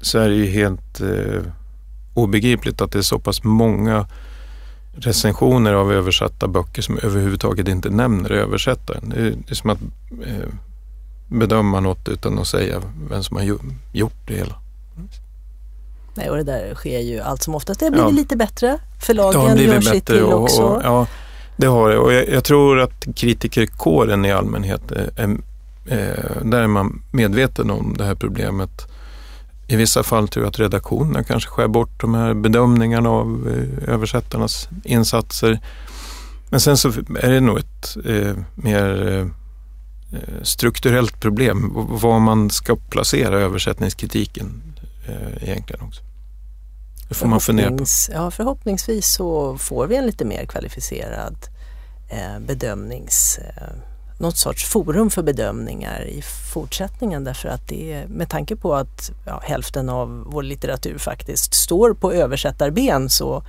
så 0.00 0.18
är 0.18 0.28
det 0.28 0.34
ju 0.34 0.46
helt 0.46 1.00
eh, 1.00 1.42
obegripligt 2.14 2.80
att 2.80 2.92
det 2.92 2.98
är 2.98 3.02
så 3.02 3.18
pass 3.18 3.44
många 3.44 4.06
recensioner 4.92 5.72
av 5.72 5.92
översatta 5.92 6.48
böcker 6.48 6.82
som 6.82 6.98
överhuvudtaget 7.02 7.68
inte 7.68 7.90
nämner 7.90 8.30
översättaren. 8.30 9.12
Det 9.14 9.20
är, 9.20 9.30
det 9.30 9.50
är 9.50 9.54
som 9.54 9.70
att 9.70 9.80
eh, 10.26 10.48
bedöma 11.28 11.80
något 11.80 12.08
utan 12.08 12.38
att 12.38 12.46
säga 12.46 12.82
vem 13.10 13.22
som 13.22 13.36
har 13.36 13.58
gjort 13.92 14.26
det 14.26 14.34
hela. 14.34 14.54
Nej, 16.14 16.30
och 16.30 16.36
det 16.36 16.42
där 16.42 16.74
sker 16.74 16.98
ju 16.98 17.20
allt 17.20 17.42
som 17.42 17.54
oftast. 17.54 17.80
Det 17.80 17.86
har 17.86 17.90
blivit 17.90 18.10
ja. 18.10 18.16
lite 18.16 18.36
bättre. 18.36 18.78
Förlagen 19.00 19.56
det 19.56 19.62
gör 19.62 19.80
sitt 19.80 20.06
till 20.06 20.22
och, 20.22 20.42
också. 20.42 20.62
Och, 20.62 20.82
ja, 20.84 21.06
det 21.60 21.66
har 21.66 21.90
det 21.90 21.98
och 21.98 22.12
jag, 22.12 22.28
jag, 22.28 22.44
tror 22.44 22.80
att 22.80 23.06
kritikerkåren 23.16 24.24
i 24.24 24.32
allmänhet 24.32 24.90
är, 24.90 25.10
är, 25.16 25.36
är, 25.86 26.42
där 26.44 26.62
är 26.62 26.66
man 26.66 27.02
medveten 27.12 27.70
om 27.70 27.94
det 27.98 28.04
här 28.04 28.14
problemet 28.14 28.86
i 29.66 29.76
vissa 29.76 30.02
fall 30.02 30.28
tror 30.28 30.44
jag 30.44 30.50
att 30.50 30.58
redaktionerna 30.58 31.24
kanske 31.24 31.50
skär 31.50 31.68
bort 31.68 32.00
de 32.00 32.14
här 32.14 32.34
bedömningarna 32.34 33.10
av 33.10 33.48
eh, 33.48 33.94
översättarnas 33.94 34.68
insatser. 34.84 35.60
Men 36.48 36.60
sen 36.60 36.76
så 36.76 36.88
är 37.20 37.30
det 37.30 37.40
nog 37.40 37.58
ett 37.58 37.96
eh, 38.04 38.36
mer 38.54 39.08
eh, 40.12 40.42
strukturellt 40.42 41.20
problem 41.20 41.70
var 41.74 42.18
man 42.18 42.50
ska 42.50 42.76
placera 42.76 43.40
översättningskritiken 43.40 44.62
eh, 45.08 45.48
egentligen 45.48 45.82
också. 45.82 46.02
Det 47.10 47.14
får 47.16 47.26
man 47.26 47.40
fundera 47.40 47.76
på. 47.76 47.84
Ja, 48.12 48.30
förhoppningsvis 48.30 49.06
så 49.06 49.58
får 49.58 49.86
vi 49.86 49.96
en 49.96 50.06
lite 50.06 50.24
mer 50.24 50.44
kvalificerad 50.44 51.36
eh, 52.08 52.38
bedömnings 52.46 53.38
eh, 53.38 53.68
något 54.18 54.36
sorts 54.36 54.64
forum 54.64 55.10
för 55.10 55.22
bedömningar 55.22 56.04
i 56.04 56.22
fortsättningen 56.52 57.24
därför 57.24 57.48
att 57.48 57.68
det 57.68 57.92
är 57.92 58.06
med 58.06 58.28
tanke 58.28 58.56
på 58.56 58.74
att 58.74 59.10
ja, 59.26 59.40
hälften 59.44 59.88
av 59.88 60.24
vår 60.26 60.42
litteratur 60.42 60.98
faktiskt 60.98 61.54
står 61.54 61.94
på 61.94 62.12
översättarben 62.12 63.10
så, 63.10 63.42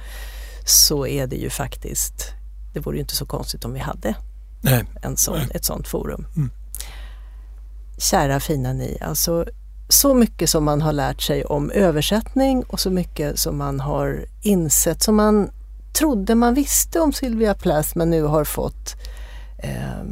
så 0.66 1.08
är 1.08 1.28
det 1.28 1.36
ju 1.36 1.50
faktiskt, 1.50 2.26
det 2.74 2.80
vore 2.80 2.96
ju 2.96 3.02
inte 3.02 3.16
så 3.16 3.26
konstigt 3.26 3.66
om 3.66 3.74
vi 3.74 3.80
hade 3.80 4.16
Nej. 4.62 4.84
en 5.02 5.18
sån, 5.18 5.40
ett 5.54 5.66
sånt 5.66 5.88
forum. 5.88 6.26
Mm. 6.36 6.50
kära 7.98 8.40
fina 8.40 8.74
ni, 8.74 8.98
alltså 9.02 9.46
så 9.92 10.14
mycket 10.14 10.50
som 10.50 10.64
man 10.64 10.82
har 10.82 10.94
lärt 10.94 11.22
sig 11.22 11.46
om 11.46 11.72
översättning 11.72 12.64
och 12.64 12.80
så 12.80 12.90
mycket 12.90 13.40
som 13.40 13.58
man 13.58 13.80
har 13.80 14.26
insett, 14.42 15.04
som 15.04 15.16
man 15.16 15.50
trodde 15.94 16.36
man 16.36 16.54
visste 16.54 17.00
om 17.00 17.14
Sylvia 17.14 17.54
Plath 17.54 17.90
men 17.96 18.10
nu 18.10 18.24
har 18.24 18.44
fått 18.44 18.96
eh, 19.58 20.04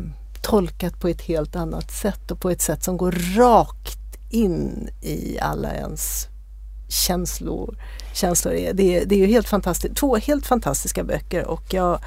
tolkat 0.42 1.00
på 1.00 1.08
ett 1.08 1.22
helt 1.22 1.56
annat 1.56 1.92
sätt 1.92 2.32
och 2.32 2.40
på 2.40 2.50
ett 2.50 2.62
sätt 2.62 2.84
som 2.84 2.98
går 2.98 3.38
rakt 3.38 4.00
in 4.30 4.90
i 5.02 5.40
alla 5.40 5.74
ens 5.74 6.28
känslor. 6.90 7.78
känslor. 8.14 8.54
Det, 8.74 8.98
är, 8.98 9.06
det 9.06 9.16
är 9.16 9.20
ju 9.20 9.26
helt 9.26 9.48
fantastiskt. 9.48 9.96
Två 9.96 10.18
helt 10.18 10.46
fantastiska 10.46 11.04
böcker 11.04 11.46
och 11.46 11.74
jag 11.74 12.00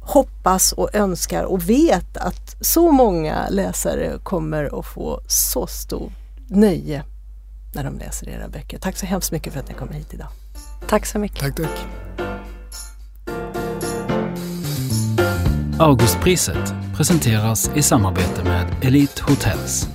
hoppas 0.00 0.72
och 0.72 0.94
önskar 0.94 1.44
och 1.44 1.70
vet 1.70 2.16
att 2.16 2.56
så 2.60 2.90
många 2.90 3.48
läsare 3.48 4.18
kommer 4.22 4.78
att 4.78 4.86
få 4.86 5.20
så 5.26 5.66
stort 5.66 6.21
nöje 6.56 7.04
när 7.74 7.84
de 7.84 7.98
läser 7.98 8.28
era 8.28 8.48
böcker. 8.48 8.78
Tack 8.78 8.96
så 8.96 9.06
hemskt 9.06 9.32
mycket 9.32 9.52
för 9.52 9.60
att 9.60 9.68
ni 9.68 9.74
kom 9.74 9.88
hit 9.88 10.14
idag. 10.14 10.28
Tack 10.88 11.06
så 11.06 11.18
mycket. 11.18 11.40
Tack, 11.40 11.56
tack. 11.56 11.86
Augustpriset 15.78 16.74
presenteras 16.96 17.70
i 17.76 17.82
samarbete 17.82 18.44
med 18.44 18.66
Elite 18.82 19.22
Hotels 19.22 19.88